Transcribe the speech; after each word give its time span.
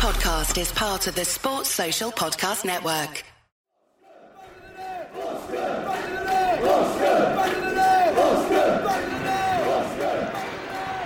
podcast 0.00 0.58
is 0.58 0.72
part 0.72 1.06
of 1.08 1.14
the 1.14 1.26
Sports 1.26 1.68
Social 1.68 2.10
Podcast 2.10 2.64
Network. 2.64 3.22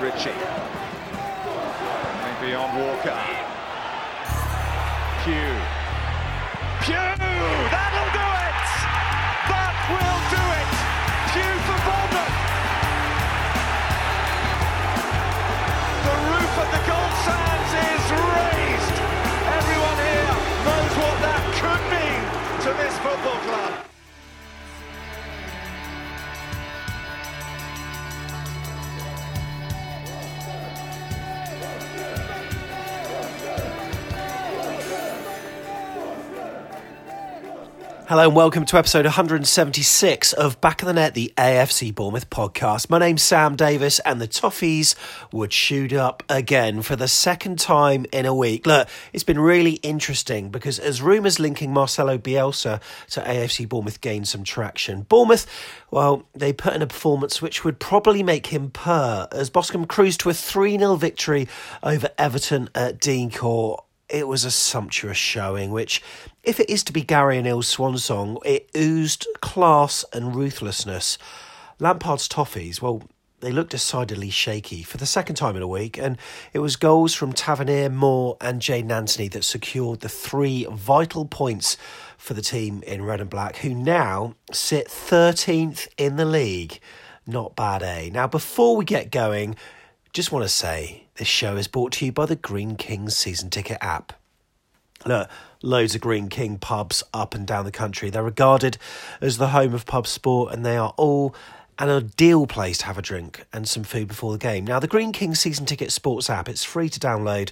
Ritchie. 0.00 0.30
Maybe 2.22 2.54
on 2.54 2.70
Walker. 2.78 3.18
Pugh. 5.24 5.53
Hello 38.06 38.24
and 38.26 38.36
welcome 38.36 38.66
to 38.66 38.76
episode 38.76 39.06
176 39.06 40.34
of 40.34 40.60
Back 40.60 40.82
of 40.82 40.86
the 40.86 40.92
Net, 40.92 41.14
the 41.14 41.32
AFC 41.38 41.94
Bournemouth 41.94 42.28
podcast. 42.28 42.90
My 42.90 42.98
name's 42.98 43.22
Sam 43.22 43.56
Davis, 43.56 43.98
and 44.00 44.20
the 44.20 44.28
Toffees 44.28 44.94
would 45.32 45.54
shoot 45.54 45.90
up 45.94 46.22
again 46.28 46.82
for 46.82 46.96
the 46.96 47.08
second 47.08 47.58
time 47.58 48.04
in 48.12 48.26
a 48.26 48.34
week. 48.34 48.66
Look, 48.66 48.90
it's 49.14 49.24
been 49.24 49.38
really 49.38 49.76
interesting 49.76 50.50
because 50.50 50.78
as 50.78 51.00
rumours 51.00 51.40
linking 51.40 51.72
Marcelo 51.72 52.18
Bielsa 52.18 52.82
to 53.12 53.20
AFC 53.22 53.66
Bournemouth 53.66 54.02
gained 54.02 54.28
some 54.28 54.44
traction, 54.44 55.04
Bournemouth, 55.04 55.46
well, 55.90 56.28
they 56.34 56.52
put 56.52 56.74
in 56.74 56.82
a 56.82 56.86
performance 56.86 57.40
which 57.40 57.64
would 57.64 57.78
probably 57.78 58.22
make 58.22 58.48
him 58.48 58.70
purr 58.70 59.26
as 59.32 59.48
Boscombe 59.48 59.88
cruised 59.88 60.20
to 60.20 60.28
a 60.28 60.34
3 60.34 60.76
0 60.76 60.96
victory 60.96 61.48
over 61.82 62.10
Everton 62.18 62.68
at 62.74 63.00
Dean 63.00 63.30
Court 63.30 63.82
it 64.08 64.28
was 64.28 64.44
a 64.44 64.50
sumptuous 64.50 65.16
showing, 65.16 65.70
which, 65.70 66.02
if 66.44 66.60
it 66.60 66.70
is 66.70 66.84
to 66.84 66.92
be 66.92 67.02
Gary 67.02 67.38
O'Neil's 67.38 67.66
swan 67.66 67.96
song, 67.98 68.38
it 68.44 68.68
oozed 68.76 69.26
class 69.40 70.04
and 70.12 70.36
ruthlessness. 70.36 71.18
Lampard's 71.80 72.28
Toffees, 72.28 72.80
well, 72.80 73.02
they 73.40 73.50
looked 73.50 73.72
decidedly 73.72 74.30
shaky 74.30 74.82
for 74.82 74.96
the 74.96 75.06
second 75.06 75.36
time 75.36 75.56
in 75.56 75.62
a 75.62 75.68
week, 75.68 75.98
and 75.98 76.16
it 76.52 76.60
was 76.60 76.76
goals 76.76 77.14
from 77.14 77.32
Tavernier, 77.32 77.90
Moore, 77.90 78.36
and 78.40 78.60
Jaidon 78.60 78.90
Anthony 78.90 79.28
that 79.28 79.44
secured 79.44 80.00
the 80.00 80.08
three 80.08 80.66
vital 80.70 81.26
points 81.26 81.76
for 82.16 82.32
the 82.34 82.42
team 82.42 82.82
in 82.86 83.04
red 83.04 83.20
and 83.20 83.28
black, 83.28 83.56
who 83.56 83.74
now 83.74 84.34
sit 84.52 84.88
13th 84.88 85.88
in 85.98 86.16
the 86.16 86.24
league. 86.24 86.80
Not 87.26 87.56
bad, 87.56 87.82
eh? 87.82 88.10
Now, 88.10 88.26
before 88.26 88.76
we 88.76 88.84
get 88.84 89.10
going, 89.10 89.56
just 90.12 90.32
want 90.32 90.44
to 90.44 90.48
say 90.48 91.06
this 91.16 91.28
show 91.28 91.56
is 91.56 91.68
brought 91.68 91.92
to 91.92 92.06
you 92.06 92.12
by 92.12 92.26
the 92.26 92.36
Greene 92.36 92.76
King 92.76 93.10
season 93.10 93.50
ticket 93.50 93.78
app. 93.80 94.12
Look, 95.06 95.28
loads 95.62 95.94
of 95.94 96.00
Greene 96.00 96.28
King 96.28 96.58
pubs 96.58 97.02
up 97.12 97.34
and 97.34 97.46
down 97.46 97.64
the 97.64 97.72
country. 97.72 98.10
They're 98.10 98.22
regarded 98.22 98.78
as 99.20 99.38
the 99.38 99.48
home 99.48 99.74
of 99.74 99.86
pub 99.86 100.06
sport, 100.06 100.52
and 100.52 100.64
they 100.64 100.76
are 100.76 100.94
all 100.96 101.34
an 101.78 101.90
ideal 101.90 102.46
place 102.46 102.78
to 102.78 102.86
have 102.86 102.98
a 102.98 103.02
drink 103.02 103.44
and 103.52 103.68
some 103.68 103.82
food 103.82 104.08
before 104.08 104.32
the 104.32 104.38
game. 104.38 104.64
Now, 104.64 104.78
the 104.78 104.86
Greene 104.86 105.12
King 105.12 105.34
season 105.34 105.66
ticket 105.66 105.90
sports 105.90 106.30
app, 106.30 106.48
it's 106.48 106.64
free 106.64 106.88
to 106.88 107.00
download 107.00 107.50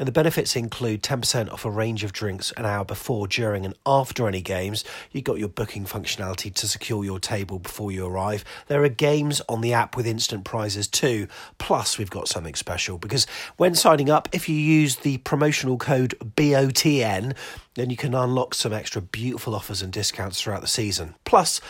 and 0.00 0.08
the 0.08 0.12
benefits 0.12 0.56
include 0.56 1.02
10% 1.02 1.52
off 1.52 1.66
a 1.66 1.70
range 1.70 2.04
of 2.04 2.14
drinks 2.14 2.52
an 2.56 2.64
hour 2.64 2.86
before, 2.86 3.28
during, 3.28 3.66
and 3.66 3.74
after 3.84 4.26
any 4.26 4.40
games. 4.40 4.82
You've 5.12 5.24
got 5.24 5.38
your 5.38 5.50
booking 5.50 5.84
functionality 5.84 6.54
to 6.54 6.66
secure 6.66 7.04
your 7.04 7.20
table 7.20 7.58
before 7.58 7.92
you 7.92 8.06
arrive. 8.06 8.42
There 8.68 8.82
are 8.82 8.88
games 8.88 9.42
on 9.46 9.60
the 9.60 9.74
app 9.74 9.98
with 9.98 10.06
instant 10.06 10.44
prizes 10.44 10.88
too. 10.88 11.28
Plus, 11.58 11.98
we've 11.98 12.08
got 12.08 12.28
something 12.28 12.54
special 12.54 12.96
because 12.96 13.26
when 13.58 13.74
signing 13.74 14.08
up, 14.08 14.26
if 14.32 14.48
you 14.48 14.56
use 14.56 14.96
the 14.96 15.18
promotional 15.18 15.76
code 15.76 16.14
BOTN, 16.24 17.36
then 17.74 17.90
you 17.90 17.96
can 17.98 18.14
unlock 18.14 18.54
some 18.54 18.72
extra 18.72 19.02
beautiful 19.02 19.54
offers 19.54 19.82
and 19.82 19.92
discounts 19.92 20.40
throughout 20.40 20.62
the 20.62 20.66
season. 20.66 21.14
Plus, 21.26 21.60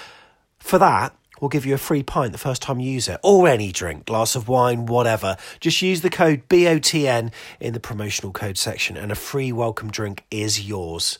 for 0.61 0.79
that, 0.79 1.17
We'll 1.41 1.49
give 1.49 1.65
you 1.65 1.75
a 1.75 1.79
free 1.79 2.03
pint 2.03 2.33
the 2.33 2.39
first 2.39 2.63
time 2.63 2.81
you 2.81 2.91
use 2.91 3.09
it, 3.09 3.19
or 3.23 3.49
any 3.49 3.73
drink, 3.73 4.05
glass 4.07 4.37
of 4.37 4.49
wine, 4.49 4.87
whatever. 4.87 5.37
Just 5.59 5.81
use 5.81 6.03
the 6.03 6.11
code 6.11 6.49
BOTN 6.49 7.33
in 7.59 7.73
the 7.73 7.81
promotional 7.81 8.33
code 8.33 8.59
section, 8.59 8.97
and 8.97 9.11
a 9.11 9.15
free 9.15 9.51
welcome 9.51 9.91
drink 9.91 10.25
is 10.31 10.69
yours. 10.69 11.19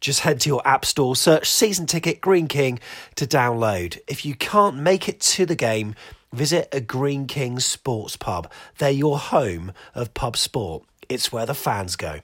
Just 0.00 0.20
head 0.20 0.38
to 0.40 0.48
your 0.48 0.66
app 0.66 0.84
store, 0.84 1.16
search 1.16 1.50
Season 1.50 1.86
Ticket 1.86 2.20
Greene 2.20 2.46
King 2.46 2.78
to 3.16 3.26
download. 3.26 3.98
If 4.06 4.24
you 4.24 4.36
can't 4.36 4.76
make 4.76 5.08
it 5.08 5.20
to 5.20 5.44
the 5.44 5.56
game, 5.56 5.96
visit 6.32 6.68
a 6.70 6.80
Greene 6.80 7.26
King 7.26 7.58
sports 7.58 8.16
pub. 8.16 8.50
They're 8.78 8.90
your 8.90 9.18
home 9.18 9.72
of 9.96 10.14
pub 10.14 10.36
sport. 10.36 10.84
It's 11.08 11.32
where 11.32 11.46
the 11.46 11.54
fans 11.54 11.96
go. 11.96 12.20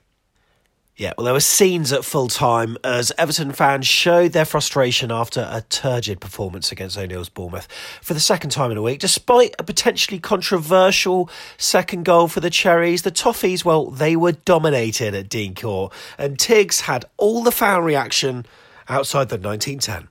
Yeah, 0.97 1.11
well, 1.17 1.25
there 1.25 1.33
were 1.33 1.41
scenes 1.41 1.91
at 1.91 2.05
full 2.05 2.29
time 2.29 2.77
as 2.81 3.11
Everton 3.17 3.51
fans 3.51 3.85
showed 3.85 4.31
their 4.31 4.45
frustration 4.45 5.11
after 5.11 5.41
a 5.41 5.61
turgid 5.67 6.21
performance 6.21 6.71
against 6.71 6.97
O'Neil's 6.97 7.27
Bournemouth 7.27 7.67
for 8.01 8.13
the 8.13 8.21
second 8.21 8.51
time 8.51 8.71
in 8.71 8.77
a 8.77 8.81
week. 8.81 9.01
Despite 9.01 9.55
a 9.59 9.63
potentially 9.63 10.19
controversial 10.19 11.29
second 11.57 12.05
goal 12.05 12.29
for 12.29 12.39
the 12.39 12.49
Cherries, 12.49 13.01
the 13.01 13.11
Toffees, 13.11 13.65
well, 13.65 13.91
they 13.91 14.15
were 14.15 14.31
dominated 14.31 15.13
at 15.13 15.27
Dean 15.27 15.53
Court, 15.53 15.91
and 16.17 16.37
Tigz 16.37 16.81
had 16.81 17.03
all 17.17 17.43
the 17.43 17.51
fan 17.51 17.83
reaction 17.83 18.45
outside 18.87 19.27
the 19.27 19.37
1910. 19.37 20.07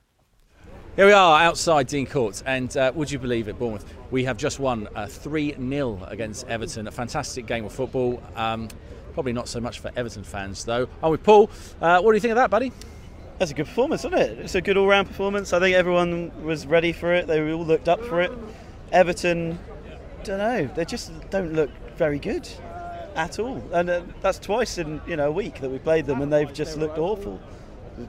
Here 0.97 1.07
we 1.07 1.13
are 1.13 1.41
outside 1.41 1.87
Dean 1.87 2.05
Court, 2.05 2.43
and 2.45 2.77
uh, 2.77 2.91
would 2.93 3.09
you 3.09 3.17
believe 3.17 3.47
it, 3.47 3.57
Bournemouth? 3.57 3.91
We 4.11 4.23
have 4.25 4.37
just 4.37 4.59
won 4.59 4.87
uh, 4.95 5.07
3 5.07 5.55
uh, 5.55 5.57
0 5.59 6.07
against 6.09 6.47
Everton. 6.47 6.87
A 6.87 6.91
fantastic 6.91 7.47
game 7.47 7.65
of 7.65 7.73
football. 7.73 8.21
Um, 8.35 8.69
Probably 9.15 9.31
not 9.31 9.47
so 9.47 9.61
much 9.61 9.79
for 9.79 9.91
Everton 9.95 10.25
fans, 10.25 10.65
though. 10.65 10.89
I'm 11.01 11.09
with 11.09 11.23
Paul. 11.23 11.49
Uh, 11.81 12.01
what 12.01 12.11
do 12.11 12.17
you 12.17 12.19
think 12.19 12.33
of 12.33 12.35
that, 12.35 12.49
buddy? 12.49 12.73
That's 13.39 13.49
a 13.49 13.53
good 13.53 13.65
performance, 13.65 14.01
isn't 14.01 14.13
it? 14.13 14.39
It's 14.39 14.55
a 14.55 14.61
good 14.61 14.75
all 14.75 14.87
round 14.87 15.07
performance. 15.07 15.53
I 15.53 15.59
think 15.61 15.73
everyone 15.73 16.33
was 16.43 16.67
ready 16.67 16.91
for 16.91 17.13
it, 17.13 17.25
they 17.25 17.49
all 17.49 17.65
looked 17.65 17.87
up 17.87 18.03
for 18.03 18.19
it. 18.19 18.31
Everton, 18.91 19.57
don't 20.25 20.37
know, 20.37 20.69
they 20.75 20.83
just 20.83 21.13
don't 21.29 21.53
look 21.53 21.69
very 21.95 22.19
good 22.19 22.45
at 23.15 23.39
all. 23.39 23.63
And 23.71 23.89
uh, 23.89 24.01
that's 24.21 24.37
twice 24.37 24.79
in 24.79 24.99
you 25.07 25.15
know 25.15 25.29
a 25.29 25.31
week 25.31 25.61
that 25.61 25.69
we 25.69 25.79
played 25.79 26.05
them, 26.07 26.21
and 26.21 26.31
they've 26.31 26.53
just 26.53 26.77
looked 26.77 26.97
awful. 26.97 27.39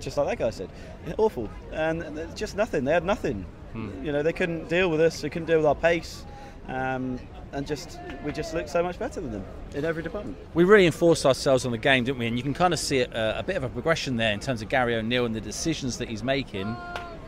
Just 0.01 0.17
like 0.17 0.27
that 0.27 0.39
guy 0.45 0.51
said, 0.51 0.71
awful. 1.19 1.49
And 1.71 2.35
just 2.35 2.57
nothing. 2.57 2.83
They 2.83 2.93
had 2.93 3.05
nothing. 3.05 3.47
Hmm. 3.75 4.05
You 4.05 4.11
know, 4.11 4.25
they 4.25 4.33
couldn't 4.33 4.69
deal 4.69 4.91
with 4.91 5.01
us. 5.01 5.21
They 5.21 5.31
couldn't 5.31 5.47
deal 5.47 5.59
with 5.59 5.67
our 5.67 5.77
pace. 5.77 6.25
Um, 6.67 7.21
and 7.57 7.67
just 7.67 7.99
we 8.25 8.33
just 8.33 8.53
look 8.53 8.69
so 8.69 8.83
much 8.83 8.99
better 8.99 9.21
than 9.21 9.33
them 9.33 9.45
in 9.75 9.85
every 9.85 10.03
department. 10.03 10.37
We 10.53 10.65
really 10.65 10.87
enforced 10.87 11.25
ourselves 11.25 11.65
on 11.65 11.73
the 11.73 11.79
game, 11.79 12.05
didn't 12.05 12.19
we? 12.19 12.27
And 12.27 12.37
you 12.37 12.43
can 12.43 12.55
kind 12.55 12.75
of 12.75 12.79
see 12.79 12.99
it, 12.99 13.17
uh, 13.17 13.35
a 13.37 13.43
bit 13.43 13.57
of 13.57 13.65
a 13.65 13.69
progression 13.69 14.17
there 14.17 14.33
in 14.33 14.41
terms 14.41 14.61
of 14.61 14.69
Gary 14.69 14.95
O'Neil 14.95 15.25
and 15.25 15.35
the 15.35 15.41
decisions 15.41 15.97
that 15.99 16.09
he's 16.09 16.23
making. 16.23 16.77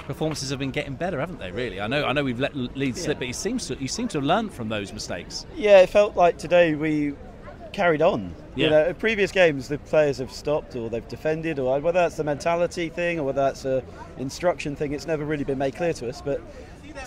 Performances 0.01 0.51
have 0.51 0.59
been 0.59 0.71
getting 0.71 0.95
better, 0.95 1.19
haven't 1.19 1.39
they? 1.39 1.51
Really, 1.51 1.81
I 1.81 1.87
know. 1.87 2.05
I 2.05 2.13
know 2.13 2.25
we've 2.25 2.41
let 2.41 2.55
leads 2.55 2.99
yeah. 2.99 3.05
slip, 3.07 3.19
but 3.19 3.27
he 3.27 3.33
seems 3.33 3.67
to 3.69 3.75
he 3.77 3.87
seems 3.87 4.13
to 4.13 4.19
have 4.19 4.25
learned 4.25 4.53
from 4.53 4.69
those 4.69 4.93
mistakes. 4.93 5.47
Yeah, 5.57 5.81
it 5.81 5.89
felt 5.89 6.15
like 6.15 6.39
today 6.39 6.75
we 6.75 7.15
carried 7.73 8.03
on. 8.03 8.35
Yeah. 8.55 8.65
You 8.65 8.71
know, 8.71 8.87
in 8.87 8.95
previous 8.97 9.31
games 9.31 9.69
the 9.69 9.79
players 9.79 10.19
have 10.19 10.33
stopped 10.33 10.77
or 10.77 10.91
they've 10.91 11.07
defended, 11.09 11.59
or 11.59 11.79
whether 11.81 11.99
that's 11.99 12.17
the 12.17 12.25
mentality 12.25 12.89
thing 12.89 13.19
or 13.19 13.25
whether 13.25 13.43
that's 13.43 13.65
a 13.65 13.83
instruction 14.19 14.77
thing, 14.77 14.93
it's 14.93 15.07
never 15.07 15.25
really 15.25 15.45
been 15.45 15.59
made 15.59 15.77
clear 15.77 15.93
to 15.95 16.09
us. 16.09 16.21
But 16.21 16.41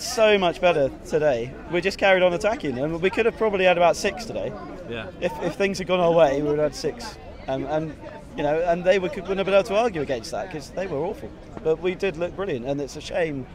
so 0.00 0.38
much 0.38 0.60
better 0.60 0.90
today. 1.06 1.52
We 1.70 1.80
just 1.80 1.98
carried 1.98 2.22
on 2.22 2.32
attacking, 2.32 2.78
and 2.78 3.00
we 3.00 3.10
could 3.10 3.26
have 3.26 3.36
probably 3.36 3.64
had 3.64 3.76
about 3.76 3.96
six 3.96 4.24
today. 4.24 4.52
Yeah. 4.88 5.08
If, 5.20 5.32
if 5.42 5.54
things 5.54 5.78
had 5.78 5.86
gone 5.86 6.00
our 6.00 6.12
way, 6.12 6.42
we 6.42 6.48
would 6.48 6.58
have 6.58 6.72
had 6.72 6.76
six. 6.76 7.16
Um, 7.48 7.64
and 7.66 7.96
you 8.36 8.42
know, 8.42 8.60
and 8.60 8.84
they 8.84 8.98
wouldn't 8.98 9.26
have 9.26 9.46
been 9.46 9.54
able 9.54 9.62
to 9.64 9.76
argue 9.76 10.00
against 10.00 10.30
that 10.30 10.46
because 10.46 10.70
they 10.70 10.86
were 10.86 10.98
awful. 10.98 11.30
But 11.62 11.80
we 11.80 11.94
did 11.94 12.16
look 12.16 12.34
brilliant, 12.34 12.66
and 12.66 12.80
it's 12.80 12.96
a 12.96 13.00
shame. 13.00 13.46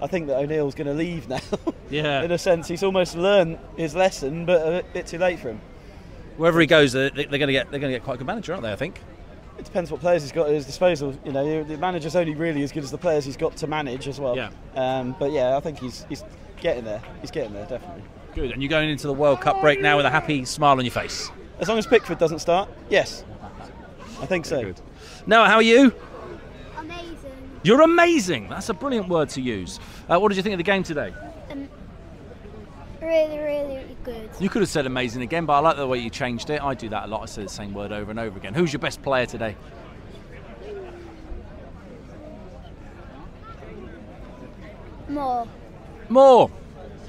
I 0.00 0.06
think 0.06 0.26
that 0.26 0.36
O'Neil's 0.36 0.74
going 0.74 0.88
to 0.88 0.94
leave 0.94 1.28
now. 1.28 1.40
Yeah. 1.88 2.22
in 2.22 2.30
a 2.32 2.38
sense, 2.38 2.68
he's 2.68 2.82
almost 2.82 3.16
learned 3.16 3.58
his 3.76 3.94
lesson, 3.94 4.44
but 4.44 4.60
a 4.60 4.84
bit 4.92 5.06
too 5.06 5.18
late 5.18 5.38
for 5.38 5.48
him. 5.50 5.60
Wherever 6.36 6.60
he 6.60 6.66
goes, 6.66 6.92
they're 6.92 7.10
going 7.10 7.30
to 7.30 7.52
get 7.52 7.70
they're 7.70 7.80
going 7.80 7.92
to 7.92 7.98
get 7.98 8.04
quite 8.04 8.14
a 8.14 8.18
good 8.18 8.26
manager, 8.26 8.52
aren't 8.52 8.64
they? 8.64 8.72
I 8.72 8.76
think 8.76 9.00
it 9.58 9.64
depends 9.64 9.90
what 9.90 10.00
players 10.00 10.22
he's 10.22 10.32
got 10.32 10.48
at 10.48 10.54
his 10.54 10.66
disposal. 10.66 11.18
You 11.24 11.32
know, 11.32 11.64
the 11.64 11.78
manager's 11.78 12.16
only 12.16 12.34
really 12.34 12.62
as 12.62 12.72
good 12.72 12.84
as 12.84 12.90
the 12.90 12.98
players 12.98 13.24
he's 13.24 13.36
got 13.36 13.56
to 13.56 13.66
manage 13.66 14.08
as 14.08 14.20
well. 14.20 14.36
Yeah. 14.36 14.50
Um, 14.74 15.16
but 15.18 15.32
yeah, 15.32 15.56
I 15.56 15.60
think 15.60 15.78
he's 15.78 16.04
he's 16.08 16.24
getting 16.60 16.84
there. 16.84 17.02
He's 17.20 17.30
getting 17.30 17.52
there 17.52 17.66
definitely. 17.66 18.02
Good. 18.34 18.52
And 18.52 18.62
you're 18.62 18.70
going 18.70 18.90
into 18.90 19.06
the 19.06 19.14
World 19.14 19.40
Cup 19.40 19.60
break 19.60 19.80
now 19.80 19.96
with 19.96 20.06
a 20.06 20.10
happy 20.10 20.44
smile 20.44 20.78
on 20.78 20.84
your 20.84 20.92
face. 20.92 21.30
As 21.58 21.68
long 21.68 21.78
as 21.78 21.86
Pickford 21.86 22.18
doesn't 22.18 22.40
start, 22.40 22.68
yes. 22.90 23.24
I 24.20 24.26
think 24.26 24.44
so. 24.44 24.62
Good. 24.62 24.80
Noah, 25.26 25.48
how 25.48 25.56
are 25.56 25.62
you? 25.62 25.94
Amazing. 26.76 27.16
You're 27.62 27.80
amazing. 27.80 28.48
That's 28.48 28.68
a 28.68 28.74
brilliant 28.74 29.08
word 29.08 29.30
to 29.30 29.40
use. 29.40 29.80
Uh, 30.08 30.18
what 30.18 30.28
did 30.28 30.36
you 30.36 30.42
think 30.42 30.52
of 30.52 30.58
the 30.58 30.64
game 30.64 30.82
today? 30.82 31.14
Really, 33.06 33.38
really 33.38 33.96
good. 34.02 34.28
You 34.40 34.48
could 34.48 34.62
have 34.62 34.68
said 34.68 34.84
amazing 34.84 35.22
again, 35.22 35.46
but 35.46 35.52
I 35.54 35.58
like 35.60 35.76
the 35.76 35.86
way 35.86 35.98
you 35.98 36.10
changed 36.10 36.50
it. 36.50 36.60
I 36.60 36.74
do 36.74 36.88
that 36.88 37.04
a 37.04 37.06
lot. 37.06 37.22
I 37.22 37.26
say 37.26 37.44
the 37.44 37.48
same 37.48 37.72
word 37.72 37.92
over 37.92 38.10
and 38.10 38.18
over 38.18 38.36
again. 38.36 38.52
Who's 38.52 38.72
your 38.72 38.80
best 38.80 39.00
player 39.02 39.26
today? 39.26 39.54
Moore. 45.08 45.46
Moore. 46.08 46.50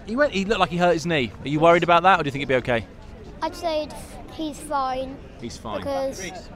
He 0.06 0.16
went. 0.16 0.34
He 0.34 0.46
looked 0.46 0.60
like 0.60 0.70
he 0.70 0.78
hurt 0.78 0.94
his 0.94 1.06
knee. 1.06 1.32
Are 1.44 1.48
you 1.48 1.60
worried 1.60 1.84
about 1.84 2.04
that, 2.04 2.20
or 2.20 2.24
do 2.24 2.28
you 2.28 2.32
think 2.32 2.42
he'd 2.42 2.48
be 2.48 2.56
okay? 2.56 2.86
I'd 3.42 3.56
say 3.56 3.88
he's 4.34 4.60
fine 4.60 5.18
He's 5.42 5.58
fine. 5.58 5.80
because 5.80 6.50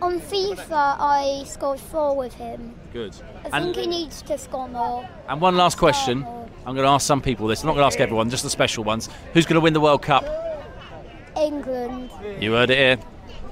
on 0.00 0.20
FIFA 0.20 0.70
I 0.98 1.44
scored 1.46 1.80
four 1.80 2.16
with 2.16 2.34
him. 2.34 2.74
Good. 2.92 3.14
I 3.44 3.56
And, 3.58 3.64
think 3.64 3.76
he 3.76 3.86
needs 3.86 4.22
to 4.22 4.38
score 4.38 4.68
more. 4.68 5.08
and 5.28 5.40
one 5.40 5.56
last 5.56 5.78
question. 5.78 6.24
I'm 6.64 6.74
going 6.74 6.86
to 6.86 6.92
ask 6.92 7.06
some 7.06 7.20
people 7.20 7.48
this. 7.48 7.62
I'm 7.62 7.66
not 7.66 7.72
going 7.72 7.82
to 7.82 7.86
ask 7.86 8.00
everyone, 8.00 8.30
just 8.30 8.44
the 8.44 8.50
special 8.50 8.84
ones. 8.84 9.08
Who's 9.34 9.46
going 9.46 9.54
to 9.54 9.60
win 9.60 9.72
the 9.72 9.80
World 9.80 10.02
Cup? 10.02 10.24
England. 11.36 12.10
You 12.40 12.52
heard 12.52 12.70
it 12.70 12.78
here. 12.78 12.98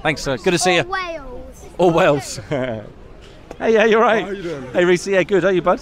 Thanks, 0.01 0.21
sir. 0.21 0.37
Good 0.37 0.51
to 0.51 0.57
see 0.57 0.79
or 0.79 0.83
you. 0.83 0.89
Wales. 0.89 1.65
Or 1.77 1.91
Wales. 1.91 2.37
hey, 2.49 2.83
yeah, 3.59 3.85
you're 3.85 4.01
right. 4.01 4.23
How 4.23 4.31
you 4.31 4.43
doing? 4.43 4.71
Hey, 4.71 4.85
Reese. 4.85 5.07
Yeah, 5.07 5.23
good. 5.23 5.43
How 5.43 5.49
you, 5.49 5.61
bud? 5.61 5.81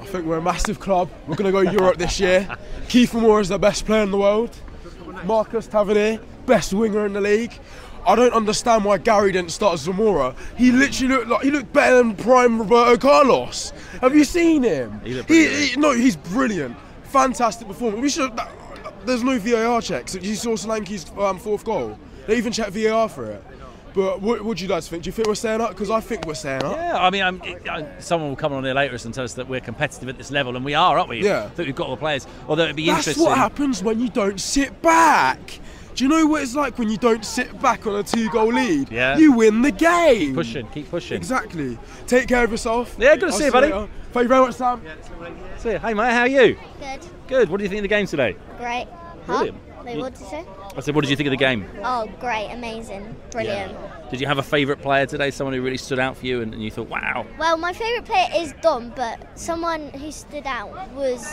I 0.00 0.04
think 0.06 0.26
we're 0.26 0.38
a 0.38 0.42
massive 0.42 0.80
club. 0.80 1.08
We're 1.26 1.36
going 1.36 1.52
to 1.52 1.64
go 1.64 1.70
Europe 1.70 1.98
this 1.98 2.18
year. 2.18 2.48
Kiefer 2.88 3.20
Moore 3.20 3.40
is 3.40 3.48
the 3.48 3.58
best 3.58 3.86
player 3.86 4.02
in 4.02 4.10
the 4.10 4.18
world. 4.18 4.56
Marcus 5.24 5.66
Tavernier, 5.66 6.20
best 6.46 6.72
winger 6.72 7.06
in 7.06 7.12
the 7.12 7.20
league. 7.20 7.58
I 8.06 8.14
don't 8.14 8.32
understand 8.32 8.84
why 8.84 8.98
Gary 8.98 9.32
didn't 9.32 9.50
start 9.50 9.76
Zemura. 9.78 10.34
He 10.56 10.70
literally 10.72 11.14
looked 11.14 11.28
like 11.28 11.42
he 11.42 11.50
looked 11.50 11.72
better 11.72 11.96
than 11.96 12.14
prime 12.14 12.58
Roberto 12.58 12.96
Carlos. 12.96 13.72
Have 14.00 14.14
you 14.14 14.24
seen 14.24 14.62
him? 14.62 15.00
He 15.04 15.20
He- 15.22 15.66
he- 15.68 15.76
no, 15.76 15.92
he's 15.92 16.16
brilliant. 16.16 16.76
Fantastic 17.04 17.66
performance. 17.68 18.02
We 18.02 18.08
should. 18.10 18.32
There's 19.04 19.22
no 19.22 19.38
VAR 19.38 19.80
checks. 19.82 20.14
You 20.14 20.34
saw 20.34 20.56
Solanke's 20.56 21.06
um, 21.18 21.38
fourth 21.38 21.64
goal. 21.64 21.98
They 22.26 22.36
even 22.36 22.52
checked 22.52 22.72
VAR 22.72 23.08
for 23.08 23.26
it. 23.26 23.42
But 23.94 24.20
what 24.20 24.44
would 24.44 24.60
you 24.60 24.68
guys 24.68 24.86
think? 24.88 25.04
Do 25.04 25.08
you 25.08 25.12
think 25.12 25.26
we're 25.26 25.34
staying 25.36 25.62
up? 25.62 25.70
Because 25.70 25.90
I 25.90 26.00
think 26.00 26.26
we're 26.26 26.34
staying 26.34 26.62
up. 26.64 26.76
Yeah, 26.76 26.98
I 26.98 27.08
mean, 27.08 27.22
I'm, 27.22 27.40
I, 27.70 27.86
someone 27.98 28.28
will 28.28 28.36
come 28.36 28.52
on 28.52 28.62
here 28.62 28.74
later 28.74 28.94
and 29.02 29.14
tell 29.14 29.24
us 29.24 29.32
that 29.34 29.48
we're 29.48 29.60
competitive 29.60 30.06
at 30.10 30.18
this 30.18 30.30
level, 30.30 30.54
and 30.54 30.62
we 30.64 30.74
are, 30.74 30.98
aren't 30.98 31.08
we? 31.08 31.24
Yeah. 31.24 31.44
I 31.44 31.48
think 31.48 31.66
we've 31.68 31.74
got 31.74 31.86
all 31.86 31.96
the 31.96 32.00
players. 32.00 32.26
Although 32.46 32.64
it'd 32.64 32.76
be 32.76 32.86
That's 32.86 33.06
interesting. 33.08 33.24
what 33.24 33.38
happens 33.38 33.82
when 33.82 33.98
you 33.98 34.10
don't 34.10 34.38
sit 34.38 34.82
back. 34.82 35.60
Do 35.96 36.04
you 36.04 36.10
know 36.10 36.26
what 36.26 36.42
it's 36.42 36.54
like 36.54 36.78
when 36.78 36.90
you 36.90 36.98
don't 36.98 37.24
sit 37.24 37.58
back 37.62 37.86
on 37.86 37.94
a 37.96 38.02
two-goal 38.02 38.52
lead? 38.52 38.90
Yeah. 38.92 39.16
You 39.16 39.32
win 39.32 39.62
the 39.62 39.70
game. 39.70 40.34
Pushing, 40.34 40.68
keep 40.68 40.90
pushing. 40.90 41.16
Exactly. 41.16 41.78
Take 42.06 42.28
care 42.28 42.44
of 42.44 42.50
yourself. 42.50 42.94
Yeah, 42.98 43.14
good 43.16 43.20
to 43.20 43.26
I'll 43.28 43.32
see 43.32 43.44
you, 43.46 43.50
buddy. 43.52 43.72
later. 43.72 43.88
Thank 44.12 44.24
you 44.24 44.28
very 44.28 44.40
much, 44.46 44.54
Sam. 44.56 44.82
See 45.56 45.70
you. 45.70 45.78
Hey, 45.78 45.94
mate, 45.94 46.12
how 46.12 46.20
are 46.20 46.28
you? 46.28 46.58
Good. 46.78 47.00
Good. 47.26 47.48
What 47.48 47.56
do 47.58 47.64
you 47.64 47.70
think 47.70 47.78
of 47.78 47.82
the 47.84 47.88
game 47.88 48.06
today? 48.06 48.36
Great. 48.58 48.86
Brilliant. 49.24 49.56
Huh? 49.74 49.82
Wait, 49.84 49.94
You- 49.96 50.00
what 50.02 50.12
did 50.12 50.20
you 50.20 50.26
say? 50.28 50.44
I 50.76 50.80
said, 50.80 50.94
what 50.94 51.00
did 51.00 51.08
you 51.10 51.16
think 51.16 51.28
of 51.28 51.30
the 51.30 51.36
game? 51.38 51.66
Oh, 51.82 52.06
great, 52.20 52.50
amazing, 52.50 53.16
brilliant. 53.30 53.74
Did 54.10 54.20
you 54.20 54.26
have 54.26 54.36
a 54.36 54.42
favourite 54.42 54.82
player 54.82 55.06
today? 55.06 55.30
Someone 55.30 55.54
who 55.54 55.62
really 55.62 55.78
stood 55.78 55.98
out 55.98 56.18
for 56.18 56.26
you 56.26 56.42
and, 56.42 56.52
and 56.52 56.62
you 56.62 56.70
thought, 56.70 56.88
wow. 56.90 57.24
Well, 57.38 57.56
my 57.56 57.72
favourite 57.72 58.04
player 58.04 58.28
is 58.42 58.52
Dom, 58.60 58.92
but 58.94 59.26
someone 59.38 59.88
who 59.90 60.12
stood 60.12 60.46
out 60.46 60.70
was, 60.92 61.24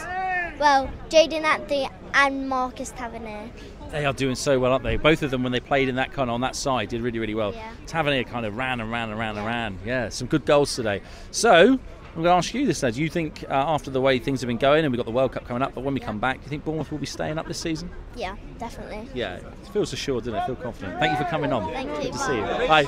well, 0.60 0.90
Jaidon 1.10 1.44
Anthony 1.44 1.90
and 2.14 2.48
Marcus 2.48 2.92
Tavernier. 2.96 3.50
They 3.94 4.06
are 4.06 4.14
doing 4.14 4.34
so 4.34 4.58
well, 4.58 4.72
aren't 4.72 4.84
they? 4.84 4.98
Both 4.98 5.22
of 5.22 5.30
them, 5.30 5.44
when 5.44 5.52
they 5.52 5.60
played 5.60 5.88
in 5.88 5.96
that 5.98 6.12
kind 6.12 6.28
of 6.28 6.34
on 6.34 6.42
that 6.42 6.56
side, 6.56 6.90
did 6.90 7.02
really, 7.02 7.20
really 7.20 7.36
well. 7.36 7.54
Yeah. 7.54 7.72
Tavernier 7.86 8.24
kind 8.24 8.44
of 8.44 8.58
ran 8.58 8.82
and 8.82 8.92
ran 8.92 9.12
and 9.12 9.20
ran 9.20 9.38
and 9.38 9.46
ran. 9.46 9.78
Yeah, 9.86 10.10
some 10.10 10.28
good 10.28 10.46
goals 10.46 10.76
today. 10.76 11.04
So, 11.30 11.74
I'm 11.74 12.14
going 12.16 12.26
to 12.26 12.32
ask 12.32 12.56
you 12.56 12.66
this 12.66 12.82
now. 12.82 12.90
Do 12.90 13.04
you 13.04 13.10
think, 13.10 13.44
uh, 13.48 13.54
after 13.54 13.92
the 13.92 14.02
way 14.02 14.18
things 14.18 14.42
have 14.42 14.48
been 14.48 14.58
going, 14.58 14.84
and 14.84 14.92
we've 14.92 14.98
got 14.98 15.06
the 15.06 15.12
World 15.12 15.34
Cup 15.34 15.46
coming 15.48 15.62
up, 15.62 15.76
but 15.76 15.84
when 15.84 15.94
we 15.94 16.00
come 16.00 16.18
back, 16.18 16.40
do 16.40 16.44
you 16.46 16.50
think 16.50 16.66
Bournemouth 16.66 16.92
will 16.92 16.98
be 16.98 17.06
staying 17.06 17.38
up 17.38 17.48
this 17.48 17.60
season? 17.60 17.92
Yeah, 18.16 18.36
definitely. 18.58 19.08
Yeah, 19.14 19.36
it 19.36 19.68
feels 19.72 19.94
assured, 19.94 20.24
doesn't 20.24 20.40
it? 20.40 20.42
I 20.42 20.46
feel 20.48 20.56
confident. 20.56 21.00
Thank 21.00 21.12
you 21.12 21.24
for 21.24 21.30
coming 21.30 21.54
on. 21.54 21.72
Thank 21.72 21.90
you. 21.90 22.12
Good 22.12 22.14
to 22.14 22.18
see 22.18 22.36
you. 22.36 22.42
Bye. 22.68 22.86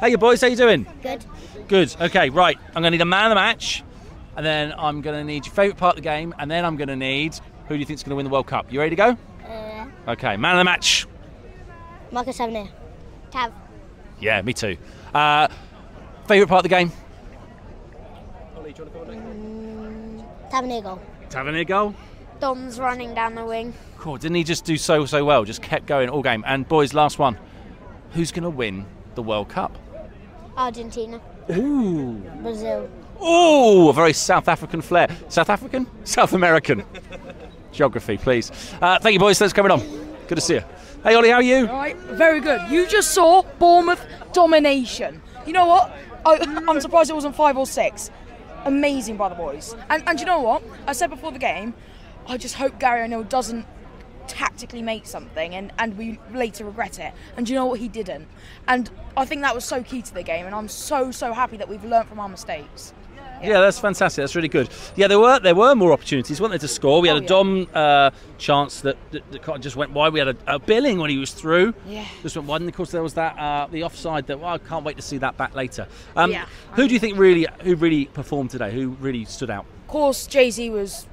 Hey, 0.00 0.10
you 0.10 0.18
boys, 0.18 0.40
how 0.40 0.48
you 0.48 0.56
doing? 0.56 0.88
Good. 1.02 1.24
Good. 1.68 1.94
Okay, 2.00 2.30
right. 2.30 2.58
I'm 2.68 2.82
going 2.82 2.84
to 2.84 2.90
need 2.90 3.00
a 3.00 3.04
man 3.04 3.26
of 3.26 3.30
the 3.30 3.36
match, 3.36 3.84
and 4.36 4.44
then 4.44 4.74
I'm 4.76 5.02
going 5.02 5.16
to 5.16 5.24
need 5.24 5.46
your 5.46 5.54
favourite 5.54 5.78
part 5.78 5.96
of 5.96 6.02
the 6.02 6.08
game, 6.08 6.34
and 6.40 6.50
then 6.50 6.64
I'm 6.64 6.76
going 6.76 6.88
to 6.88 6.96
need 6.96 7.38
who 7.68 7.74
do 7.74 7.78
you 7.80 7.84
think's 7.86 8.02
going 8.02 8.10
to 8.10 8.16
win 8.16 8.24
the 8.24 8.30
World 8.30 8.46
Cup? 8.46 8.72
You 8.72 8.80
ready 8.80 8.96
to 8.96 8.96
go? 8.96 9.16
Uh, 9.46 9.86
Okay, 10.08 10.36
man 10.36 10.54
of 10.56 10.60
the 10.60 10.64
match. 10.64 11.06
Marcus 12.10 12.36
Tavernier. 12.38 12.68
Tav. 13.30 13.52
Yeah, 14.20 14.40
me 14.42 14.54
too. 14.54 14.76
Uh, 15.14 15.48
favourite 16.26 16.48
part 16.48 16.60
of 16.60 16.62
the 16.62 16.68
game? 16.70 16.90
Tavernier 20.50 20.80
goal. 20.80 21.00
Tavernier 21.28 21.64
goal. 21.64 21.94
Dom's 22.40 22.78
running 22.78 23.14
down 23.14 23.34
the 23.34 23.44
wing. 23.44 23.74
Cool. 23.98 24.16
Didn't 24.16 24.36
he 24.36 24.44
just 24.44 24.64
do 24.64 24.76
so 24.76 25.04
so 25.04 25.24
well? 25.24 25.44
Just 25.44 25.60
kept 25.60 25.86
going 25.86 26.08
all 26.08 26.22
game. 26.22 26.42
And 26.46 26.66
boys, 26.66 26.94
last 26.94 27.18
one. 27.18 27.36
Who's 28.12 28.32
going 28.32 28.44
to 28.44 28.50
win 28.50 28.86
the 29.14 29.22
World 29.22 29.48
Cup? 29.50 29.76
Argentina. 30.56 31.20
Ooh. 31.50 32.14
Brazil. 32.42 32.88
Oh, 33.20 33.88
a 33.90 33.92
very 33.92 34.12
South 34.12 34.48
African 34.48 34.80
flair. 34.80 35.08
South 35.28 35.50
African? 35.50 35.86
South 36.04 36.32
American. 36.32 36.84
Geography, 37.78 38.16
please. 38.18 38.50
Uh, 38.82 38.98
thank 38.98 39.12
you, 39.12 39.20
boys. 39.20 39.38
Thanks 39.38 39.52
for 39.52 39.62
coming 39.62 39.70
on. 39.70 39.78
Good 40.26 40.34
to 40.34 40.40
see 40.40 40.54
you. 40.54 40.64
Hey, 41.04 41.14
Ollie, 41.14 41.30
how 41.30 41.36
are 41.36 41.42
you? 41.42 41.66
Right, 41.66 41.96
very 41.96 42.40
good. 42.40 42.68
You 42.68 42.88
just 42.88 43.12
saw 43.12 43.42
Bournemouth 43.60 44.04
domination. 44.32 45.22
You 45.46 45.52
know 45.52 45.66
what? 45.66 45.96
I, 46.26 46.38
I'm 46.68 46.80
surprised 46.80 47.08
it 47.08 47.12
wasn't 47.12 47.36
five 47.36 47.56
or 47.56 47.66
six. 47.66 48.10
Amazing 48.64 49.16
by 49.16 49.28
the 49.28 49.36
boys. 49.36 49.76
And, 49.90 50.02
and 50.08 50.18
you 50.18 50.26
know 50.26 50.40
what? 50.40 50.64
I 50.88 50.92
said 50.92 51.08
before 51.08 51.30
the 51.30 51.38
game, 51.38 51.72
I 52.26 52.36
just 52.36 52.56
hope 52.56 52.80
Gary 52.80 53.02
O'Neil 53.02 53.22
doesn't 53.22 53.64
tactically 54.26 54.82
make 54.82 55.06
something 55.06 55.54
and, 55.54 55.72
and 55.78 55.96
we 55.96 56.18
later 56.34 56.64
regret 56.64 56.98
it. 56.98 57.12
And 57.36 57.48
you 57.48 57.54
know 57.54 57.66
what? 57.66 57.78
He 57.78 57.86
didn't. 57.86 58.26
And 58.66 58.90
I 59.16 59.24
think 59.24 59.42
that 59.42 59.54
was 59.54 59.64
so 59.64 59.84
key 59.84 60.02
to 60.02 60.12
the 60.12 60.24
game. 60.24 60.46
And 60.46 60.54
I'm 60.56 60.68
so, 60.68 61.12
so 61.12 61.32
happy 61.32 61.56
that 61.58 61.68
we've 61.68 61.84
learned 61.84 62.08
from 62.08 62.18
our 62.18 62.28
mistakes. 62.28 62.92
Yeah, 63.42 63.60
that's 63.60 63.78
fantastic. 63.78 64.22
That's 64.22 64.34
really 64.36 64.48
good. 64.48 64.68
Yeah, 64.96 65.06
there 65.08 65.18
were 65.20 65.38
there 65.38 65.54
were 65.54 65.74
more 65.74 65.92
opportunities, 65.92 66.40
weren't 66.40 66.50
there, 66.52 66.58
to 66.58 66.68
score? 66.68 67.00
We 67.00 67.08
had 67.08 67.14
Oh, 67.14 67.18
a 67.18 67.22
yeah. 67.22 67.28
Dom 67.28 67.68
uh, 67.74 68.10
chance 68.38 68.80
that, 68.82 68.96
that, 69.12 69.30
that 69.32 69.42
kind 69.42 69.56
of 69.56 69.62
just 69.62 69.76
went 69.76 69.92
wide. 69.92 70.12
We 70.12 70.18
had 70.18 70.28
a, 70.28 70.36
a 70.46 70.58
Billing 70.58 70.98
when 70.98 71.10
he 71.10 71.18
was 71.18 71.32
through. 71.32 71.74
Yeah. 71.86 72.04
Just 72.22 72.36
went 72.36 72.48
wide. 72.48 72.60
And 72.62 72.68
of 72.70 72.74
course, 72.76 72.90
there 72.90 73.02
was 73.02 73.14
that 73.14 73.38
uh, 73.38 73.66
the 73.68 73.82
offside. 73.84 74.26
That 74.26 74.40
well, 74.40 74.54
I 74.54 74.58
can't 74.58 74.84
wait 74.84 74.96
to 74.96 75.02
see 75.02 75.18
that 75.18 75.36
back 75.36 75.54
later. 75.54 75.86
Um, 76.16 76.30
Yeah. 76.32 76.46
Who 76.74 76.86
do 76.88 76.94
you 76.94 77.00
think 77.00 77.18
really 77.18 77.46
who 77.62 77.74
really 77.76 78.06
performed 78.06 78.50
today? 78.50 78.72
Who 78.72 78.90
really 79.00 79.24
stood 79.24 79.50
out? 79.50 79.64
Of 79.82 79.88
course, 79.88 80.26
Jay 80.26 80.50
Z 80.50 80.70
was 80.70 81.06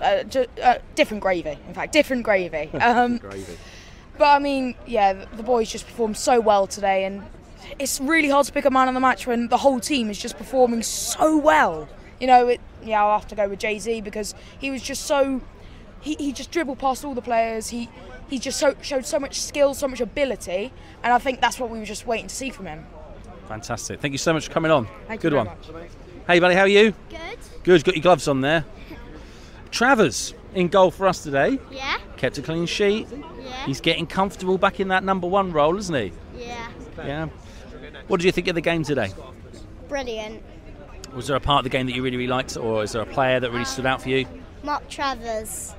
uh, 0.00 0.22
ju- 0.24 0.46
uh, 0.62 0.76
different 0.94 1.22
gravy. 1.22 1.58
In 1.68 1.74
fact, 1.74 1.92
different 1.92 2.22
gravy. 2.22 2.70
Um, 2.80 3.20
But 4.18 4.28
I 4.28 4.38
mean, 4.38 4.74
yeah, 4.86 5.12
the- 5.12 5.36
the 5.36 5.42
boys 5.42 5.70
just 5.70 5.86
performed 5.86 6.16
so 6.16 6.40
well 6.40 6.66
today, 6.66 7.04
and 7.04 7.22
it's 7.78 8.00
really 8.00 8.28
hard 8.28 8.46
to 8.46 8.52
pick 8.52 8.64
a 8.64 8.70
man 8.70 8.88
of 8.88 8.94
the 8.94 9.00
match 9.00 9.26
when 9.26 9.48
the 9.48 9.58
whole 9.58 9.80
team 9.80 10.10
is 10.10 10.18
just 10.18 10.36
performing 10.36 10.82
so 10.82 11.36
well. 11.36 11.88
You 12.20 12.26
know, 12.26 12.48
it, 12.48 12.60
yeah, 12.82 13.04
I'll 13.04 13.18
have 13.18 13.28
to 13.28 13.34
go 13.34 13.48
with 13.48 13.58
Jay 13.58 13.78
Z 13.78 14.00
because 14.00 14.34
he 14.58 14.70
was 14.70 14.82
just 14.82 15.06
so. 15.06 15.40
He, 16.00 16.14
he 16.14 16.32
just 16.32 16.50
dribbled 16.50 16.78
past 16.78 17.04
all 17.04 17.14
the 17.14 17.22
players. 17.22 17.68
He 17.68 17.88
he 18.28 18.38
just 18.38 18.58
so, 18.58 18.74
showed 18.82 19.06
so 19.06 19.18
much 19.18 19.40
skill, 19.40 19.74
so 19.74 19.86
much 19.88 20.00
ability, 20.00 20.72
and 21.02 21.12
I 21.12 21.18
think 21.18 21.40
that's 21.40 21.60
what 21.60 21.70
we 21.70 21.78
were 21.78 21.84
just 21.84 22.06
waiting 22.06 22.28
to 22.28 22.34
see 22.34 22.50
from 22.50 22.66
him. 22.66 22.86
Fantastic. 23.48 24.00
Thank 24.00 24.12
you 24.12 24.18
so 24.18 24.32
much 24.32 24.46
for 24.46 24.52
coming 24.52 24.70
on. 24.70 24.88
Thank 25.06 25.20
good 25.20 25.32
you 25.32 25.38
one. 25.38 25.46
much. 25.46 25.68
Hey, 26.26 26.40
buddy, 26.40 26.54
how 26.54 26.62
are 26.62 26.68
you? 26.68 26.92
Good. 27.08 27.38
Good. 27.62 27.84
Got 27.84 27.94
your 27.94 28.02
gloves 28.02 28.26
on 28.26 28.40
there. 28.40 28.64
Travers 29.70 30.34
in 30.54 30.68
goal 30.68 30.90
for 30.90 31.06
us 31.06 31.22
today. 31.22 31.58
Yeah. 31.70 31.98
Kept 32.16 32.38
a 32.38 32.42
clean 32.42 32.66
sheet. 32.66 33.06
Yeah. 33.10 33.66
He's 33.66 33.80
getting 33.80 34.06
comfortable 34.06 34.58
back 34.58 34.80
in 34.80 34.88
that 34.88 35.04
number 35.04 35.28
one 35.28 35.52
role, 35.52 35.76
isn't 35.76 35.94
he? 35.94 36.12
Yeah. 36.36 36.68
Yeah. 36.98 37.28
What 38.08 38.18
did 38.18 38.26
you 38.26 38.32
think 38.32 38.48
of 38.48 38.54
the 38.54 38.60
game 38.60 38.82
today? 38.84 39.12
Brilliant. 39.88 40.42
Was 41.14 41.26
there 41.26 41.36
a 41.36 41.40
part 41.40 41.60
of 41.60 41.64
the 41.64 41.70
game 41.70 41.86
that 41.86 41.94
you 41.94 42.02
really, 42.02 42.16
really 42.16 42.28
liked, 42.28 42.56
or 42.56 42.82
is 42.82 42.92
there 42.92 43.02
a 43.02 43.06
player 43.06 43.40
that 43.40 43.50
really 43.50 43.64
stood 43.64 43.86
out 43.86 44.02
for 44.02 44.10
you? 44.10 44.26
Mark 44.62 44.88
Travers. 44.88 45.74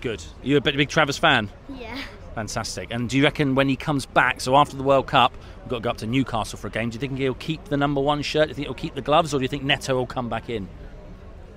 Good. 0.00 0.22
You're 0.42 0.58
a 0.58 0.60
bit 0.60 0.76
big 0.76 0.88
Travers 0.88 1.18
fan. 1.18 1.48
Yeah. 1.68 1.98
Fantastic. 2.34 2.88
And 2.90 3.08
do 3.08 3.16
you 3.16 3.24
reckon 3.24 3.54
when 3.54 3.68
he 3.68 3.76
comes 3.76 4.06
back, 4.06 4.40
so 4.40 4.56
after 4.56 4.76
the 4.76 4.82
World 4.82 5.06
Cup, 5.06 5.32
we've 5.60 5.68
got 5.68 5.76
to 5.76 5.82
go 5.82 5.90
up 5.90 5.96
to 5.98 6.06
Newcastle 6.06 6.58
for 6.58 6.66
a 6.66 6.70
game. 6.70 6.90
Do 6.90 6.94
you 6.94 7.00
think 7.00 7.18
he'll 7.18 7.34
keep 7.34 7.64
the 7.66 7.76
number 7.76 8.00
one 8.00 8.22
shirt? 8.22 8.44
Do 8.44 8.48
you 8.50 8.54
think 8.54 8.66
he'll 8.66 8.74
keep 8.74 8.94
the 8.94 9.02
gloves, 9.02 9.32
or 9.32 9.38
do 9.38 9.42
you 9.42 9.48
think 9.48 9.62
Neto 9.62 9.94
will 9.94 10.06
come 10.06 10.28
back 10.28 10.50
in? 10.50 10.68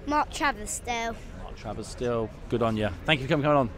Mark 0.06 0.32
Travers 0.32 0.70
still. 0.70 1.16
Mark 1.42 1.56
Travers 1.56 1.88
still 1.88 2.30
good 2.50 2.62
on 2.62 2.78
you. 2.78 2.90
Thank 3.06 3.22
you 3.22 3.26
for 3.26 3.32
coming, 3.32 3.44
coming 3.44 3.58
on. 3.58 3.70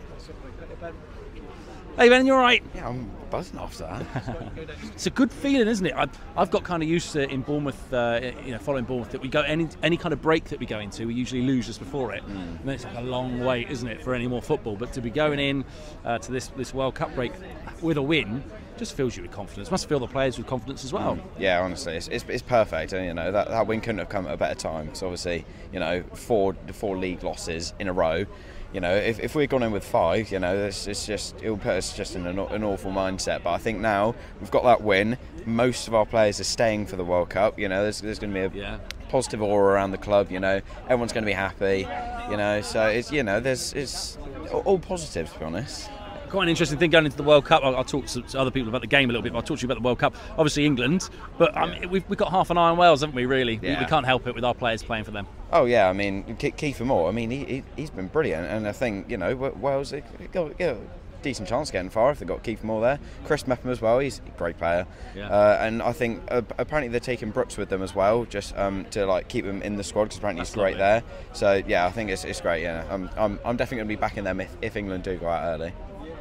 Hey 1.97 2.09
Ben, 2.09 2.27
you 2.27 2.33
all 2.35 2.39
right? 2.39 2.63
Yeah, 2.75 2.89
I'm 2.89 3.09
buzzing 3.31 3.57
after 3.57 3.83
that. 3.85 4.51
It's 4.93 5.07
a 5.07 5.09
good 5.09 5.31
feeling, 5.31 5.67
isn't 5.67 5.83
it? 5.83 5.93
I've, 5.95 6.11
I've 6.37 6.51
got 6.51 6.63
kind 6.63 6.83
of 6.83 6.89
used 6.89 7.11
to 7.13 7.23
it 7.23 7.31
in 7.31 7.41
Bournemouth, 7.41 7.91
uh, 7.91 8.19
you 8.45 8.51
know, 8.51 8.59
following 8.59 8.85
Bournemouth, 8.85 9.09
that 9.11 9.21
we 9.21 9.27
go 9.27 9.41
any 9.41 9.67
any 9.81 9.97
kind 9.97 10.13
of 10.13 10.21
break 10.21 10.45
that 10.45 10.59
we 10.59 10.67
go 10.67 10.77
into, 10.77 11.07
we 11.07 11.15
usually 11.15 11.41
lose 11.41 11.65
just 11.65 11.79
before 11.79 12.13
it. 12.13 12.23
And 12.23 12.59
then 12.63 12.75
it's 12.75 12.83
like 12.83 12.97
a 12.97 13.01
long 13.01 13.39
wait, 13.43 13.71
isn't 13.71 13.87
it, 13.87 14.03
for 14.03 14.13
any 14.13 14.27
more 14.27 14.43
football? 14.43 14.75
But 14.75 14.93
to 14.93 15.01
be 15.01 15.09
going 15.09 15.39
in 15.39 15.65
uh, 16.05 16.19
to 16.19 16.31
this 16.31 16.49
this 16.49 16.71
World 16.71 16.93
Cup 16.93 17.15
break 17.15 17.33
with 17.81 17.97
a 17.97 18.01
win 18.01 18.43
just 18.77 18.95
fills 18.95 19.15
you 19.17 19.23
with 19.23 19.31
confidence. 19.31 19.71
Must 19.71 19.89
fill 19.89 19.99
the 19.99 20.05
players 20.05 20.37
with 20.37 20.45
confidence 20.45 20.85
as 20.85 20.93
well. 20.93 21.17
Yeah, 21.39 21.61
honestly, 21.61 21.95
it's, 21.95 22.07
it's, 22.09 22.23
it's 22.27 22.43
perfect. 22.43 22.93
And, 22.93 23.07
you 23.07 23.13
know, 23.15 23.31
that, 23.31 23.47
that 23.47 23.65
win 23.65 23.81
couldn't 23.81 23.97
have 23.97 24.09
come 24.09 24.27
at 24.27 24.33
a 24.33 24.37
better 24.37 24.53
time. 24.53 24.93
So 24.93 25.07
obviously, 25.07 25.45
you 25.73 25.79
know, 25.79 26.03
four 26.13 26.55
four 26.73 26.95
league 26.95 27.23
losses 27.23 27.73
in 27.79 27.87
a 27.87 27.93
row. 27.93 28.25
You 28.77 28.81
know, 28.81 28.93
if, 28.93 29.19
if 29.19 29.33
we'd 29.33 29.49
gone 29.49 29.63
in 29.63 29.71
with 29.71 29.83
five, 29.83 30.31
you 30.31 30.37
know, 30.37 30.55
it's, 30.55 30.85
it's 30.85 31.07
just 31.07 31.35
it'll 31.41 31.57
put 31.57 31.71
us 31.71 31.97
just 31.97 32.15
in 32.15 32.27
an, 32.27 32.37
an 32.37 32.63
awful 32.63 32.91
mindset. 32.91 33.41
But 33.41 33.53
I 33.53 33.57
think 33.57 33.79
now 33.79 34.13
we've 34.39 34.51
got 34.51 34.65
that 34.65 34.83
win. 34.83 35.17
Most 35.47 35.87
of 35.87 35.95
our 35.95 36.05
players 36.05 36.39
are 36.39 36.43
staying 36.43 36.85
for 36.85 36.95
the 36.95 37.03
World 37.03 37.31
Cup. 37.31 37.57
You 37.57 37.69
know, 37.69 37.81
there's, 37.81 38.01
there's 38.01 38.19
going 38.19 38.31
to 38.35 38.49
be 38.49 38.59
a 38.59 38.63
Yeah. 38.63 38.77
positive 39.09 39.41
aura 39.41 39.73
around 39.73 39.93
the 39.93 39.97
club. 39.97 40.29
You 40.31 40.39
know, 40.39 40.61
everyone's 40.83 41.11
going 41.11 41.23
to 41.23 41.25
be 41.25 41.33
happy. 41.33 41.87
You 42.29 42.37
know, 42.37 42.61
so 42.61 42.85
it's 42.85 43.11
you 43.11 43.23
know, 43.23 43.39
there's 43.39 43.73
it's 43.73 44.19
all 44.51 44.77
positive 44.77 45.33
to 45.33 45.39
be 45.39 45.45
honest. 45.45 45.89
Quite 46.29 46.43
an 46.43 46.49
interesting 46.49 46.77
thing 46.77 46.91
going 46.91 47.05
into 47.05 47.17
the 47.17 47.23
World 47.23 47.45
Cup. 47.45 47.63
I'll, 47.63 47.77
I'll 47.77 47.83
talk 47.83 48.05
to, 48.05 48.21
to 48.21 48.39
other 48.39 48.51
people 48.51 48.69
about 48.69 48.81
the 48.81 48.87
game 48.87 49.09
a 49.09 49.11
little 49.11 49.23
bit, 49.23 49.33
but 49.33 49.39
I'll 49.39 49.43
talk 49.43 49.57
to 49.57 49.63
you 49.63 49.67
about 49.69 49.81
the 49.81 49.85
World 49.87 49.97
Cup. 49.97 50.13
Obviously, 50.37 50.67
England, 50.67 51.09
but 51.39 51.57
um, 51.57 51.73
we've, 51.89 52.07
we've 52.07 52.19
got 52.19 52.29
half 52.29 52.51
an 52.51 52.59
eye 52.59 52.69
on 52.69 52.77
Wales, 52.77 53.01
haven't 53.01 53.15
we, 53.15 53.25
really? 53.25 53.57
We, 53.57 53.69
we 53.69 53.85
can't 53.85 54.05
help 54.05 54.27
it 54.27 54.35
with 54.35 54.43
our 54.43 54.53
players 54.53 54.83
playing 54.83 55.05
for 55.05 55.11
them. 55.11 55.25
Oh 55.51 55.65
yeah, 55.65 55.89
I 55.89 55.93
mean 55.93 56.23
Ke- 56.35 56.55
Kiefer 56.57 56.85
Moore. 56.85 57.07
I 57.07 57.11
mean 57.11 57.29
he, 57.31 57.45
he 57.45 57.63
he's 57.75 57.89
been 57.89 58.07
brilliant, 58.07 58.47
and 58.47 58.67
I 58.67 58.71
think 58.73 59.09
you 59.09 59.17
know 59.17 59.35
Wales 59.35 59.91
they 59.91 60.01
got, 60.31 60.57
got 60.57 60.71
a 60.71 60.77
decent 61.23 61.47
chance 61.49 61.71
getting 61.71 61.89
far 61.89 62.11
if 62.11 62.19
they 62.19 62.25
got 62.25 62.43
Kiefer 62.43 62.63
Moore 62.63 62.81
there. 62.81 62.99
Chris 63.25 63.47
Mepham 63.47 63.71
as 63.71 63.81
well. 63.81 63.99
He's 63.99 64.19
a 64.27 64.37
great 64.37 64.57
player, 64.57 64.85
Yeah. 65.15 65.29
uh, 65.29 65.57
and 65.61 65.81
I 65.81 65.93
think 65.93 66.21
uh, 66.29 66.41
apparently 66.57 66.89
they're 66.89 66.99
taking 66.99 67.31
Brooks 67.31 67.57
with 67.57 67.69
them 67.69 67.81
as 67.81 67.95
well, 67.95 68.25
just 68.25 68.55
um, 68.57 68.85
to 68.91 69.05
like 69.05 69.27
keep 69.29 69.45
him 69.45 69.61
in 69.61 69.77
the 69.77 69.83
squad 69.83 70.05
because 70.05 70.17
apparently 70.17 70.41
That's 70.41 70.49
he's 70.51 70.55
great 70.61 70.77
lovely. 70.77 71.01
there. 71.01 71.03
So 71.33 71.63
yeah, 71.67 71.85
I 71.85 71.91
think 71.91 72.09
it's, 72.11 72.23
it's 72.25 72.41
great. 72.41 72.61
Yeah, 72.61 72.85
I'm, 72.89 73.09
I'm, 73.17 73.39
I'm 73.45 73.55
definitely 73.57 73.77
going 73.77 73.87
to 73.89 73.95
be 73.95 73.99
backing 73.99 74.23
them 74.25 74.41
if, 74.41 74.55
if 74.61 74.75
England 74.75 75.03
do 75.05 75.15
go 75.17 75.27
out 75.27 75.43
early. 75.45 75.73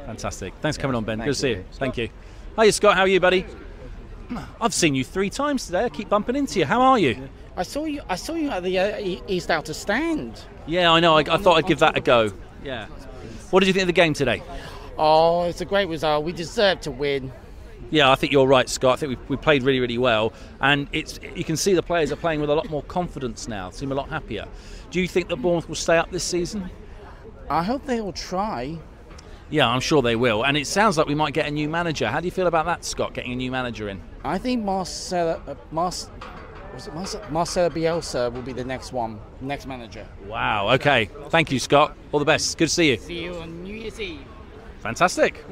Fantastic. 0.05 0.53
Thanks 0.61 0.77
for 0.77 0.81
coming 0.81 0.95
on, 0.95 1.03
Ben. 1.03 1.17
Thank 1.19 1.27
Good 1.27 1.33
to 1.33 1.39
see 1.39 1.49
you. 1.49 1.55
you. 1.57 1.65
Thank 1.73 1.97
you. 1.97 2.09
Hiya, 2.59 2.71
Scott. 2.71 2.95
How 2.95 3.01
are 3.01 3.07
you, 3.09 3.19
buddy? 3.19 3.45
I've 4.59 4.73
seen 4.73 4.95
you 4.95 5.03
three 5.03 5.29
times 5.29 5.65
today. 5.65 5.83
I 5.85 5.89
keep 5.89 6.09
bumping 6.09 6.35
into 6.35 6.59
you. 6.59 6.65
How 6.65 6.81
are 6.81 6.97
you? 6.99 7.29
I 7.57 7.63
saw 7.63 7.85
you. 7.85 8.01
I 8.07 8.15
saw 8.15 8.35
you 8.35 8.49
at 8.51 8.63
the 8.63 8.77
uh, 8.77 9.17
East 9.27 9.49
Outer 9.49 9.73
Stand. 9.73 10.41
Yeah, 10.67 10.91
I 10.91 10.99
know. 10.99 11.17
I, 11.17 11.21
I 11.21 11.37
thought 11.37 11.57
I'd 11.57 11.65
give 11.65 11.79
that 11.79 11.97
a 11.97 11.99
go. 11.99 12.31
Yeah. 12.63 12.85
What 13.49 13.61
did 13.61 13.67
you 13.67 13.73
think 13.73 13.81
of 13.81 13.87
the 13.87 13.93
game 13.93 14.13
today? 14.13 14.43
Oh, 14.97 15.43
it's 15.45 15.61
a 15.61 15.65
great 15.65 15.87
result. 15.89 16.23
We 16.23 16.33
deserve 16.33 16.81
to 16.81 16.91
win. 16.91 17.31
Yeah, 17.89 18.11
I 18.11 18.15
think 18.15 18.31
you're 18.31 18.45
right, 18.45 18.69
Scott. 18.69 18.93
I 18.93 18.95
think 18.97 19.19
we, 19.19 19.35
we 19.35 19.37
played 19.37 19.63
really, 19.63 19.79
really 19.79 19.97
well, 19.97 20.33
and 20.59 20.87
it's 20.91 21.19
you 21.35 21.43
can 21.43 21.55
see 21.55 21.73
the 21.73 21.81
players 21.81 22.11
are 22.11 22.17
playing 22.17 22.41
with 22.41 22.49
a 22.49 22.55
lot 22.55 22.69
more 22.69 22.83
confidence 22.83 23.47
now. 23.47 23.69
Seem 23.69 23.91
a 23.91 23.95
lot 23.95 24.09
happier. 24.09 24.45
Do 24.91 25.01
you 25.01 25.07
think 25.07 25.29
that 25.29 25.37
Bournemouth 25.37 25.67
will 25.67 25.75
stay 25.75 25.97
up 25.97 26.11
this 26.11 26.23
season? 26.23 26.69
I 27.49 27.63
hope 27.63 27.85
they 27.85 28.01
will 28.01 28.13
try. 28.13 28.77
Yeah, 29.49 29.67
I'm 29.67 29.79
sure 29.79 30.01
they 30.01 30.17
will. 30.17 30.43
And 30.43 30.57
it 30.57 30.67
sounds 30.67 30.97
like 30.97 31.07
we 31.07 31.15
might 31.15 31.33
get 31.33 31.47
a 31.47 31.51
new 31.51 31.69
manager. 31.69 32.07
How 32.07 32.19
do 32.19 32.25
you 32.25 32.31
feel 32.31 32.47
about 32.47 32.65
that, 32.65 32.83
Scott? 32.83 33.13
Getting 33.13 33.31
a 33.31 33.35
new 33.35 33.51
manager 33.51 33.87
in? 33.87 34.01
I 34.25 34.37
think 34.37 34.65
Marcelo, 34.65 35.41
uh, 35.47 35.55
Mas, 35.71 36.09
was 36.77 36.87
it 36.87 36.93
Marcelo, 36.93 37.29
Marcelo 37.31 37.69
Bielsa 37.69 38.31
will 38.31 38.43
be 38.43 38.53
the 38.53 38.63
next 38.63 38.93
one, 38.93 39.19
next 39.41 39.65
manager. 39.65 40.05
Wow. 40.27 40.69
Okay. 40.75 41.09
Thank 41.29 41.51
you, 41.51 41.59
Scott. 41.59 41.95
All 42.11 42.19
the 42.19 42.25
best. 42.25 42.55
Good 42.55 42.67
to 42.67 42.73
see 42.73 42.91
you. 42.91 42.97
See 42.97 43.23
you 43.23 43.35
on 43.37 43.63
New 43.63 43.73
Year's 43.73 43.99
Eve. 43.99 44.21
Fantastic. 44.81 45.43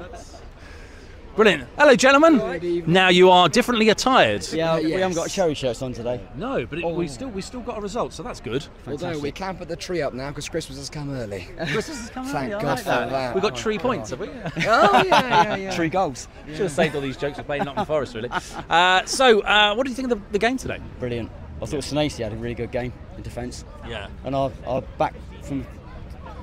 Brilliant. 1.35 1.67
Hello, 1.77 1.97
gentlemen. 1.97 2.83
Now 2.87 3.09
you 3.09 3.29
are 3.29 3.49
differently 3.49 3.89
attired. 3.89 4.47
Yeah, 4.53 4.79
we 4.79 4.91
haven't 4.91 5.15
got 5.15 5.29
cherry 5.29 5.53
shirts 5.53 5.81
on 5.81 5.91
today. 5.91 6.21
No, 6.35 6.65
but 6.65 6.79
it, 6.79 6.85
we 6.85 7.09
still 7.09 7.27
we 7.27 7.41
still 7.41 7.59
got 7.59 7.77
a 7.77 7.81
result, 7.81 8.13
so 8.13 8.23
that's 8.23 8.39
good. 8.39 8.65
Although 8.87 9.19
we 9.19 9.33
can't 9.33 9.57
put 9.57 9.67
the 9.67 9.75
tree 9.75 10.01
up 10.01 10.13
now 10.13 10.29
because 10.29 10.47
Christmas 10.47 10.77
has 10.77 10.89
come 10.89 11.11
early. 11.11 11.47
Christmas 11.57 11.99
has 11.99 12.09
come 12.09 12.25
Thank 12.27 12.53
early, 12.53 12.55
I 12.55 12.61
God 12.61 12.67
like 12.67 12.79
for 12.79 12.85
that. 12.85 13.09
that. 13.09 13.35
We 13.35 13.41
got 13.41 13.53
tree 13.53 13.77
points, 13.77 14.11
have 14.11 14.21
we? 14.21 14.29
Oh, 14.29 14.31
yeah, 14.57 15.03
yeah, 15.05 15.55
yeah. 15.55 15.71
Three 15.75 15.89
goals. 15.89 16.29
Should 16.47 16.57
have 16.59 16.71
saved 16.71 16.95
all 16.95 17.01
these 17.01 17.17
jokes 17.17 17.37
for 17.37 17.43
playing 17.43 17.65
Nottingham 17.65 17.85
Forest, 17.85 18.15
really. 18.15 18.29
Uh, 18.69 19.03
so, 19.05 19.41
uh, 19.41 19.75
what 19.75 19.83
do 19.83 19.89
you 19.89 19.95
think 19.95 20.09
of 20.09 20.17
the, 20.17 20.25
the 20.31 20.39
game 20.39 20.55
today? 20.55 20.79
Brilliant. 20.99 21.29
I 21.61 21.65
thought 21.65 21.81
Senesi 21.81 22.23
had 22.23 22.31
a 22.31 22.37
really 22.37 22.55
good 22.55 22.71
game 22.71 22.93
in 23.17 23.23
defence. 23.23 23.65
Yeah. 23.85 24.07
And 24.23 24.35
our, 24.35 24.53
our 24.65 24.81
back 24.97 25.13
from 25.41 25.67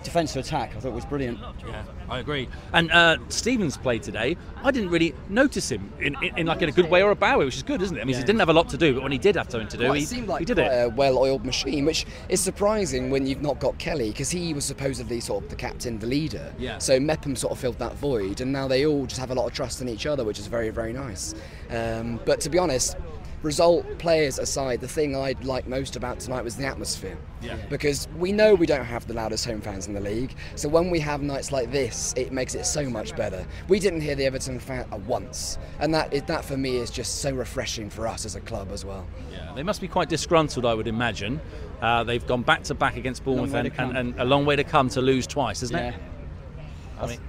defence 0.03 0.35
to 0.35 0.41
attack, 0.41 0.77
I 0.77 0.81
thought 0.81 0.93
was 0.93 1.05
brilliant. 1.07 1.39
Yeah, 1.67 1.85
I 2.12 2.19
agree. 2.19 2.47
And 2.75 2.92
uh, 2.92 3.16
Stephens 3.31 3.78
played 3.78 4.02
today. 4.02 4.37
I 4.62 4.71
didn't 4.71 4.90
really 4.90 5.14
notice 5.31 5.71
him 5.73 5.90
in, 5.99 6.14
in, 6.23 6.37
in 6.40 6.47
like 6.47 6.61
in 6.61 6.69
a 6.69 6.73
good 6.73 6.90
way 6.90 7.02
or 7.02 7.11
a 7.11 7.16
bad 7.16 7.38
way, 7.38 7.47
which 7.47 7.57
is 7.57 7.62
good, 7.62 7.81
isn't 7.81 7.97
it? 7.97 8.02
I 8.02 8.04
mean, 8.04 8.16
he 8.16 8.23
didn't 8.23 8.40
have 8.40 8.50
a 8.50 8.52
lot 8.52 8.69
to 8.69 8.76
do, 8.76 8.92
but 8.92 9.02
when 9.02 9.12
he 9.12 9.16
did 9.19 9.35
have 9.37 9.50
something 9.50 9.69
to 9.69 9.78
do, 9.78 9.85
Well, 9.85 9.95
he, 9.95 10.04
seemed 10.04 10.28
like 10.28 10.40
he 10.40 10.45
did 10.45 10.59
it. 10.59 10.66
a 10.66 10.90
well-oiled 10.90 11.47
machine, 11.47 11.87
which 11.87 12.04
is 12.28 12.38
surprising 12.38 13.09
when 13.09 13.26
you've 13.26 13.40
not 13.40 13.61
got 13.61 13.78
Kelly 13.78 14.11
because 14.11 14.31
he 14.31 14.52
was 14.52 14.66
supposedly 14.66 15.21
sort 15.21 15.42
of 15.45 15.49
the 15.49 15.57
captain, 15.57 15.99
the 15.99 16.07
leader. 16.07 16.52
Yeah. 16.59 16.76
So 16.76 17.00
Mepham 17.00 17.35
sort 17.35 17.52
of 17.52 17.59
filled 17.59 17.78
that 17.78 17.95
void, 17.95 18.42
and 18.42 18.52
now 18.52 18.69
they 18.69 18.85
all 18.85 19.07
just 19.07 19.19
have 19.19 19.31
a 19.31 19.35
lot 19.35 19.47
of 19.47 19.54
trust 19.54 19.81
in 19.81 19.88
each 19.88 20.04
other, 20.04 20.23
which 20.23 20.38
is 20.38 20.49
very, 20.49 20.69
very 20.69 20.92
nice. 20.92 21.35
Um, 21.71 22.21
but 22.26 22.42
to 22.42 22.50
be 22.50 22.59
honest, 22.59 22.95
result 23.43 23.85
players 23.99 24.39
aside, 24.39 24.81
the 24.81 24.89
thing 24.89 25.17
I 25.17 25.35
liked 25.43 25.67
most 25.67 25.97
about 25.97 26.21
tonight 26.21 26.45
was 26.45 26.57
the 26.57 26.65
atmosphere. 26.67 27.19
Yeah. 27.41 27.57
Because 27.69 28.09
we 28.17 28.31
know 28.33 28.55
we 28.55 28.67
don't 28.67 28.85
have 28.85 29.07
the 29.07 29.15
loudest 29.15 29.45
home 29.45 29.61
fans 29.61 29.87
in 29.89 29.95
the 29.95 30.01
league, 30.01 30.35
so 30.55 30.69
when 30.69 30.91
we 30.91 31.01
have 31.01 31.23
nights 31.23 31.51
like 31.53 31.71
this, 31.73 32.15
it 32.17 32.33
makes 32.33 32.55
it 32.55 32.65
so 32.67 32.89
much 32.89 33.17
better. 33.17 33.45
We 33.69 33.79
didn't 33.81 34.01
hear 34.01 34.15
the 34.15 34.25
Everton 34.27 34.59
fan 34.61 34.87
uh, 34.93 34.97
once, 34.99 35.59
and 35.81 35.93
that 35.95 36.13
is, 36.13 36.23
that 36.23 36.45
for 36.45 36.57
me 36.57 36.77
is 36.77 36.91
just 36.91 37.21
so 37.21 37.33
refreshing 37.33 37.91
for 37.91 38.07
us 38.07 38.25
as 38.25 38.37
a 38.37 38.41
club 38.41 38.69
as 38.73 38.85
well. 38.85 39.07
Yeah, 39.33 39.53
they 39.55 39.63
must 39.63 39.81
be 39.81 39.89
quite 39.89 40.09
disgruntled, 40.09 40.65
I 40.65 40.75
would 40.75 40.87
imagine. 40.89 41.41
Uh, 41.81 42.05
they've 42.05 42.27
gone 42.27 42.43
back 42.43 42.63
to 42.65 42.75
back 42.75 42.97
against 42.97 43.25
Bournemouth 43.25 43.53
and, 43.55 43.73
and, 43.77 43.97
and 43.97 44.21
a 44.21 44.25
long 44.25 44.47
way 44.47 44.55
to 44.55 44.63
come 44.65 44.89
to 44.91 45.01
lose 45.01 45.27
twice, 45.27 45.63
isn't 45.65 45.77
it? 45.77 45.95
Yeah. 45.95 47.03
I 47.03 47.07
mean, 47.09 47.21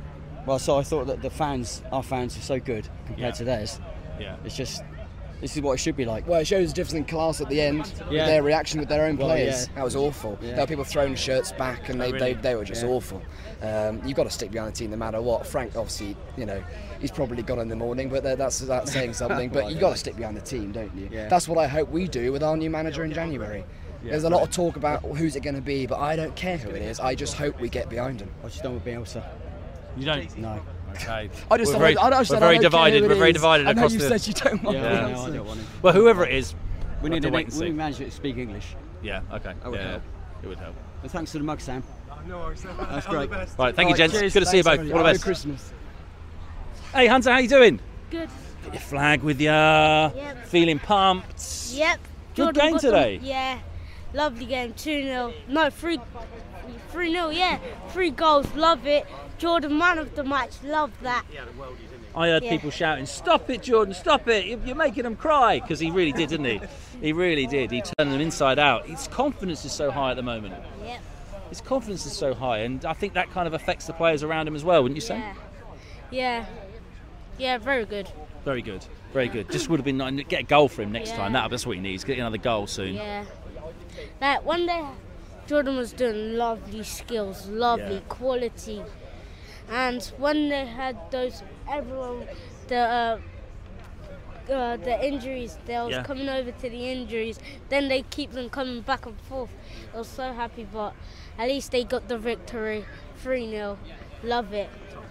Well, 0.46 0.60
so 0.60 0.78
I 0.78 0.84
thought 0.84 1.08
that 1.08 1.24
the 1.24 1.32
fans, 1.32 1.82
our 1.92 2.04
fans, 2.04 2.38
are 2.38 2.42
so 2.42 2.60
good 2.60 2.88
compared 3.08 3.20
Yeah. 3.20 3.32
to 3.32 3.44
theirs. 3.46 3.80
yeah. 4.20 4.36
It's 4.46 4.56
just, 4.56 4.84
this 5.44 5.58
is 5.58 5.62
what 5.62 5.74
it 5.74 5.78
should 5.78 5.98
be 5.98 6.06
like. 6.06 6.26
Well, 6.26 6.40
it 6.40 6.48
shows 6.48 6.70
the 6.70 6.74
difference 6.74 6.94
in 6.94 7.04
class 7.04 7.42
at 7.42 7.50
the 7.50 7.60
end 7.60 7.80
with 7.80 8.12
Yeah. 8.12 8.26
their 8.28 8.42
reaction 8.42 8.80
with 8.80 8.88
their 8.88 9.06
own 9.06 9.18
Well, 9.18 9.28
players. 9.28 9.68
yeah. 9.68 9.76
That 9.76 9.84
was 9.84 9.94
awful. 9.98 10.38
Yeah. 10.42 10.52
There 10.52 10.62
were 10.62 10.68
people 10.68 10.84
throwing 10.86 11.16
shirts 11.16 11.52
back, 11.52 11.90
and 11.90 12.02
Oh, 12.02 12.06
they, 12.06 12.14
really? 12.14 12.34
they, 12.36 12.42
they 12.42 12.56
were 12.56 12.64
just 12.64 12.82
Yeah. 12.82 12.88
awful. 12.90 13.22
Um, 13.62 14.02
you've 14.06 14.16
got 14.16 14.24
to 14.24 14.30
stick 14.30 14.52
behind 14.52 14.72
the 14.74 14.78
team 14.78 14.92
no 14.92 14.96
matter 14.96 15.22
what. 15.22 15.46
Frank, 15.46 15.76
obviously, 15.76 16.16
you 16.38 16.46
know, 16.46 16.64
he's 17.02 17.12
probably 17.12 17.44
gone 17.44 17.60
in 17.60 17.68
the 17.68 17.76
morning, 17.76 18.08
but 18.08 18.24
that's 18.24 18.60
that's 18.60 18.94
saying 18.94 19.14
something. 19.22 19.52
Well, 19.52 19.64
but 19.66 19.72
you've 19.72 19.82
got 19.82 19.92
to 19.92 19.98
stick 19.98 20.16
behind 20.16 20.38
the 20.38 20.42
team, 20.42 20.72
don't 20.72 20.96
you? 20.96 21.10
Yeah. 21.12 21.28
That's 21.28 21.50
what 21.50 21.58
I 21.58 21.68
hope 21.68 21.90
we 21.92 22.08
do 22.08 22.32
with 22.32 22.42
our 22.42 22.56
new 22.56 22.70
manager 22.70 23.04
in 23.04 23.12
January. 23.12 23.66
Yeah, 24.02 24.12
There's 24.12 24.24
a 24.24 24.30
lot 24.30 24.44
of 24.44 24.50
talk 24.52 24.78
about 24.78 25.02
who's 25.04 25.36
it 25.36 25.42
going 25.44 25.56
to 25.56 25.62
be, 25.62 25.86
but 25.88 26.00
I 26.00 26.16
don't 26.16 26.36
care 26.38 26.56
who 26.58 26.70
it 26.70 26.82
is. 26.82 27.02
I 27.02 27.16
just 27.16 27.36
hope 27.36 27.60
we 27.60 27.68
get 27.68 27.90
behind 27.90 28.22
him. 28.22 28.30
I 28.46 28.48
just 28.48 28.64
don't 28.64 28.74
want 28.74 28.86
Bielsa. 28.86 29.22
You 29.98 30.06
don't? 30.06 30.38
No. 30.38 30.60
Okay. 30.94 31.30
I 31.52 31.58
just 31.58 31.70
we're 31.70 31.74
said 31.74 31.80
very, 31.80 31.98
I, 31.98 32.08
I 32.08 32.10
just 32.12 32.32
we're 32.32 32.40
very 32.40 32.56
don't 32.56 32.62
divided. 32.64 33.02
We're 33.04 33.16
very 33.16 33.30
is. 33.32 33.34
divided 33.36 33.68
I 33.68 33.74
know 33.74 33.80
across 33.82 33.94
you 33.94 34.00
the. 34.00 34.18
said 34.20 34.28
you 34.28 34.34
don't 34.34 34.64
want 34.64 34.78
Yeah, 34.78 35.08
Yeah. 35.08 35.14
no, 35.16 35.22
I 35.26 35.30
don't 35.30 35.46
want 35.48 35.60
him. 35.60 35.68
Well, 35.82 35.94
whoever 35.94 36.26
it 36.26 36.34
is, 36.34 36.56
We 37.02 37.10
need 37.10 37.22
to 37.24 37.30
wait 37.30 37.46
and 37.48 37.54
see. 37.54 37.66
we 37.66 37.72
need 37.72 37.80
a 37.80 37.92
to 37.94 38.12
speak 38.12 38.38
English. 38.38 38.76
Yeah. 39.02 39.22
Okay. 39.34 39.54
That 39.62 39.70
would 39.72 39.80
yeah, 39.80 39.92
help. 39.92 40.04
It 40.44 40.48
would 40.48 40.58
help. 40.60 40.76
And 41.02 41.12
thanks 41.12 41.32
to 41.34 41.38
the 41.40 41.44
mug, 41.44 41.60
Sam. 41.60 41.84
No 42.28 42.40
worries. 42.40 42.62
That's 42.64 43.06
great. 43.14 43.30
Right. 43.30 43.48
Thank 43.76 43.78
you, 43.78 43.86
Right, 43.86 43.96
gents. 43.98 44.18
cheers. 44.18 44.34
Good 44.34 44.40
to 44.42 44.46
see 44.46 44.58
you 44.58 44.64
Thanks, 44.64 44.78
both. 44.78 44.80
everybody. 44.80 44.92
All 44.94 44.98
the 45.00 45.04
Merry 45.04 45.14
best. 45.16 45.24
Christmas. 45.26 45.74
Hey, 46.94 47.08
Hunter, 47.08 47.32
how 47.32 47.40
you 47.40 47.50
doing? 47.50 47.80
Good. 48.10 48.30
Got 48.64 48.74
your 48.74 48.82
flag 48.82 49.24
with 49.24 49.42
you. 49.42 49.48
Yep. 49.48 50.46
Feeling 50.48 50.80
pumped. 50.80 51.70
Yep. 51.72 52.00
Good 52.36 52.56
game 52.56 52.72
got 52.74 52.82
the- 52.82 52.88
today. 52.88 53.20
yeah. 53.22 53.60
Lovely 54.14 54.46
game. 54.46 54.74
2 54.74 55.04
0. 55.04 55.34
No, 55.50 55.70
3 55.70 56.00
3 56.92 57.12
0, 57.12 57.30
yeah. 57.32 57.58
Three 57.90 58.12
goals. 58.12 58.46
Love 58.56 58.86
it. 58.86 59.06
Jordan, 59.44 59.78
man 59.78 59.98
of 59.98 60.16
the 60.16 60.24
match. 60.24 60.52
Love 60.64 60.90
that. 61.02 61.26
I 62.16 62.28
heard 62.30 62.44
Yeah. 62.44 62.50
people 62.52 62.72
shouting, 62.72 63.06
"Stop 63.06 63.50
it, 63.50 63.62
Jordan! 63.62 63.94
Stop 63.94 64.30
it! 64.30 64.46
You- 64.46 64.62
You're 64.66 64.74
making 64.74 65.04
them 65.04 65.18
cry!" 65.18 65.60
Because 65.60 65.82
he 65.82 65.92
really 65.92 66.14
did, 66.14 66.30
didn't 66.30 66.46
he? 66.46 66.62
He 67.02 67.12
really 67.12 67.46
did. 67.46 67.70
He 67.70 67.82
turned 67.82 68.14
them 68.14 68.22
inside 68.22 68.58
out. 68.58 68.86
His 68.86 69.10
confidence 69.10 69.66
is 69.66 69.74
so 69.74 69.92
high 69.92 70.12
at 70.12 70.16
the 70.16 70.24
moment. 70.24 70.56
Yep. 70.86 71.02
His 71.50 71.60
confidence 71.60 72.06
is 72.06 72.14
so 72.14 72.34
high, 72.34 72.60
and 72.60 72.86
I 72.86 72.94
think 72.94 73.16
that 73.16 73.32
kind 73.32 73.46
of 73.46 73.54
affects 73.54 73.86
the 73.86 73.92
players 73.92 74.24
around 74.24 74.48
him 74.48 74.56
as 74.56 74.64
well, 74.64 74.82
wouldn't 74.82 74.96
you 74.96 75.02
say? 75.02 75.18
Yeah. 75.18 75.34
Yeah. 76.10 76.46
Yeah, 77.38 77.58
very 77.58 77.84
good. 77.86 78.10
Very 78.46 78.62
good, 78.62 78.86
very 79.12 79.28
good. 79.28 79.52
Just 79.52 79.68
would 79.68 79.78
have 79.78 79.86
been 79.86 79.98
nice 79.98 80.14
get 80.30 80.40
a 80.40 80.44
goal 80.44 80.70
for 80.70 80.84
him 80.84 80.94
next 80.94 81.10
Yeah. 81.10 81.18
time. 81.18 81.34
That, 81.34 81.50
that's 81.50 81.68
what 81.68 81.76
he 81.76 81.82
needs. 81.82 82.06
Get 82.06 82.18
another 82.18 82.38
goal 82.38 82.66
soon. 82.68 82.96
Yeah. 82.96 83.26
Like 84.22 84.46
one 84.46 84.66
day, 84.68 84.86
Jordan 85.48 85.76
was 85.76 85.92
doing 85.92 86.38
lovely 86.38 86.84
skills, 86.84 87.50
lovely 87.50 87.96
Yeah. 87.96 88.00
quality, 88.08 88.82
and 89.70 90.04
when 90.18 90.50
they 90.50 90.66
had 90.66 90.98
those, 91.12 91.44
everyone, 91.70 92.28
the 92.68 92.78
uh, 92.78 93.20
uh, 94.52 94.78
the 94.78 95.06
injuries, 95.06 95.58
they 95.66 95.80
was 95.80 95.92
Yeah. 95.92 96.04
coming 96.04 96.28
over 96.30 96.52
to 96.52 96.70
the 96.70 96.92
injuries. 96.92 97.40
Then 97.70 97.88
they 97.88 98.02
keep 98.04 98.32
them 98.32 98.50
coming 98.50 98.82
back 98.82 99.06
and 99.06 99.20
forth. 99.22 99.50
I 99.94 99.98
was 100.00 100.08
so 100.08 100.34
happy, 100.34 100.68
but 100.72 100.94
at 101.38 101.48
least 101.48 101.72
they 101.72 101.84
got 101.84 102.08
the 102.08 102.18
victory, 102.18 102.86
three 103.18 103.50
0 103.50 103.78
Love 104.24 104.54
it. 104.54 104.70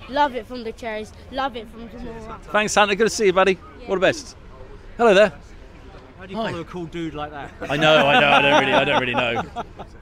Love 0.08 0.34
it 0.34 0.46
from 0.46 0.64
the 0.64 0.72
Cherries. 0.72 1.12
Love 1.30 1.56
it 1.56 1.68
from 1.70 1.88
Zemura. 1.88 2.40
Thanks, 2.50 2.72
Santa. 2.72 2.96
Good 2.96 3.04
to 3.04 3.10
see 3.10 3.26
you, 3.26 3.32
buddy. 3.32 3.58
All 3.88 3.94
the 3.94 4.00
best. 4.00 4.36
Hello 4.96 5.14
there. 5.14 5.32
How 6.22 6.26
do 6.26 6.34
you 6.34 6.40
follow 6.40 6.60
a 6.60 6.64
cool 6.64 6.86
dude 6.86 7.14
like 7.14 7.32
that? 7.32 7.50
I 7.62 7.76
know, 7.76 7.96
I 8.06 8.20
know. 8.20 8.28
I 8.28 8.40
don't 8.42 8.60
really, 8.60 8.72
I 8.74 8.84
don't 8.84 9.00
really 9.00 9.12
know. 9.14 9.42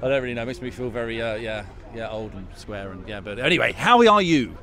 I 0.03 0.09
don't 0.09 0.23
really 0.23 0.35
know. 0.35 0.43
It 0.43 0.47
makes 0.49 0.61
me 0.61 0.71
feel 0.71 0.91
very, 0.91 1.23
uh, 1.23 1.37
yeah, 1.37 1.65
yeah, 1.95 2.11
old 2.11 2.35
and 2.35 2.47
square 2.57 2.93
and 2.93 3.09
yeah. 3.09 3.21
But 3.21 3.39
anyway, 3.39 3.73
how 3.73 4.07
are 4.07 4.21
you? 4.21 4.55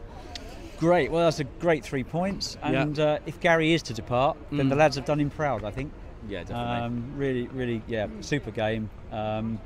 Great. 0.77 1.09
Well, 1.11 1.23
that's 1.25 1.39
a 1.39 1.45
great 1.45 1.83
three 1.83 2.03
points. 2.03 2.57
Yeah. 2.61 2.83
And 2.83 2.99
uh, 2.99 3.17
if 3.25 3.39
Gary 3.39 3.73
is 3.73 3.81
to 3.83 3.95
depart, 3.95 4.37
then 4.51 4.67
Mm. 4.67 4.69
the 4.69 4.75
lads 4.75 4.97
have 4.97 5.05
done 5.05 5.19
him 5.19 5.31
proud. 5.31 5.63
I 5.63 5.71
think. 5.71 5.91
Yeah, 6.29 6.41
definitely. 6.41 6.75
Um, 6.85 7.13
really, 7.15 7.47
really, 7.47 7.81
yeah, 7.87 8.05
super 8.19 8.51
game. 8.51 8.91
Um, 9.11 9.59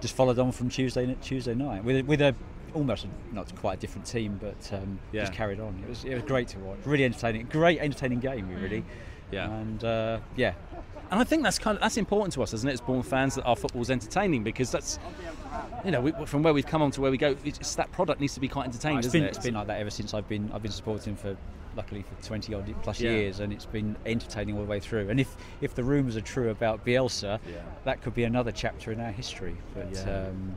just 0.00 0.16
followed 0.16 0.40
on 0.40 0.50
from 0.50 0.68
Tuesday 0.68 1.16
Tuesday 1.22 1.54
night 1.54 1.84
with 1.84 1.98
a, 1.98 2.02
with 2.02 2.22
a 2.22 2.34
almost 2.74 3.04
a, 3.04 3.08
not 3.32 3.54
quite 3.54 3.78
a 3.78 3.80
different 3.80 4.08
team, 4.08 4.40
but 4.42 4.72
um, 4.72 4.98
Yeah. 5.12 5.20
just 5.20 5.32
carried 5.32 5.60
on. 5.60 5.78
It 5.84 5.88
was 5.88 6.04
it 6.04 6.14
was 6.14 6.24
great 6.24 6.48
to 6.48 6.58
watch. 6.58 6.78
Really 6.84 7.04
entertaining. 7.04 7.46
Great 7.46 7.78
entertaining 7.78 8.18
game, 8.18 8.48
really. 8.60 8.84
Yeah. 9.30 9.48
And 9.48 9.84
uh, 9.84 10.18
yeah, 10.34 10.54
And 11.10 11.20
I 11.20 11.24
think 11.24 11.42
that's 11.42 11.58
kind 11.58 11.76
of 11.76 11.82
that's 11.82 11.96
important 11.96 12.32
to 12.34 12.42
us, 12.42 12.52
isn't 12.52 12.68
it, 12.68 12.72
as 12.74 12.80
Bournemouth 12.80 13.06
fans, 13.08 13.36
that 13.36 13.44
our 13.44 13.56
football's 13.56 13.90
entertaining 13.90 14.42
because 14.42 14.70
that's, 14.72 14.98
you 15.84 15.90
know, 15.92 16.00
we, 16.00 16.12
from 16.26 16.42
where 16.42 16.52
we've 16.52 16.66
come 16.66 16.82
on 16.82 16.90
to 16.92 17.00
where 17.00 17.10
we 17.10 17.18
go, 17.18 17.36
it's 17.44 17.74
that 17.76 17.92
product 17.92 18.20
needs 18.20 18.34
to 18.34 18.40
be 18.40 18.48
quite 18.48 18.64
entertaining, 18.66 18.98
it's 18.98 19.06
doesn't 19.08 19.20
been 19.20 19.26
it? 19.28 19.36
it's 19.36 19.44
been 19.44 19.54
like 19.54 19.68
that 19.68 19.80
ever 19.80 19.90
since 19.90 20.14
I've 20.14 20.28
been 20.28 20.50
I've 20.52 20.62
been 20.62 20.72
supporting 20.72 21.14
for 21.16 21.36
luckily 21.76 22.02
for 22.02 22.26
20 22.26 22.54
odd 22.54 22.74
plus 22.82 23.00
Yeah. 23.00 23.10
years 23.10 23.40
and 23.40 23.52
it's 23.52 23.66
been 23.66 23.96
entertaining 24.06 24.56
all 24.56 24.62
the 24.62 24.68
way 24.70 24.80
through 24.80 25.10
and 25.10 25.20
if 25.20 25.36
if 25.60 25.74
the 25.74 25.84
rumours 25.84 26.16
are 26.16 26.22
true 26.22 26.48
about 26.48 26.84
Bielsa 26.86 27.38
Yeah. 27.46 27.56
that 27.84 28.00
could 28.00 28.14
be 28.14 28.24
another 28.24 28.50
chapter 28.50 28.92
in 28.92 29.00
our 29.00 29.10
history 29.12 29.54
but 29.74 29.92
Yeah. 29.92 30.28
um, 30.28 30.54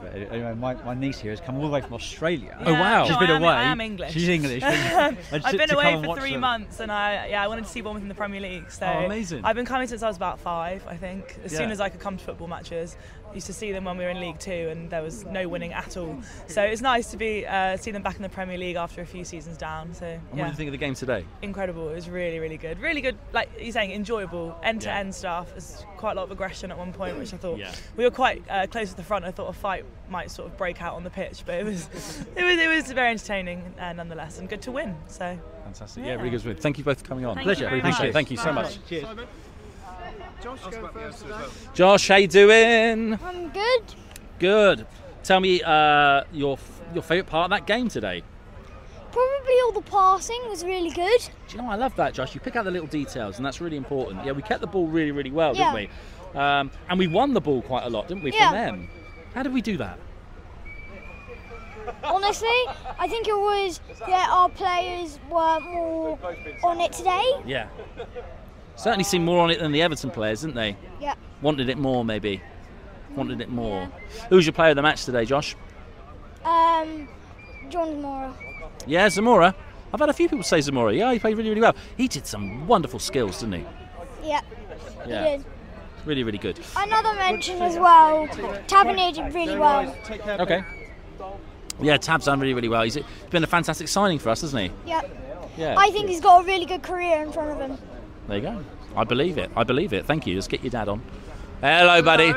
but 0.00 0.14
anyway, 0.14 0.54
my, 0.54 0.74
my 0.84 0.94
niece 0.94 1.18
here 1.18 1.30
has 1.32 1.40
come 1.40 1.56
all 1.56 1.62
the 1.62 1.68
way 1.72 1.80
from 1.80 1.94
Australia. 1.94 2.56
Oh, 2.64 2.72
wow. 2.72 3.04
She's 3.04 3.12
No, 3.14 3.18
been 3.20 3.30
I 3.30 3.34
am- 3.36 3.42
away. 3.42 3.52
I 3.52 3.62
am 3.64 3.80
English. 3.80 4.12
She's 4.12 4.28
English. 4.28 4.62
And 4.62 5.16
I've 5.44 5.56
been 5.56 5.70
away 5.72 6.02
for 6.02 6.16
three 6.18 6.32
them. 6.32 6.40
months, 6.40 6.80
and 6.80 6.90
I 6.92 7.26
yeah 7.28 7.42
I 7.42 7.48
wanted 7.48 7.64
to 7.64 7.70
see 7.70 7.80
Bournemouth 7.80 8.02
in 8.02 8.08
the 8.08 8.14
Premier 8.14 8.40
League. 8.40 8.70
So 8.70 8.86
Oh, 8.86 9.04
amazing. 9.06 9.44
I've 9.44 9.56
been 9.56 9.66
coming 9.66 9.88
since 9.88 10.02
I 10.02 10.08
was 10.08 10.16
about 10.16 10.38
five, 10.40 10.86
I 10.86 10.96
think. 10.96 11.38
As 11.44 11.56
soon 11.56 11.70
as 11.70 11.80
I 11.80 11.88
could 11.88 12.00
come 12.00 12.16
to 12.16 12.24
football 12.24 12.48
matches, 12.48 12.96
I 13.25 13.25
used 13.34 13.46
to 13.46 13.52
see 13.52 13.72
them 13.72 13.84
when 13.84 13.96
we 13.98 14.04
were 14.04 14.10
in 14.10 14.20
League 14.20 14.38
Two, 14.38 14.68
and 14.70 14.88
there 14.90 15.02
was 15.02 15.24
no 15.26 15.46
winning 15.48 15.72
at 15.72 15.96
all. 15.96 16.16
So 16.46 16.62
it's 16.62 16.80
nice 16.80 17.10
to 17.10 17.16
be 17.16 17.46
uh, 17.46 17.76
see 17.76 17.90
them 17.90 18.02
back 18.02 18.16
in 18.16 18.22
the 18.22 18.28
Premier 18.28 18.56
League 18.58 18.76
after 18.76 19.00
a 19.02 19.06
few 19.06 19.24
seasons 19.24 19.56
down. 19.56 19.92
So 19.94 20.06
And 20.06 20.20
what 20.30 20.38
yeah. 20.38 20.44
do 20.44 20.50
you 20.50 20.56
think 20.56 20.68
of 20.68 20.72
the 20.72 20.78
game 20.78 20.94
today? 20.94 21.24
Incredible! 21.42 21.88
It 21.90 21.94
was 21.94 22.08
really, 22.08 22.38
really 22.38 22.56
good. 22.56 22.80
Really 22.80 23.00
good, 23.00 23.16
like 23.32 23.50
you're 23.60 23.72
saying, 23.72 23.92
enjoyable, 23.92 24.56
end-to-end 24.62 25.14
stuff. 25.14 25.50
There's 25.50 25.84
quite 25.96 26.12
a 26.12 26.14
lot 26.16 26.24
of 26.24 26.30
aggression 26.30 26.70
at 26.70 26.78
one 26.78 26.92
point, 26.92 27.18
which 27.18 27.34
I 27.34 27.36
thought 27.36 27.58
Yeah. 27.58 27.72
we 27.96 28.04
were 28.04 28.10
quite 28.10 28.42
uh, 28.48 28.66
close 28.66 28.90
to 28.90 28.96
the 28.96 29.02
front. 29.04 29.24
I 29.24 29.30
thought 29.30 29.48
a 29.48 29.52
fight 29.52 29.84
might 30.08 30.30
sort 30.30 30.48
of 30.50 30.56
break 30.56 30.80
out 30.80 30.94
on 30.94 31.04
the 31.04 31.10
pitch, 31.10 31.42
but 31.44 31.56
it 31.56 31.64
was, 31.64 31.88
it 32.36 32.44
was, 32.44 32.58
it 32.58 32.68
was 32.68 32.92
very 32.92 33.10
entertaining 33.10 33.62
uh, 33.78 33.92
nonetheless, 33.92 34.38
and 34.38 34.48
good 34.48 34.62
to 34.62 34.72
win. 34.72 34.94
So 35.08 35.38
Fantastic. 35.64 36.04
Yeah, 36.04 36.10
Yeah. 36.10 36.16
really 36.18 36.30
good. 36.30 36.44
win. 36.44 36.56
Thank 36.56 36.78
you 36.78 36.84
both 36.84 37.00
for 37.00 37.06
coming 37.08 37.24
on. 37.26 37.34
Thank 37.34 37.46
you 37.46 37.54
Pleasure. 37.54 37.66
very 37.68 37.80
Appreciate 37.80 38.08
it. 38.10 38.12
Thank 38.12 38.30
you 38.30 38.36
so 38.36 38.52
much. 38.52 38.78
Cheers. 38.88 39.06
Josh, 40.42 40.60
go 40.70 40.88
first 40.88 41.22
today. 41.22 41.34
Josh, 41.74 42.08
how 42.08 42.16
you 42.16 42.28
doing? 42.28 43.18
I'm 43.24 43.48
good. 43.50 43.82
Good. 44.38 44.86
Tell 45.22 45.40
me 45.40 45.62
uh, 45.62 46.24
your 46.32 46.58
your 46.94 47.02
favourite 47.02 47.26
part 47.26 47.50
of 47.50 47.58
that 47.58 47.66
game 47.66 47.88
today. 47.88 48.22
Probably 49.10 49.54
all 49.64 49.72
the 49.72 49.80
passing 49.82 50.40
was 50.48 50.62
really 50.64 50.90
good. 50.90 51.20
Do 51.48 51.56
you 51.56 51.62
know 51.62 51.70
I 51.70 51.76
love 51.76 51.96
that, 51.96 52.12
Josh? 52.14 52.34
You 52.34 52.40
pick 52.40 52.54
out 52.54 52.64
the 52.64 52.70
little 52.70 52.86
details, 52.86 53.38
and 53.38 53.46
that's 53.46 53.60
really 53.60 53.76
important. 53.78 54.24
Yeah, 54.24 54.32
we 54.32 54.42
kept 54.42 54.60
the 54.60 54.66
ball 54.66 54.86
really, 54.86 55.10
really 55.10 55.30
well, 55.30 55.56
Yeah. 55.56 55.72
didn't 55.74 55.90
we? 56.34 56.38
Um, 56.40 56.70
and 56.90 56.98
we 56.98 57.06
won 57.06 57.32
the 57.32 57.40
ball 57.40 57.62
quite 57.62 57.84
a 57.84 57.88
lot, 57.90 58.08
didn't 58.08 58.22
we, 58.22 58.32
Yeah. 58.32 58.50
from 58.50 58.58
them? 58.58 58.88
How 59.34 59.42
did 59.42 59.54
we 59.54 59.62
do 59.62 59.78
that? 59.78 59.98
Honestly, 62.04 62.48
I 62.98 63.08
think 63.08 63.26
it 63.26 63.36
was 63.36 63.80
that 64.06 64.28
our 64.30 64.48
players 64.50 65.18
were 65.30 65.60
more 65.60 66.18
on 66.62 66.80
it 66.80 66.92
today. 66.92 67.24
Yeah. 67.46 67.68
Certainly 68.76 69.04
seemed 69.04 69.24
more 69.24 69.40
on 69.42 69.50
it 69.50 69.58
than 69.58 69.72
the 69.72 69.82
Everton 69.82 70.10
players, 70.10 70.42
didn't 70.42 70.54
they? 70.54 70.76
Yeah. 71.00 71.14
Wanted 71.42 71.68
it 71.68 71.78
more, 71.78 72.04
maybe. 72.04 72.42
Wanted 73.14 73.40
it 73.40 73.48
more. 73.48 73.90
Who's 74.28 74.46
your 74.46 74.52
player 74.52 74.70
of 74.70 74.76
the 74.76 74.82
match 74.82 75.04
today, 75.04 75.24
Josh? 75.24 75.56
Um, 76.44 77.08
John 77.70 77.88
Zemura. 77.88 78.32
Yeah, 78.86 79.06
Zemura. 79.08 79.54
I've 79.92 80.00
had 80.00 80.10
a 80.10 80.12
few 80.12 80.28
people 80.28 80.44
say 80.44 80.58
Zemura. 80.58 80.96
Yeah, 80.96 81.12
he 81.12 81.18
played 81.18 81.36
really, 81.36 81.48
really 81.48 81.62
well. 81.62 81.74
He 81.96 82.06
did 82.06 82.26
some 82.26 82.66
wonderful 82.66 82.98
skills, 82.98 83.40
didn't 83.40 83.54
he? 83.54 83.64
Yeah. 84.24 84.42
Yeah. 85.06 85.24
He 85.24 85.36
did. 85.38 85.46
Really, 86.04 86.22
really 86.22 86.38
good. 86.38 86.60
Another 86.76 87.14
mention 87.14 87.60
as 87.62 87.76
well. 87.78 88.28
Tavernier 88.68 89.12
did 89.12 89.34
really 89.34 89.58
well. 89.58 89.96
Okay. 90.10 90.62
Yeah, 91.80 91.96
Tab's 91.96 92.26
done 92.26 92.40
really, 92.40 92.54
really 92.54 92.68
well. 92.68 92.82
He's 92.82 92.98
been 93.30 93.42
a 93.42 93.46
fantastic 93.46 93.88
signing 93.88 94.18
for 94.18 94.30
us, 94.30 94.42
hasn't 94.42 94.62
he? 94.62 94.70
Yeah. 94.90 95.02
Yeah. 95.56 95.74
I 95.78 95.90
think 95.90 96.08
he's 96.08 96.20
got 96.20 96.44
a 96.44 96.46
really 96.46 96.66
good 96.66 96.82
career 96.82 97.22
in 97.22 97.32
front 97.32 97.50
of 97.50 97.58
him. 97.58 97.78
There 98.28 98.36
you 98.38 98.42
go. 98.42 98.64
I 98.96 99.04
believe 99.04 99.38
it. 99.38 99.50
I 99.56 99.64
believe 99.64 99.92
it. 99.92 100.06
Thank 100.06 100.26
you. 100.26 100.34
Let's 100.34 100.48
get 100.48 100.62
your 100.62 100.70
dad 100.70 100.88
on. 100.88 101.02
Hello, 101.60 102.02
buddy. 102.02 102.30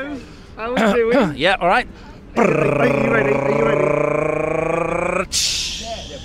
How 0.55 0.75
are 0.75 1.33
yeah, 1.33 1.55
all 1.59 1.67
right. 1.67 1.87
Are 2.35 2.45
you 2.87 3.11
ready? 3.11 3.33
Are 3.33 3.57
you 3.57 3.65
ready? 3.65 5.25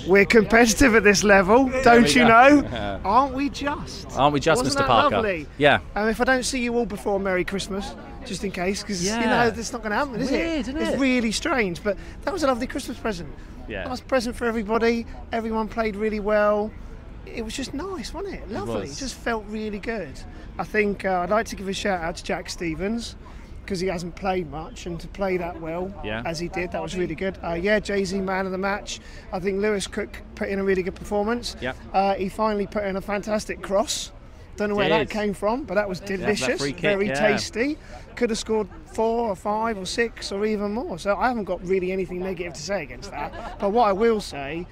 We're 0.07 0.25
competitive 0.25 0.93
at 0.95 1.03
this 1.03 1.23
level, 1.23 1.67
don't 1.83 2.13
you 2.13 2.27
go. 2.27 2.61
know? 2.61 3.01
Aren't 3.03 3.33
we 3.33 3.49
just? 3.49 4.15
Aren't 4.15 4.33
we 4.33 4.39
just, 4.39 4.63
Wasn't 4.63 4.83
Mr. 4.83 4.85
Parker? 4.87 5.15
Lovely? 5.15 5.47
Yeah. 5.57 5.79
Um, 5.95 6.09
if 6.09 6.21
I 6.21 6.25
don't 6.25 6.43
see 6.43 6.59
you 6.61 6.75
all 6.77 6.85
before 6.85 7.19
Merry 7.19 7.43
Christmas, 7.43 7.95
just 8.25 8.43
in 8.43 8.51
case, 8.51 8.81
because 8.81 9.03
you 9.03 9.11
know 9.19 9.49
that's 9.49 9.73
not 9.73 9.81
going 9.81 9.91
to 9.91 9.97
happen, 9.97 10.21
is 10.21 10.29
Weird, 10.29 10.41
it? 10.47 10.59
isn't 10.59 10.77
It's 10.77 10.91
it? 10.91 10.99
really 10.99 11.31
strange, 11.31 11.83
but 11.83 11.97
that 12.23 12.31
was 12.31 12.43
a 12.43 12.47
lovely 12.47 12.67
Christmas 12.67 12.97
present. 12.99 13.29
Yeah. 13.67 13.85
Nice 13.85 14.01
present 14.01 14.35
for 14.35 14.45
everybody. 14.45 15.07
Everyone 15.31 15.67
played 15.67 15.95
really 15.95 16.19
well. 16.19 16.71
It 17.27 17.43
was 17.43 17.55
just 17.55 17.73
nice, 17.73 18.13
wasn't 18.13 18.35
it? 18.35 18.49
Lovely. 18.49 18.81
was. 18.81 18.97
It 18.97 18.99
just 18.99 19.15
felt 19.15 19.45
really 19.47 19.79
good. 19.79 20.19
I 20.57 20.63
think 20.63 21.05
uh, 21.05 21.19
I'd 21.21 21.29
like 21.29 21.45
to 21.47 21.55
give 21.55 21.67
a 21.67 21.73
shout 21.73 22.01
out 22.01 22.15
to 22.17 22.23
Jack 22.23 22.49
Stephens 22.49 23.15
because 23.63 23.79
he 23.79 23.87
hasn't 23.87 24.15
played 24.15 24.49
much, 24.51 24.85
and 24.85 24.99
to 24.99 25.07
play 25.07 25.37
that 25.37 25.59
well 25.59 25.91
Yeah. 26.03 26.21
as 26.23 26.37
he 26.39 26.49
did, 26.49 26.71
that 26.73 26.81
was 26.83 26.95
really 26.95 27.15
good. 27.15 27.37
Uh, 27.43 27.53
yeah, 27.53 27.79
Jay 27.79 28.05
Z 28.05 28.19
man 28.21 28.45
of 28.45 28.51
the 28.51 28.59
match. 28.59 28.99
I 29.33 29.39
think 29.39 29.59
Lewis 29.59 29.87
Cook 29.87 30.21
put 30.35 30.49
in 30.49 30.59
a 30.59 30.63
really 30.63 30.83
good 30.83 30.93
performance. 30.95 31.55
Yep. 31.61 31.75
Uh, 31.91 32.13
he 32.13 32.29
finally 32.29 32.67
put 32.67 32.83
in 32.83 32.95
a 32.95 33.01
fantastic 33.01 33.61
cross. 33.63 34.11
Don't 34.55 34.69
know 34.69 34.75
where 34.75 34.87
Did. 34.87 35.07
that 35.07 35.09
came 35.09 35.33
from, 35.33 35.63
but 35.63 35.73
that 35.73 35.89
was 35.89 35.99
delicious, 35.99 36.61
free 36.61 36.71
kick, 36.71 36.81
very 36.81 37.07
yeah. 37.07 37.27
tasty. 37.27 37.77
Could 38.15 38.29
have 38.29 38.39
scored 38.39 38.69
four 38.93 39.29
or 39.29 39.35
five 39.35 39.77
or 39.77 39.85
six 39.85 40.31
or 40.31 40.45
even 40.45 40.71
more. 40.71 40.97
So 40.97 41.15
I 41.17 41.27
haven't 41.27 41.43
got 41.43 41.61
really 41.65 41.91
anything 41.91 42.19
negative 42.19 42.53
to 42.53 42.61
say 42.61 42.83
against 42.83 43.11
that. 43.11 43.59
But 43.59 43.71
what 43.71 43.89
I 43.89 43.91
will 43.91 44.21
say, 44.21 44.65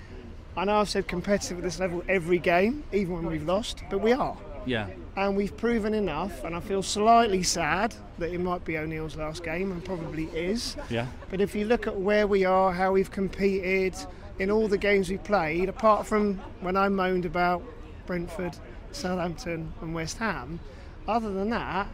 I 0.55 0.65
know 0.65 0.77
I've 0.77 0.89
said 0.89 1.07
competitive 1.07 1.57
at 1.57 1.63
this 1.63 1.79
level 1.79 2.03
every 2.07 2.37
game, 2.37 2.83
even 2.91 3.15
when 3.15 3.25
we've 3.25 3.45
lost, 3.45 3.83
but 3.89 3.99
we 3.99 4.11
are. 4.11 4.37
Yeah. 4.65 4.87
And 5.15 5.35
we've 5.35 5.55
proven 5.55 5.93
enough, 5.93 6.43
and 6.43 6.55
I 6.55 6.59
feel 6.59 6.83
slightly 6.83 7.43
sad 7.43 7.95
that 8.19 8.31
it 8.31 8.39
might 8.39 8.63
be 8.63 8.77
O'Neil's 8.77 9.15
last 9.15 9.43
game, 9.43 9.71
and 9.71 9.83
probably 9.83 10.25
is. 10.25 10.75
Yeah. 10.89 11.07
But 11.29 11.41
if 11.41 11.55
you 11.55 11.65
look 11.65 11.87
at 11.87 11.95
where 11.95 12.27
we 12.27 12.45
are, 12.45 12.71
how 12.71 12.91
we've 12.91 13.11
competed 13.11 13.95
in 14.39 14.51
all 14.51 14.67
the 14.67 14.77
games 14.77 15.09
we've 15.09 15.23
played, 15.23 15.69
apart 15.69 16.05
from 16.05 16.35
when 16.61 16.77
I 16.77 16.87
moaned 16.89 17.25
about 17.25 17.63
Brentford, 18.05 18.55
Southampton, 18.91 19.73
and 19.81 19.93
West 19.93 20.17
Ham, 20.17 20.59
other 21.07 21.33
than 21.33 21.49
that, 21.49 21.87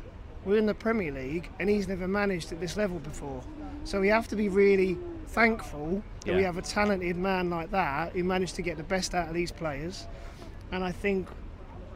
we're 0.45 0.58
in 0.58 0.65
the 0.65 0.74
Premier 0.74 1.12
League, 1.12 1.50
and 1.60 1.69
he's 1.69 1.88
never 1.88 2.08
managed 2.08 2.52
at 2.52 2.60
this 2.60 2.78
level 2.78 3.00
before. 3.00 3.41
So 3.84 4.00
we 4.00 4.10
have 4.10 4.28
to 4.30 4.36
be 4.36 4.50
really 4.50 4.98
thankful 5.32 6.02
that 6.26 6.36
we 6.36 6.44
have 6.44 6.58
a 6.58 6.62
talented 6.62 7.15
man 7.18 7.50
like 7.50 7.72
that 7.72 8.13
who 8.13 8.24
managed 8.24 8.56
to 8.56 8.62
get 8.62 8.78
the 8.78 8.84
best 8.84 9.13
out 9.13 9.28
of 9.28 9.34
these 9.34 9.52
players. 9.52 10.08
And 10.72 10.84
I 10.84 10.92
think 10.92 11.28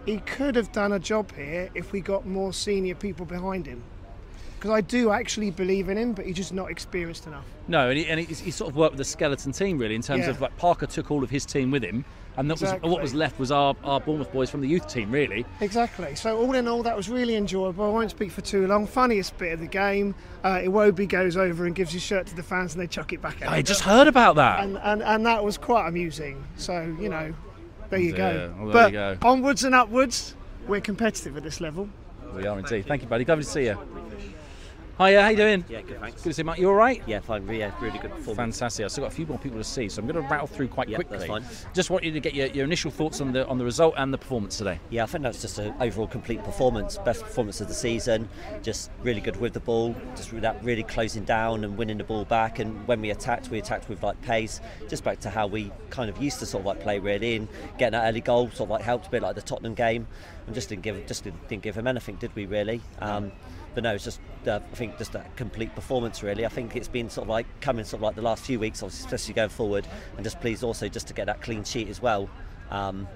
he 0.06 0.18
could 0.20 0.56
have 0.56 0.72
done 0.72 0.92
a 0.94 1.00
job 1.00 1.34
here 1.36 1.70
if 1.74 1.92
we 1.92 2.02
got 2.02 2.26
more 2.26 2.54
senior 2.54 2.96
people 2.96 3.26
behind 3.26 3.66
him. 3.66 3.84
Because 4.58 4.72
I 4.72 4.82
do 4.82 5.12
actually 5.12 5.52
believe 5.52 5.90
in 5.90 5.98
him, 5.98 6.14
but 6.14 6.26
he's 6.26 6.36
just 6.36 6.54
not 6.54 6.72
experienced 6.72 7.28
enough. 7.28 7.46
No, 7.68 7.90
and 7.90 7.98
he, 7.98 8.08
and 8.08 8.20
he, 8.20 8.26
he 8.26 8.52
sort 8.52 8.70
of 8.70 8.78
worked 8.78 8.94
with 8.94 9.02
a 9.02 9.06
skeleton 9.06 9.52
team 9.52 9.78
really 9.78 9.96
in 9.96 10.02
terms 10.02 10.24
Yeah. 10.26 10.30
of 10.32 10.40
like 10.42 10.56
Parker 10.58 10.86
took 10.86 11.12
all 11.12 11.24
of 11.24 11.30
his 11.30 11.46
team 11.46 11.70
with 11.72 11.84
him, 11.84 12.06
and 12.38 12.50
that 12.50 12.54
Exactly. 12.62 12.90
was 12.90 12.94
what 12.94 13.02
was 13.02 13.14
left 13.14 13.40
was 13.40 13.52
our, 13.52 13.76
our 13.84 14.00
Bournemouth 14.00 14.32
boys 14.32 14.50
from 14.50 14.62
the 14.62 14.68
youth 14.68 14.88
team 14.88 15.12
really. 15.12 15.46
Exactly. 15.62 16.16
So 16.16 16.38
all 16.38 16.54
in 16.56 16.68
all, 16.68 16.84
that 16.84 16.96
was 16.98 17.10
really 17.10 17.36
enjoyable. 17.36 17.86
I 17.86 17.90
won't 17.90 18.10
speak 18.12 18.32
for 18.32 18.42
too 18.42 18.66
long. 18.68 18.88
Funniest 18.88 19.38
bit 19.38 19.54
of 19.54 19.60
the 19.60 19.68
game, 19.68 20.16
uh, 20.44 20.56
Iwobi 20.58 21.08
goes 21.08 21.38
over 21.38 21.66
and 21.66 21.76
gives 21.76 21.92
his 21.94 22.02
shirt 22.02 22.28
to 22.28 22.36
the 22.36 22.44
fans, 22.44 22.74
and 22.74 22.82
they 22.82 22.88
chuck 22.88 23.14
it 23.14 23.22
back 23.22 23.42
at 23.42 23.50
I 23.50 23.58
him. 23.58 23.64
just 23.66 23.82
heard 23.82 24.08
about 24.08 24.36
that. 24.38 24.64
and, 24.64 24.78
and 24.78 25.04
and 25.04 25.26
that 25.26 25.44
was 25.44 25.58
quite 25.58 25.88
amusing. 25.88 26.44
So 26.58 26.96
you 27.00 27.10
know, 27.10 27.34
there 27.90 28.00
you 28.00 28.12
Yeah, 28.12 28.18
go. 28.18 28.56
well, 28.58 28.66
there 28.66 28.74
but 28.74 28.92
you 28.92 28.98
go. 28.98 29.18
onwards 29.22 29.64
and 29.64 29.76
upwards, 29.76 30.36
we're 30.68 30.82
competitive 30.82 31.38
at 31.38 31.44
this 31.44 31.62
level. 31.62 31.88
We 32.36 32.48
are 32.48 32.58
indeed. 32.58 32.86
Thank 32.88 33.04
you, 33.04 33.08
buddy. 33.08 33.26
Lovely 33.26 33.44
to 33.44 33.50
see 33.50 33.66
you. 33.66 33.78
Hiya, 35.00 35.24
how 35.24 35.30
you 35.30 35.38
doing? 35.38 35.66
Yeah, 35.70 35.82
good, 35.82 36.00
thanks. 36.00 36.22
Good 36.22 36.30
to 36.30 36.34
see 36.36 36.42
you, 36.42 36.46
Mark. 36.46 36.60
You 36.60 36.70
all 36.70 36.76
right? 36.76 37.02
Yeah, 37.08 37.20
fine. 37.20 37.48
Yeah, 37.48 37.72
really 37.82 37.98
good 37.98 38.12
performance. 38.12 38.60
Fantastic. 38.60 38.86
I've 38.86 38.92
still 38.92 39.06
got 39.06 39.12
a 39.12 39.16
few 39.16 39.26
more 39.26 39.40
people 39.40 39.58
to 39.58 39.64
see, 39.64 39.90
so 39.90 40.00
I'm 40.00 40.08
going 40.08 40.24
to 40.24 40.30
rattle 40.30 40.46
through 40.46 40.68
quite 40.68 40.88
Yeah, 40.88 40.98
quickly. 40.98 41.18
that's 41.18 41.28
fine. 41.28 41.44
Just 41.74 41.90
want 41.90 42.04
you 42.04 42.12
to 42.12 42.20
get 42.20 42.36
your, 42.36 42.46
your 42.50 42.64
initial 42.64 42.92
thoughts 42.92 43.20
on 43.20 43.32
the 43.34 43.48
on 43.48 43.58
the 43.58 43.66
result 43.66 43.96
and 43.98 44.14
the 44.14 44.20
performance 44.20 44.56
today. 44.56 44.80
Yeah, 44.92 45.02
I 45.02 45.08
think 45.08 45.24
that's 45.24 45.42
just 45.42 45.58
an 45.58 45.74
overall 45.82 46.06
complete 46.06 46.44
performance. 46.44 47.00
Best 47.00 47.24
performance 47.24 47.60
of 47.60 47.70
the 47.70 47.74
season. 47.74 48.30
Just 48.62 48.92
really 49.02 49.20
good 49.20 49.38
with 49.38 49.54
the 49.54 49.60
ball. 49.62 49.96
Just 50.16 50.30
that 50.42 50.64
really 50.64 50.84
closing 50.84 51.24
down 51.24 51.64
and 51.64 51.76
winning 51.76 51.98
the 51.98 52.04
ball 52.04 52.26
back. 52.26 52.60
And 52.60 52.88
when 52.88 53.02
we 53.02 53.10
attacked, 53.10 53.50
we 53.50 53.58
attacked 53.58 53.90
with 53.90 54.04
like 54.04 54.22
pace. 54.22 54.62
Just 54.90 55.04
back 55.04 55.20
to 55.22 55.32
how 55.32 55.48
we 55.48 55.72
kind 55.90 56.08
of 56.08 56.22
used 56.22 56.38
to 56.38 56.46
sort 56.46 56.62
of 56.62 56.66
like 56.68 56.82
play 56.82 57.00
really. 57.00 57.36
And 57.38 57.48
getting 57.80 57.94
that 58.00 58.08
early 58.08 58.22
goal 58.22 58.52
sort 58.52 58.68
of 58.68 58.70
like 58.70 58.84
helped 58.84 59.08
a 59.08 59.10
bit 59.10 59.24
like 59.24 59.34
the 59.34 59.42
Tottenham 59.42 59.74
game. 59.74 60.06
And 60.46 60.54
just 60.54 60.70
didn't 60.70 60.84
give 60.84 61.04
just 61.08 61.24
didn't, 61.24 61.48
didn't 61.48 61.64
give 61.64 61.76
him 61.76 61.88
anything, 61.88 62.18
did 62.18 62.36
we 62.36 62.46
really? 62.46 62.80
Um, 63.00 63.32
but 63.74 63.84
no, 63.84 63.94
it's 63.94 64.04
just 64.04 64.20
uh, 64.48 64.60
I 64.72 64.76
think 64.76 64.98
just 64.98 65.16
a 65.16 65.26
complete 65.36 65.74
performance 65.76 66.24
really. 66.24 66.46
I 66.46 66.50
think 66.50 66.76
it's 66.76 66.88
been 66.88 67.10
sort 67.10 67.26
of 67.26 67.30
like 67.30 67.46
coming 67.62 67.86
sort 67.86 68.00
of 68.00 68.04
like 68.04 68.16
the 68.16 68.22
last 68.22 68.44
few 68.44 68.60
weeks, 68.60 68.84
obviously, 68.84 69.06
especially 69.06 69.34
going 69.34 69.50
forward, 69.50 69.88
and 70.16 70.24
just 70.24 70.40
pleased 70.42 70.64
also 70.64 70.88
just 70.88 71.08
to 71.08 71.14
get 71.14 71.26
that 71.28 71.42
clean 71.42 71.64
sheet 71.64 71.90
as 71.90 72.02
well. 72.02 72.30
Um, 72.72 73.08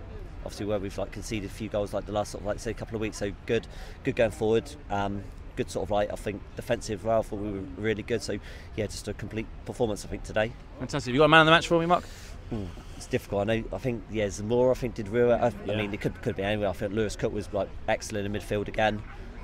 obviously 0.46 0.66
where 0.66 0.80
we've 0.80 0.98
like 0.98 1.12
conceded 1.12 1.50
a 1.50 1.54
few 1.54 1.68
goals 1.68 1.94
like 1.94 2.06
the 2.06 2.12
last 2.12 2.32
sort 2.32 2.42
of 2.42 2.48
like 2.48 2.60
say 2.60 2.72
a 2.72 2.74
couple 2.74 2.96
of 2.96 3.02
weeks, 3.02 3.18
so 3.18 3.32
good, 3.46 3.68
good 4.04 4.16
going 4.16 4.32
forward. 4.32 4.72
Um, 4.90 5.24
good 5.58 5.70
sort 5.70 5.84
of 5.84 5.92
like 5.92 6.12
I 6.12 6.16
think 6.16 6.42
defensive. 6.56 7.04
Well, 7.04 7.24
thought 7.24 7.40
we 7.40 7.52
were 7.52 7.66
really 7.78 8.04
good. 8.04 8.22
So 8.22 8.40
yeah, 8.76 8.88
just 8.88 9.08
a 9.08 9.14
complete 9.14 9.48
performance 9.66 10.06
I 10.06 10.08
think 10.08 10.24
today. 10.24 10.54
Fantastic. 10.80 11.10
Have 11.10 11.16
you 11.16 11.20
got 11.20 11.26
a 11.26 11.30
man 11.30 11.42
of 11.42 11.48
the 11.48 11.52
match 11.52 11.68
for 11.68 11.80
me, 11.80 11.86
Mark? 11.86 12.06
Mm, 12.54 12.68
it's 12.96 13.08
difficult. 13.08 13.50
I 13.50 13.58
know. 13.58 13.64
I 13.74 13.78
think 13.78 14.04
yeah, 14.10 14.28
Zemura. 14.28 14.72
I 14.72 14.76
think 14.76 14.96
did 14.96 15.10
real. 15.10 15.34
I, 15.34 15.52
I 15.70 15.76
mean, 15.76 15.94
it 15.94 16.00
could 16.00 16.22
could 16.22 16.38
be 16.38 16.44
anywhere. 16.44 16.70
I 16.70 16.74
think 16.74 16.94
Lewis 16.94 17.16
Cook 17.18 17.34
was 17.34 17.52
like 17.52 17.70
excellent 17.88 18.26
in 18.26 18.42
midfield 18.42 18.70
again. 18.70 19.02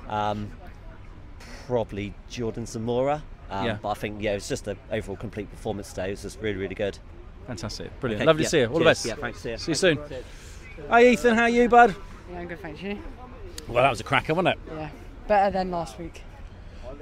Um, 0.08 0.50
probably 1.66 2.14
Jordan 2.28 2.64
Zemura. 2.64 3.22
Um, 3.50 3.66
Yeah. 3.66 3.78
But 3.82 3.90
I 3.90 3.94
think 3.94 4.22
yeah, 4.22 4.32
it 4.32 4.36
was 4.36 4.48
just 4.48 4.66
an 4.68 4.76
overall 4.90 5.16
complete 5.16 5.50
performance 5.50 5.90
today. 5.90 6.08
It 6.08 6.12
was 6.12 6.22
just 6.22 6.40
really 6.40 6.56
really 6.58 6.74
good. 6.74 6.98
Fantastic. 7.46 7.98
Brilliant. 8.00 8.22
Okay, 8.22 8.26
Lovely 8.26 8.42
yeah, 8.42 8.46
to 8.46 8.50
see 8.50 8.58
you. 8.60 8.66
All 8.66 8.78
the 8.78 8.84
cheers. 8.84 8.86
best. 8.86 9.06
Yeah, 9.06 9.14
thanks. 9.16 9.40
See 9.40 9.50
you. 9.50 9.56
See 9.58 9.70
you 9.72 9.74
soon. 9.74 9.98
Hi, 10.88 11.04
Ethan. 11.06 11.34
How 11.34 11.42
are 11.42 11.48
you, 11.50 11.68
bud? 11.68 11.94
Yeah, 12.32 12.38
I'm 12.38 12.48
good, 12.48 12.60
thank 12.60 12.82
you. 12.82 12.98
Well, 13.68 13.82
that 13.82 13.90
was 13.90 14.00
a 14.00 14.04
cracker, 14.04 14.32
wasn't 14.34 14.56
it? 14.56 14.58
Yeah, 14.74 14.88
better 15.28 15.50
than 15.50 15.70
last 15.70 15.98
week. 15.98 16.22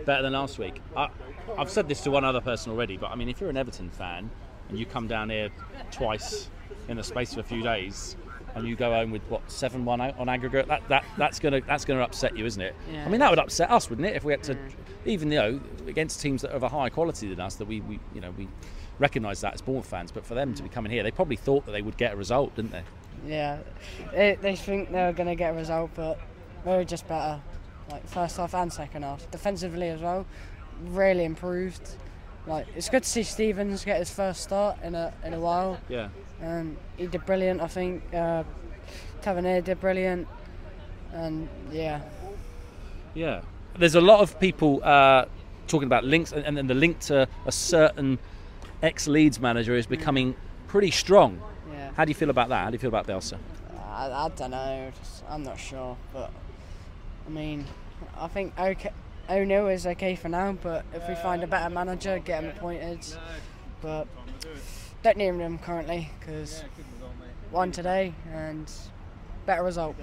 Better 0.05 0.23
than 0.23 0.33
last 0.33 0.59
week. 0.59 0.81
I, 0.97 1.09
I've 1.57 1.71
said 1.71 1.89
this 1.89 2.01
to 2.03 2.11
one 2.11 2.25
other 2.25 2.41
person 2.41 2.73
already, 2.73 2.97
but 2.97 3.11
I 3.11 3.15
mean, 3.15 3.29
if 3.29 3.41
you're 3.41 3.51
an 3.51 3.57
Everton 3.57 3.89
fan 3.91 4.29
and 4.69 4.79
you 4.79 4.85
come 4.87 5.07
down 5.07 5.31
here 5.31 5.49
twice 5.93 6.49
in 6.89 6.97
the 6.97 7.03
space 7.05 7.33
of 7.33 7.39
a 7.39 7.43
few 7.45 7.63
days, 7.63 8.17
and 8.55 8.67
you 8.67 8.77
go 8.77 8.93
home 8.93 9.11
with 9.11 9.23
what 9.29 9.51
seven 9.51 9.85
one 9.85 10.01
out 10.01 10.19
on 10.19 10.29
aggregate, 10.29 10.69
that, 10.69 10.87
that 10.89 11.05
that's 11.17 11.39
gonna 11.39 11.61
that's 11.61 11.85
gonna 11.85 12.03
upset 12.03 12.37
you, 12.37 12.47
isn't 12.47 12.63
it? 12.63 12.75
Yeah. 12.93 13.05
I 13.05 13.09
mean, 13.09 13.21
that 13.21 13.31
would 13.31 13.39
upset 13.39 13.71
us, 13.71 13.89
wouldn't 13.89 14.07
it, 14.07 14.17
if 14.17 14.25
we 14.25 14.33
had 14.33 14.43
to, 14.45 14.57
even 15.05 15.31
you 15.31 15.39
know, 15.39 15.61
against 15.87 16.21
teams 16.21 16.43
that 16.43 16.53
are 16.53 16.57
of 16.57 16.63
a 16.63 16.69
higher 16.69 16.91
quality 16.91 17.29
than 17.29 17.41
us, 17.41 17.57
that 17.57 17.67
we, 17.67 17.81
we 17.83 17.99
you 18.15 18.21
know 18.21 18.33
we 18.37 18.49
recognise 18.99 19.41
that 19.41 19.55
as 19.55 19.61
Bournemouth 19.61 19.87
fans, 19.87 20.13
but 20.13 20.25
for 20.25 20.35
them 20.35 20.55
to 20.55 20.63
be 20.63 20.69
coming 20.69 20.93
here, 20.93 21.03
they 21.03 21.11
probably 21.11 21.37
thought 21.37 21.67
that 21.67 21.73
they 21.73 21.83
would 21.83 21.97
get 21.97 22.13
a 22.13 22.17
result, 22.17 22.55
didn't 22.55 22.73
they? 22.73 22.83
Yeah, 23.27 23.59
they, 24.13 24.37
they 24.41 24.57
think 24.57 24.91
they 24.91 25.05
were 25.05 25.13
going 25.13 25.29
to 25.29 25.35
get 25.35 25.51
a 25.51 25.57
result, 25.57 25.91
but 25.95 26.19
we 26.65 26.73
were 26.73 26.85
just 26.85 27.07
better, 27.07 27.41
like 27.91 28.07
first 28.09 28.37
half 28.37 28.55
and 28.55 28.73
second 28.73 29.03
half. 29.03 29.31
Defensively 29.31 29.89
as 29.89 30.01
well, 30.01 30.27
really 30.87 31.25
improved. 31.25 31.97
Like 32.47 32.67
it's 32.75 32.89
good 32.89 33.05
to 33.05 33.09
see 33.09 33.23
Stephens 33.23 33.85
get 33.85 33.99
his 33.99 34.11
first 34.11 34.43
start 34.43 34.83
in 34.83 34.95
a 34.97 35.15
in 35.25 35.33
a 35.35 35.39
while. 35.39 35.79
Yeah. 35.89 36.09
Um, 36.43 36.77
he 36.97 37.07
did 37.07 37.25
brilliant, 37.25 37.61
I 37.61 37.69
think. 37.69 38.03
Uh, 38.13 38.45
Tavernier 39.23 39.61
did 39.61 39.81
brilliant, 39.81 40.27
and 41.13 41.49
yeah. 41.71 42.01
Yeah. 43.15 43.43
There's 43.79 43.95
a 43.95 44.01
lot 44.01 44.21
of 44.21 44.39
people 44.39 44.83
uh, 44.85 45.27
talking 45.67 45.87
about 45.87 46.05
links, 46.05 46.33
and, 46.33 46.45
and 46.45 46.57
then 46.57 46.67
the 46.67 46.75
link 46.75 46.99
to 47.01 47.29
a 47.47 47.53
certain 47.53 48.19
ex 48.83 49.07
Leeds 49.07 49.41
manager 49.41 49.75
is 49.75 49.87
becoming 49.87 50.35
pretty 50.67 50.91
strong. 50.91 51.41
Yeah. 51.71 51.91
How 51.97 52.05
do 52.05 52.11
you 52.11 52.15
feel 52.15 52.31
about 52.31 52.49
that? 52.49 52.65
How 52.65 52.71
do 52.71 52.75
you 52.75 52.79
feel 52.79 52.89
about 52.89 53.07
Bielsa? 53.07 53.39
I, 53.93 54.11
I 54.11 54.29
don't 54.29 54.51
know. 54.51 54.93
Just, 54.99 55.23
I'm 55.29 55.45
not 55.45 55.59
sure, 55.59 55.97
but 56.13 56.31
I 57.27 57.31
mean, 57.31 57.67
I 58.19 58.27
think 58.27 58.59
okay, 58.59 58.91
O'Neil 59.31 59.69
is 59.69 59.87
okay 59.87 60.17
for 60.17 60.29
now. 60.29 60.53
But 60.53 60.85
if 60.93 61.09
we 61.09 61.15
find 61.15 61.43
a 61.43 61.47
better 61.47 61.71
manager, 61.71 62.19
get 62.19 62.43
him 62.43 62.51
appointed. 62.51 63.07
But 63.81 64.07
don't 65.03 65.17
need 65.17 65.31
them 65.31 65.59
currently 65.59 66.11
because 66.21 66.63
one 67.51 67.73
today 67.73 68.15
and 68.33 68.71
better 69.47 69.63
result. 69.63 69.97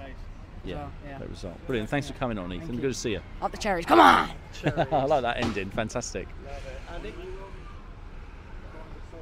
Yeah, 0.65 0.75
So, 0.75 0.91
yeah. 1.07 1.17
great 1.17 1.29
result. 1.29 1.67
Brilliant. 1.67 1.89
Thanks 1.89 2.07
for 2.09 2.13
coming 2.17 2.37
on, 2.37 2.51
Ethan. 2.51 2.75
Good 2.75 2.89
to 2.89 2.93
see 2.93 3.11
you. 3.11 3.21
Up 3.41 3.51
the 3.51 3.57
cherries, 3.57 3.85
come 3.85 3.99
on! 3.99 4.29
I 4.65 5.05
like 5.05 5.21
that 5.21 5.37
ending. 5.43 5.69
Fantastic. 5.69 6.27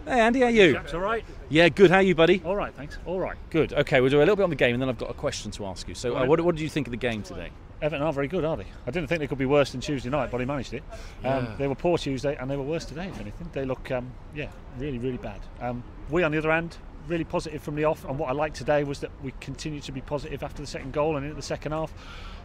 Hey, 0.07 0.21
Andy, 0.21 0.39
how 0.39 0.45
are 0.45 0.51
you? 0.51 0.73
Chaps, 0.73 0.93
all 0.93 1.01
right? 1.01 1.25
Yeah, 1.49 1.67
good. 1.67 1.91
How 1.91 1.97
are 1.97 2.01
you, 2.01 2.15
buddy? 2.15 2.41
All 2.45 2.55
right, 2.55 2.73
thanks. 2.73 2.97
All 3.05 3.19
right. 3.19 3.35
Good. 3.49 3.73
Okay, 3.73 3.99
we'll 3.99 4.09
do 4.09 4.19
a 4.19 4.19
little 4.19 4.37
bit 4.37 4.43
on 4.43 4.49
the 4.49 4.55
game, 4.55 4.73
and 4.73 4.81
then 4.81 4.87
I've 4.87 4.97
got 4.97 5.09
a 5.09 5.13
question 5.13 5.51
to 5.51 5.65
ask 5.65 5.85
you. 5.89 5.95
So, 5.95 6.15
uh, 6.15 6.25
what, 6.25 6.39
what 6.39 6.55
did 6.55 6.61
you 6.61 6.69
think 6.69 6.87
of 6.87 6.91
the 6.91 6.97
game 6.97 7.23
today? 7.23 7.49
Everton 7.81 8.01
aren't 8.01 8.15
very 8.15 8.29
good, 8.29 8.45
are 8.45 8.55
they? 8.55 8.65
I 8.87 8.91
didn't 8.91 9.09
think 9.09 9.19
they 9.19 9.27
could 9.27 9.37
be 9.37 9.45
worse 9.45 9.73
than 9.73 9.81
Tuesday 9.81 10.09
night, 10.09 10.31
but 10.31 10.37
they 10.37 10.45
managed 10.45 10.73
it. 10.73 10.83
Um, 11.25 11.45
Yeah. 11.45 11.55
They 11.57 11.67
were 11.67 11.75
poor 11.75 11.97
Tuesday, 11.97 12.37
and 12.39 12.49
they 12.49 12.55
were 12.55 12.63
worse 12.63 12.85
today, 12.85 13.07
if 13.09 13.19
anything. 13.19 13.49
They 13.51 13.65
look, 13.65 13.91
um, 13.91 14.09
yeah, 14.33 14.47
really, 14.77 14.97
really 14.97 15.17
bad. 15.17 15.41
Um, 15.59 15.83
we, 16.09 16.23
on 16.23 16.31
the 16.31 16.37
other 16.37 16.51
hand, 16.51 16.77
really 17.09 17.25
positive 17.25 17.61
from 17.61 17.75
the 17.75 17.83
off. 17.83 18.05
And 18.05 18.17
what 18.17 18.29
I 18.29 18.31
liked 18.31 18.55
today 18.55 18.85
was 18.85 19.01
that 19.01 19.11
we 19.21 19.33
continued 19.41 19.83
to 19.83 19.91
be 19.91 19.99
positive 19.99 20.41
after 20.41 20.61
the 20.61 20.67
second 20.67 20.93
goal 20.93 21.17
and 21.17 21.25
into 21.25 21.35
the 21.35 21.41
second 21.41 21.73
half. 21.73 21.91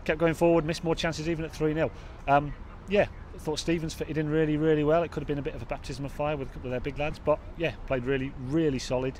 Kept 0.05 0.18
going 0.18 0.35
forward, 0.35 0.64
missed 0.64 0.83
more 0.83 0.96
chances 0.96 1.29
even 1.29 1.44
at 1.44 1.53
3 1.53 1.75
0. 1.75 1.92
Um, 2.27 2.53
yeah, 2.88 3.07
I 3.35 3.38
thought 3.38 3.59
Stephens 3.59 3.95
fitted 3.95 4.18
in 4.18 4.29
really, 4.29 4.57
really 4.57 4.85
well. 4.85 5.03
It 5.03 5.11
could 5.11 5.23
have 5.23 5.29
been 5.29 5.38
a 5.38 5.42
bit 5.42 5.55
of 5.55 5.62
a 5.62 5.66
baptism 5.66 6.05
of 6.05 6.12
fire 6.12 6.37
with 6.37 6.51
a 6.51 6.53
couple 6.53 6.68
of 6.68 6.73
their 6.73 6.81
big 6.81 6.99
lads, 6.99 7.18
but 7.18 7.38
yeah, 7.57 7.73
played 7.87 8.05
really, 8.05 8.33
really 8.47 8.79
solid. 8.79 9.18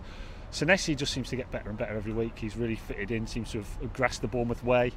Senesi 0.51 0.94
just 0.94 1.12
seems 1.12 1.31
to 1.31 1.37
get 1.37 1.51
better 1.51 1.70
and 1.70 1.79
better 1.79 1.96
every 1.96 2.12
week. 2.12 2.38
He's 2.38 2.57
really 2.57 2.77
fitted 2.77 3.11
in, 3.11 3.27
seems 3.27 3.53
to 3.53 3.59
have 3.59 3.92
grasped 3.94 4.20
the 4.20 4.29
Bournemouth 4.29 4.62
way. 4.62 4.92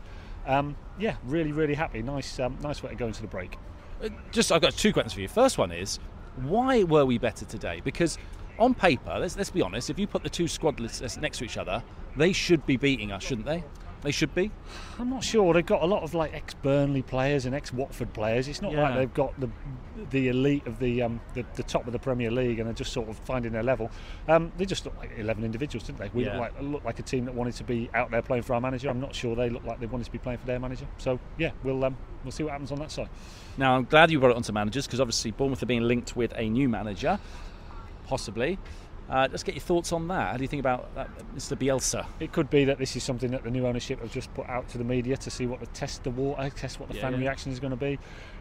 Um, 0.45 0.75
yeah, 0.99 1.15
really, 1.23 1.53
really 1.53 1.75
happy. 1.75 2.01
Nice, 2.01 2.39
um, 2.39 2.57
nice 2.61 2.83
way 2.83 2.89
to 2.89 2.95
go 2.95 3.07
into 3.07 3.21
the 3.21 3.27
break. 3.27 3.57
Uh, 4.03 4.09
Just, 4.31 4.51
I've 4.51 4.61
got 4.61 4.73
two 4.73 4.91
questions 4.91 5.13
for 5.13 5.21
you. 5.21 5.29
First 5.29 5.57
one 5.57 5.71
is, 5.71 5.99
why 6.43 6.83
were 6.83 7.05
we 7.05 7.17
better 7.17 7.45
today? 7.45 7.81
Because 7.83 8.17
on 8.59 8.73
paper, 8.73 9.17
let's, 9.17 9.37
let's 9.37 9.49
be 9.49 9.61
honest, 9.61 9.89
if 9.89 9.97
you 9.97 10.07
put 10.07 10.23
the 10.23 10.29
two 10.29 10.47
squad 10.47 10.79
lists 10.79 11.17
next 11.17 11.37
to 11.37 11.45
each 11.45 11.57
other, 11.57 11.81
they 12.17 12.33
should 12.33 12.65
be 12.65 12.75
beating 12.75 13.13
us, 13.13 13.23
shouldn't 13.23 13.47
they? 13.47 13.63
They 14.01 14.11
should 14.11 14.35
be. 14.35 14.51
I'm 14.99 15.09
not 15.09 15.23
sure. 15.23 15.51
They've 15.53 15.65
got 15.65 15.81
a 15.81 15.85
lot 15.87 16.03
of 16.03 16.13
like 16.13 16.33
ex 16.33 16.53
Burnley 16.53 17.01
players 17.01 17.45
and 17.47 17.55
ex 17.55 17.73
Watford 17.73 18.13
players. 18.13 18.47
It's 18.47 18.61
not 18.61 18.71
like 18.73 18.95
they've 18.95 19.13
got 19.13 19.39
the 19.39 19.49
the 20.11 20.27
elite 20.27 20.67
of 20.67 20.77
the, 20.77 21.01
um, 21.01 21.19
the 21.33 21.43
the 21.55 21.63
top 21.63 21.87
of 21.87 21.93
the 21.93 21.97
Premier 21.99 22.29
League 22.29 22.59
and 22.59 22.67
they're 22.67 22.73
just 22.75 22.93
sort 22.93 23.09
of 23.09 23.17
finding 23.19 23.51
their 23.51 23.63
level. 23.63 23.89
Um, 24.27 24.51
they 24.57 24.65
just 24.65 24.85
look 24.85 24.95
like 24.97 25.11
11 25.17 25.43
individuals, 25.43 25.87
didn't 25.87 25.99
they? 25.99 26.09
We 26.13 26.25
Yeah. 26.25 26.33
look 26.33 26.39
like 26.41 26.61
look 26.61 26.83
like 26.85 26.99
a 26.99 27.03
team 27.03 27.25
that 27.25 27.33
wanted 27.33 27.55
to 27.55 27.63
be 27.63 27.89
out 27.95 28.11
there 28.11 28.21
playing 28.21 28.43
for 28.43 28.53
our 28.53 28.61
manager. 28.61 28.89
I'm 28.89 28.99
not 29.01 29.15
sure 29.15 29.35
they 29.35 29.49
look 29.49 29.63
like 29.63 29.79
they 29.79 29.87
wanted 29.87 30.03
to 30.03 30.11
be 30.11 30.19
playing 30.19 30.37
for 30.37 30.45
their 30.45 30.59
manager. 30.59 30.85
So 30.99 31.19
yeah, 31.39 31.51
we'll 31.63 31.83
um, 31.83 31.97
we'll 32.23 32.31
see 32.31 32.43
what 32.43 32.51
happens 32.51 32.71
on 32.71 32.77
that 32.79 32.91
side. 32.91 33.09
Now, 33.57 33.75
I'm 33.75 33.85
glad 33.85 34.11
you 34.11 34.19
brought 34.19 34.31
it 34.31 34.35
onto 34.37 34.51
managers 34.51 34.85
because 34.85 34.99
obviously 34.99 35.31
Bournemouth 35.31 35.63
are 35.63 35.65
being 35.65 35.83
linked 35.83 36.15
with 36.15 36.31
a 36.35 36.47
new 36.47 36.69
manager, 36.69 37.17
possibly. 38.05 38.59
Uh, 39.09 39.27
let's 39.29 39.43
get 39.43 39.53
your 39.55 39.61
thoughts 39.61 39.91
on 39.91 40.07
that. 40.07 40.31
How 40.31 40.37
do 40.37 40.43
you 40.43 40.47
think 40.47 40.59
about 40.61 40.93
that, 40.95 41.09
Mr. 41.35 41.55
Bielsa? 41.57 42.05
It 42.19 42.31
could 42.31 42.49
be 42.49 42.65
that 42.65 42.79
this 42.79 42.95
is 42.95 43.03
something 43.03 43.29
that 43.31 43.43
the 43.43 43.51
new 43.51 43.67
ownership 43.67 44.01
have 44.01 44.11
just 44.11 44.33
put 44.33 44.47
out 44.49 44.67
to 44.69 44.77
the 44.77 44.83
media 44.83 45.15
to 45.17 45.29
see 45.29 45.45
what 45.45 45.59
the 45.59 45.67
test 45.67 46.03
the 46.03 46.09
water, 46.09 46.49
test 46.49 46.79
what 46.79 46.89
the 46.89 46.95
Yeah, 46.95 47.01
fan 47.01 47.13
yeah. 47.13 47.19
reaction 47.19 47.51
is 47.51 47.59
going 47.59 47.71
to 47.71 47.77
be. 47.77 47.99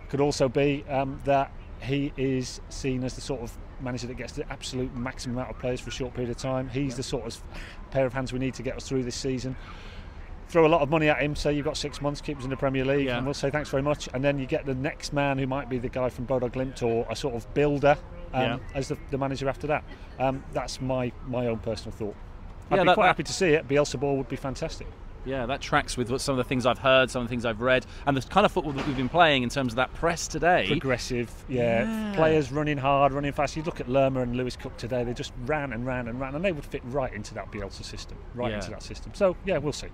Could 0.08 0.20
also 0.20 0.48
be 0.48 0.84
um, 0.88 1.20
that 1.24 1.52
he 1.82 2.12
is 2.16 2.60
seen 2.70 3.04
as 3.04 3.14
the 3.14 3.20
sort 3.20 3.42
of 3.42 3.56
manager 3.80 4.06
that 4.06 4.16
gets 4.16 4.32
the 4.32 4.50
absolute 4.50 4.94
maximum 4.96 5.36
amount 5.36 5.50
of 5.50 5.58
players 5.58 5.80
for 5.80 5.90
a 5.90 5.92
short 5.92 6.14
period 6.14 6.30
of 6.30 6.36
time. 6.38 6.68
He's 6.70 6.96
the 6.96 7.02
sort 7.02 7.26
of 7.26 7.42
pair 7.90 8.06
of 8.06 8.14
hands 8.14 8.32
we 8.32 8.38
need 8.38 8.54
to 8.54 8.62
get 8.62 8.76
us 8.76 8.88
through 8.88 9.02
this 9.02 9.16
season. 9.16 9.56
Throw 10.48 10.66
a 10.66 10.68
lot 10.68 10.82
of 10.82 10.90
money 10.90 11.08
at 11.08 11.20
him, 11.20 11.34
say 11.34 11.52
you've 11.52 11.64
got 11.64 11.76
six 11.76 12.00
months, 12.00 12.20
keep 12.20 12.38
us 12.38 12.44
in 12.44 12.50
the 12.50 12.56
Premier 12.56 12.84
League, 12.84 13.06
Yeah. 13.06 13.16
and 13.16 13.26
we'll 13.26 13.34
say 13.34 13.50
thanks 13.50 13.70
very 13.70 13.82
much. 13.82 14.08
And 14.14 14.22
then 14.22 14.38
you 14.38 14.46
get 14.46 14.66
the 14.66 14.74
next 14.74 15.12
man 15.12 15.38
who 15.38 15.46
might 15.46 15.68
be 15.68 15.78
the 15.78 15.88
guy 15.88 16.08
from 16.10 16.26
Bodo 16.26 16.48
Glimt 16.48 16.82
or 16.82 17.06
a 17.10 17.16
sort 17.16 17.34
of 17.34 17.52
builder 17.54 17.96
um, 18.32 18.42
Yeah. 18.42 18.58
as 18.74 18.88
the, 18.88 18.98
the 19.10 19.18
manager 19.18 19.48
after 19.48 19.66
that. 19.68 19.84
Um, 20.18 20.44
that's 20.52 20.80
my, 20.80 21.10
my 21.26 21.46
own 21.48 21.58
personal 21.58 21.92
thought. 21.96 22.14
I'd 22.70 22.76
Yeah, 22.76 22.82
be 22.82 22.86
that- 22.88 22.94
quite 22.94 23.04
that- 23.04 23.08
happy 23.08 23.22
to 23.24 23.32
see 23.32 23.48
it. 23.54 23.66
Bielsa 23.66 23.98
ball 23.98 24.16
would 24.16 24.28
be 24.28 24.36
fantastic. 24.36 24.86
Yeah, 25.24 25.46
that 25.46 25.60
tracks 25.60 25.96
with 25.96 26.10
what 26.10 26.20
some 26.20 26.34
of 26.34 26.36
the 26.38 26.44
things 26.44 26.66
I've 26.66 26.78
heard, 26.78 27.10
some 27.10 27.22
of 27.22 27.28
the 27.28 27.30
things 27.30 27.44
I've 27.44 27.60
read, 27.60 27.86
and 28.06 28.16
the 28.16 28.20
kind 28.20 28.44
of 28.44 28.52
football 28.52 28.72
that 28.72 28.86
we've 28.86 28.96
been 28.96 29.08
playing 29.08 29.42
in 29.42 29.48
terms 29.48 29.72
of 29.72 29.76
that 29.76 29.92
press 29.94 30.28
today. 30.28 30.66
Progressive, 30.68 31.30
yeah. 31.48 31.84
Yeah. 31.84 32.14
Players 32.14 32.52
running 32.52 32.76
hard, 32.78 33.12
running 33.12 33.32
fast. 33.32 33.56
You 33.56 33.62
look 33.62 33.80
at 33.80 33.88
Lerma 33.88 34.20
and 34.20 34.36
Lewis 34.36 34.56
Cook 34.56 34.76
today; 34.76 35.02
they 35.04 35.14
just 35.14 35.32
ran 35.46 35.72
and 35.72 35.86
ran 35.86 36.08
and 36.08 36.20
ran, 36.20 36.34
and 36.34 36.44
they 36.44 36.52
would 36.52 36.64
fit 36.66 36.82
right 36.84 37.12
into 37.12 37.32
that 37.34 37.50
Bielsa 37.50 37.84
system, 37.84 38.18
right 38.34 38.50
Yeah. 38.50 38.56
into 38.56 38.70
that 38.70 38.82
system. 38.82 39.12
So 39.14 39.36
yeah, 39.44 39.58
we'll 39.58 39.72
see. 39.72 39.88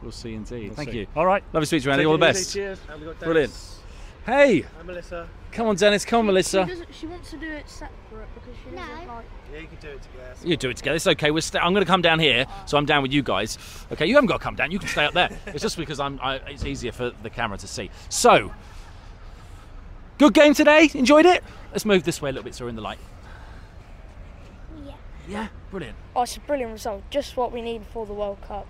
We'll 0.00 0.12
see 0.12 0.34
indeed. 0.34 0.68
We'll 0.68 0.74
Thank 0.76 0.90
see. 0.90 0.98
you. 1.00 1.06
All 1.14 1.26
right. 1.26 1.42
Lovely 1.52 1.62
to 1.62 1.66
speak 1.66 1.82
to 1.82 1.88
you, 1.88 1.92
Andy. 1.92 2.04
All 2.06 2.12
the 2.12 2.18
best. 2.18 2.52
Cheers. 2.52 2.78
And 2.90 3.04
we've 3.06 3.18
Brilliant. 3.20 3.52
Dennis. 4.26 4.44
Hey, 4.44 4.60
Hi, 4.76 4.82
Melissa. 4.84 5.28
come 5.52 5.66
on, 5.68 5.76
Dennis. 5.76 6.04
Come 6.04 6.20
on, 6.20 6.26
Melissa. 6.26 6.64
She, 6.64 6.70
doesn't, 6.70 6.94
she 6.94 7.06
wants 7.06 7.30
to 7.30 7.36
do 7.38 7.50
it 7.50 7.68
separate 7.68 8.28
because 8.34 8.54
she 8.64 8.76
doesn't 8.76 9.08
like. 9.08 9.26
Yeah, 9.52 9.58
you 9.60 9.66
can 9.66 9.78
do 9.80 9.88
it 9.88 10.02
together. 10.02 10.34
You 10.44 10.56
do 10.56 10.70
it 10.70 10.76
together. 10.76 10.96
It's 10.96 11.06
okay. 11.06 11.30
We're 11.30 11.40
st- 11.40 11.62
I'm 11.62 11.72
going 11.72 11.84
to 11.84 11.90
come 11.90 12.02
down 12.02 12.18
here, 12.18 12.46
so 12.66 12.78
I'm 12.78 12.86
down 12.86 13.02
with 13.02 13.12
you 13.12 13.22
guys. 13.22 13.58
Okay, 13.92 14.06
you 14.06 14.14
haven't 14.14 14.28
got 14.28 14.38
to 14.38 14.44
come 14.44 14.54
down. 14.54 14.70
You 14.70 14.78
can 14.78 14.88
stay 14.88 15.04
up 15.04 15.14
there. 15.14 15.30
It's 15.46 15.62
just 15.62 15.76
because 15.76 16.00
I'm. 16.00 16.18
I, 16.22 16.36
it's 16.46 16.64
easier 16.64 16.92
for 16.92 17.10
the 17.22 17.30
camera 17.30 17.58
to 17.58 17.66
see. 17.66 17.90
So, 18.08 18.52
Good 20.18 20.34
game 20.34 20.54
today. 20.54 20.88
Enjoyed 20.94 21.26
it. 21.26 21.42
Let's 21.72 21.84
move 21.84 22.04
this 22.04 22.22
way 22.22 22.30
a 22.30 22.32
little 22.32 22.44
bit 22.44 22.54
so 22.54 22.64
we're 22.64 22.68
in 22.68 22.76
the 22.76 22.82
light. 22.82 22.98
Yeah. 24.86 24.92
Yeah, 25.28 25.48
brilliant. 25.70 25.96
Oh, 26.14 26.22
it's 26.22 26.36
a 26.36 26.40
brilliant 26.40 26.72
result. 26.72 27.02
Just 27.10 27.36
what 27.36 27.50
we 27.50 27.60
need 27.60 27.82
for 27.92 28.06
the 28.06 28.12
World 28.12 28.40
Cup. 28.42 28.66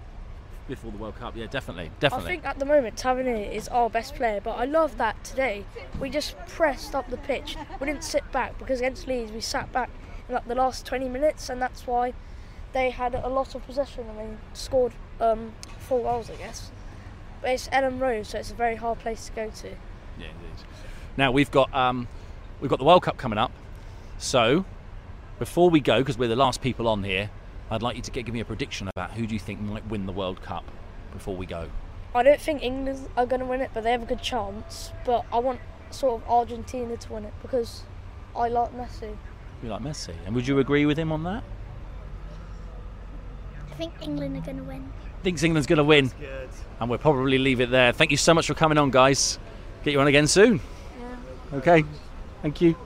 Before 0.68 0.92
the 0.92 0.98
World 0.98 1.16
Cup, 1.16 1.36
yeah, 1.36 1.46
definitely, 1.46 1.90
definitely. 1.98 2.26
I 2.26 2.30
think 2.30 2.46
at 2.46 2.58
the 2.58 2.64
moment 2.64 2.96
Tavernier 2.96 3.50
is 3.50 3.68
our 3.68 3.90
best 3.90 4.14
player, 4.14 4.40
but 4.40 4.52
I 4.52 4.64
love 4.64 4.96
that 4.98 5.22
today 5.24 5.64
we 6.00 6.08
just 6.08 6.36
pressed 6.46 6.94
up 6.94 7.10
the 7.10 7.16
pitch. 7.16 7.56
We 7.80 7.86
didn't 7.86 8.04
sit 8.04 8.30
back 8.30 8.58
because 8.58 8.78
against 8.80 9.08
Leeds 9.08 9.32
we 9.32 9.40
sat 9.40 9.72
back 9.72 9.90
in 10.28 10.34
like 10.34 10.46
the 10.46 10.54
last 10.54 10.86
20 10.86 11.08
minutes, 11.08 11.48
and 11.48 11.60
that's 11.60 11.86
why 11.86 12.14
they 12.72 12.90
had 12.90 13.14
a 13.14 13.28
lot 13.28 13.54
of 13.54 13.66
possession 13.66 14.06
and 14.08 14.18
they 14.18 14.36
scored 14.52 14.92
um, 15.20 15.52
four 15.78 16.02
goals, 16.02 16.30
I 16.30 16.36
guess. 16.36 16.70
But 17.40 17.50
it's 17.50 17.68
Elland 17.68 18.00
Road, 18.00 18.26
so 18.26 18.38
it's 18.38 18.50
a 18.50 18.54
very 18.54 18.76
hard 18.76 19.00
place 19.00 19.26
to 19.26 19.32
go 19.32 19.50
to. 19.50 19.68
Yeah, 19.68 20.26
indeed. 20.26 20.64
Now 21.16 21.32
we've 21.32 21.50
got 21.50 21.74
um, 21.74 22.08
we've 22.60 22.70
got 22.70 22.78
the 22.78 22.84
World 22.84 23.02
Cup 23.02 23.18
coming 23.18 23.38
up. 23.38 23.50
So 24.18 24.64
before 25.38 25.70
we 25.70 25.80
go, 25.80 25.98
because 25.98 26.16
we're 26.16 26.28
the 26.28 26.36
last 26.36 26.60
people 26.60 26.86
on 26.86 27.02
here, 27.02 27.30
I'd 27.72 27.82
like 27.82 27.96
you 27.96 28.02
to 28.02 28.10
get, 28.10 28.26
give 28.26 28.34
me 28.34 28.40
a 28.40 28.44
prediction 28.44 28.88
about 28.88 29.12
who 29.12 29.26
do 29.26 29.32
you 29.32 29.40
think 29.40 29.58
might 29.60 29.86
win 29.88 30.04
the 30.04 30.12
World 30.12 30.42
Cup 30.42 30.64
before 31.10 31.34
we 31.34 31.46
go. 31.46 31.70
I 32.14 32.22
don't 32.22 32.40
think 32.40 32.62
England 32.62 33.08
are 33.16 33.24
going 33.24 33.40
to 33.40 33.46
win 33.46 33.62
it, 33.62 33.70
but 33.72 33.82
they 33.82 33.92
have 33.92 34.02
a 34.02 34.06
good 34.06 34.20
chance. 34.20 34.92
But 35.06 35.24
I 35.32 35.38
want 35.38 35.58
sort 35.90 36.20
of 36.20 36.28
Argentina 36.28 36.98
to 36.98 37.12
win 37.12 37.24
it 37.24 37.32
because 37.40 37.84
I 38.36 38.48
like 38.48 38.74
Messi. 38.76 39.16
You 39.62 39.70
like 39.70 39.80
Messi, 39.80 40.14
and 40.26 40.34
would 40.34 40.46
you 40.46 40.58
agree 40.58 40.84
with 40.84 40.98
him 40.98 41.12
on 41.12 41.24
that? 41.24 41.42
I 43.70 43.74
think 43.76 43.94
England 44.02 44.36
are 44.36 44.40
going 44.40 44.58
to 44.58 44.64
win. 44.64 44.92
Thinks 45.22 45.42
England's 45.42 45.66
going 45.66 45.78
to 45.78 45.84
win, 45.84 46.10
and 46.78 46.90
we'll 46.90 46.98
probably 46.98 47.38
leave 47.38 47.62
it 47.62 47.70
there. 47.70 47.92
Thank 47.92 48.10
you 48.10 48.18
so 48.18 48.34
much 48.34 48.46
for 48.48 48.54
coming 48.54 48.76
on, 48.76 48.90
guys. 48.90 49.38
Get 49.82 49.92
you 49.92 50.00
on 50.00 50.08
again 50.08 50.26
soon. 50.26 50.60
Okay, 51.54 51.84
thank 52.42 52.60
you. 52.60 52.76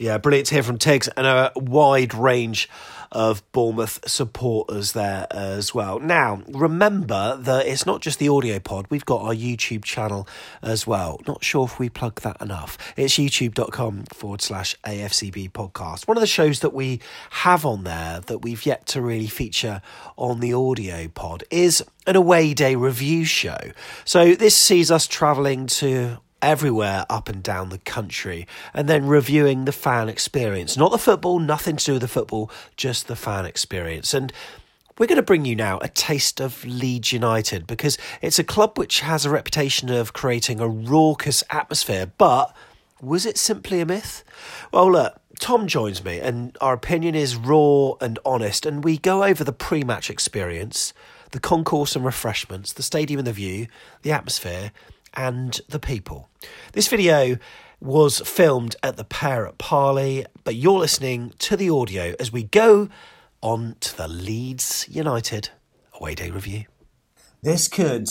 Yeah, 0.00 0.16
brilliant 0.16 0.46
to 0.46 0.54
hear 0.54 0.62
from 0.62 0.78
Tigz 0.78 1.10
and 1.14 1.26
a 1.26 1.52
wide 1.56 2.14
range 2.14 2.70
of 3.12 3.42
Bournemouth 3.52 4.00
supporters 4.08 4.92
there 4.92 5.26
as 5.30 5.74
well. 5.74 5.98
Now, 5.98 6.42
remember 6.48 7.36
that 7.36 7.66
it's 7.66 7.86
not 7.86 8.00
just 8.00 8.18
the 8.18 8.28
audio 8.28 8.58
pod, 8.58 8.86
we've 8.90 9.04
got 9.04 9.22
our 9.22 9.34
YouTube 9.34 9.84
channel 9.84 10.28
as 10.62 10.86
well. 10.86 11.20
Not 11.26 11.42
sure 11.44 11.64
if 11.64 11.78
we 11.78 11.88
plug 11.88 12.20
that 12.20 12.40
enough. 12.40 12.78
It's 12.96 13.14
youtube.com 13.14 14.04
forward 14.12 14.42
slash 14.42 14.76
AFCB 14.84 15.52
podcast. 15.52 16.06
One 16.06 16.16
of 16.16 16.20
the 16.20 16.26
shows 16.26 16.60
that 16.60 16.72
we 16.72 17.00
have 17.30 17.64
on 17.64 17.84
there 17.84 18.20
that 18.20 18.38
we've 18.38 18.64
yet 18.64 18.86
to 18.86 19.00
really 19.00 19.26
feature 19.26 19.82
on 20.16 20.40
the 20.40 20.52
audio 20.52 21.08
pod 21.08 21.44
is 21.50 21.84
an 22.06 22.16
away 22.16 22.54
day 22.54 22.74
review 22.76 23.24
show. 23.24 23.58
So 24.04 24.34
this 24.34 24.56
sees 24.56 24.90
us 24.90 25.06
travelling 25.06 25.66
to 25.66 26.18
everywhere 26.42 27.06
up 27.08 27.28
and 27.28 27.42
down 27.42 27.68
the 27.68 27.78
country 27.78 28.46
and 28.74 28.88
then 28.88 29.06
reviewing 29.06 29.64
the 29.64 29.72
fan 29.72 30.08
experience. 30.08 30.76
Not 30.76 30.90
the 30.90 30.98
football, 30.98 31.38
nothing 31.38 31.76
to 31.76 31.84
do 31.84 31.92
with 31.94 32.02
the 32.02 32.08
football, 32.08 32.50
just 32.76 33.06
the 33.06 33.16
fan 33.16 33.46
experience. 33.46 34.14
And 34.14 34.32
we're 34.98 35.06
going 35.06 35.16
to 35.16 35.22
bring 35.22 35.46
you 35.46 35.56
now 35.56 35.78
a 35.78 35.88
taste 35.88 36.40
of 36.40 36.64
Leeds 36.64 37.12
United 37.12 37.66
because 37.66 37.96
it's 38.20 38.38
a 38.38 38.44
club 38.44 38.78
which 38.78 39.00
has 39.00 39.24
a 39.24 39.30
reputation 39.30 39.90
of 39.90 40.12
creating 40.12 40.60
a 40.60 40.68
raucous 40.68 41.42
atmosphere, 41.50 42.12
but 42.18 42.54
was 43.00 43.24
it 43.24 43.38
simply 43.38 43.80
a 43.80 43.86
myth? 43.86 44.22
Well, 44.72 44.92
look, 44.92 45.18
Tom 45.38 45.66
joins 45.66 46.04
me, 46.04 46.20
and 46.20 46.54
our 46.60 46.74
opinion 46.74 47.14
is 47.14 47.34
raw 47.34 47.92
and 48.02 48.18
honest, 48.26 48.66
and 48.66 48.84
we 48.84 48.98
go 48.98 49.24
over 49.24 49.42
the 49.42 49.54
pre 49.54 49.84
match 49.84 50.10
experience, 50.10 50.92
the 51.30 51.40
concourse 51.40 51.96
and 51.96 52.04
refreshments, 52.04 52.74
the 52.74 52.82
stadium 52.82 53.20
and 53.20 53.26
the 53.26 53.32
view, 53.32 53.68
the 54.02 54.12
atmosphere, 54.12 54.70
and 55.14 55.60
the 55.68 55.78
people. 55.78 56.28
This 56.72 56.88
video 56.88 57.38
was 57.80 58.20
filmed 58.20 58.76
at 58.82 58.96
the 58.96 59.04
Pear 59.04 59.46
at 59.46 59.58
Parley, 59.58 60.26
but 60.44 60.54
you're 60.54 60.78
listening 60.78 61.32
to 61.38 61.56
the 61.56 61.70
audio 61.70 62.14
as 62.20 62.32
we 62.32 62.42
go 62.42 62.88
on 63.42 63.76
to 63.80 63.96
the 63.96 64.08
Leeds 64.08 64.86
United 64.90 65.50
away 65.94 66.14
day 66.14 66.30
review. 66.30 66.64
This 67.42 67.68
could 67.68 68.08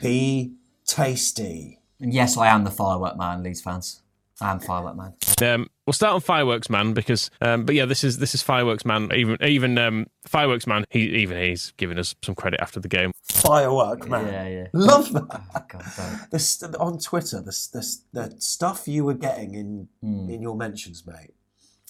be 0.00 0.54
tasty. 0.86 1.78
And 2.00 2.12
yes, 2.12 2.36
I 2.36 2.48
am 2.48 2.64
the 2.64 2.70
firework 2.70 3.16
man, 3.16 3.42
Leeds 3.42 3.60
fans. 3.60 4.02
I 4.40 4.50
am 4.50 4.58
firework 4.58 4.96
man. 4.96 5.14
Um, 5.40 5.70
we'll 5.92 5.96
start 5.96 6.14
on 6.14 6.20
fireworks 6.22 6.70
man 6.70 6.94
because, 6.94 7.30
um, 7.42 7.66
but 7.66 7.74
yeah, 7.74 7.84
this 7.84 8.02
is 8.02 8.16
this 8.16 8.34
is 8.34 8.40
fireworks 8.40 8.86
man. 8.86 9.10
Even 9.14 9.36
even 9.42 9.76
um, 9.76 10.06
fireworks 10.26 10.66
man. 10.66 10.86
He 10.88 11.00
even 11.16 11.36
he's 11.38 11.72
giving 11.76 11.98
us 11.98 12.14
some 12.22 12.34
credit 12.34 12.60
after 12.62 12.80
the 12.80 12.88
game. 12.88 13.12
Firework 13.24 14.08
man. 14.08 14.26
Yeah, 14.26 14.48
yeah. 14.48 14.66
Love 14.72 15.12
that. 15.12 15.42
Oh, 15.54 15.64
God, 15.68 15.84
don't. 15.96 16.30
The 16.30 16.38
st- 16.38 16.74
on 16.76 16.98
Twitter, 16.98 17.42
the, 17.42 17.48
s- 17.48 18.04
the, 18.12 18.34
stuff 18.38 18.88
you 18.88 19.04
were 19.04 19.14
getting 19.14 19.54
in 19.54 19.88
Hmm. 20.00 20.30
in 20.30 20.40
your 20.40 20.56
mentions, 20.56 21.06
mate. 21.06 21.34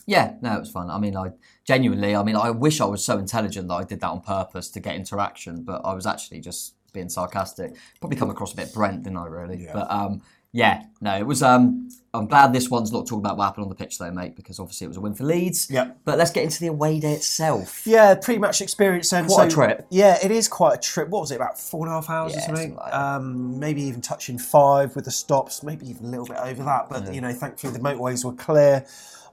Yeah, 0.04 0.34
no, 0.42 0.56
it 0.56 0.58
was 0.60 0.70
fun. 0.70 0.90
I 0.90 0.98
mean, 0.98 1.16
I 1.16 1.30
genuinely, 1.64 2.16
I 2.16 2.24
mean, 2.24 2.34
I 2.34 2.50
wish 2.50 2.80
I 2.80 2.86
was 2.86 3.04
so 3.04 3.18
intelligent 3.18 3.68
that 3.68 3.74
I 3.74 3.84
did 3.84 4.00
that 4.00 4.08
on 4.08 4.20
purpose 4.20 4.68
to 4.70 4.80
get 4.80 4.96
interaction, 4.96 5.62
but 5.62 5.80
I 5.84 5.94
was 5.94 6.06
actually 6.06 6.40
just 6.40 6.74
being 6.92 7.08
sarcastic. 7.08 7.76
Probably 8.00 8.18
come 8.18 8.28
across 8.30 8.52
a 8.52 8.56
bit 8.56 8.74
Brent, 8.74 9.04
didn't 9.04 9.18
I? 9.18 9.26
Really, 9.26 9.68
but 9.72 9.88
um, 9.88 10.22
yeah, 10.52 10.84
no, 11.00 11.16
it 11.16 11.26
was. 11.26 11.42
Um, 11.42 11.88
I'm 12.14 12.26
glad 12.26 12.52
this 12.52 12.68
one's 12.68 12.92
not 12.92 13.06
talking 13.06 13.20
about 13.24 13.38
what 13.38 13.44
happened 13.44 13.64
on 13.64 13.68
the 13.70 13.74
pitch, 13.74 13.98
though, 13.98 14.10
mate, 14.10 14.36
because 14.36 14.60
obviously 14.60 14.84
it 14.84 14.88
was 14.88 14.98
a 14.98 15.00
win 15.00 15.14
for 15.14 15.24
Leeds. 15.24 15.68
Yeah. 15.70 15.92
But 16.04 16.18
let's 16.18 16.30
get 16.30 16.44
into 16.44 16.60
the 16.60 16.66
away 16.66 17.00
day 17.00 17.14
itself. 17.14 17.86
Yeah, 17.86 18.14
pre-match 18.16 18.60
experience. 18.60 19.08
Then, 19.08 19.26
What 19.28 19.48
a 19.48 19.50
trip. 19.50 19.86
Yeah, 19.90 20.18
it 20.22 20.30
is 20.30 20.46
quite 20.46 20.74
a 20.74 20.78
trip. 20.78 21.08
What 21.08 21.20
was 21.20 21.30
it? 21.30 21.36
About 21.36 21.58
four 21.58 21.86
and 21.86 21.90
a 21.90 21.94
half 21.94 22.10
hours 22.10 22.32
Yeah, 22.32 22.38
or 22.38 22.42
something. 22.42 22.76
something 22.76 22.76
like 22.76 22.94
um, 22.94 23.58
maybe 23.58 23.82
even 23.84 24.02
touching 24.02 24.36
five 24.38 24.94
with 24.94 25.06
the 25.06 25.10
stops. 25.10 25.62
Maybe 25.62 25.88
even 25.88 26.04
a 26.04 26.08
little 26.10 26.26
bit 26.26 26.36
over 26.36 26.62
that. 26.64 26.90
But 26.90 27.14
you 27.14 27.22
know, 27.22 27.32
thankfully 27.32 27.72
the 27.72 27.78
motorways 27.78 28.22
were 28.22 28.34
clear. 28.34 28.84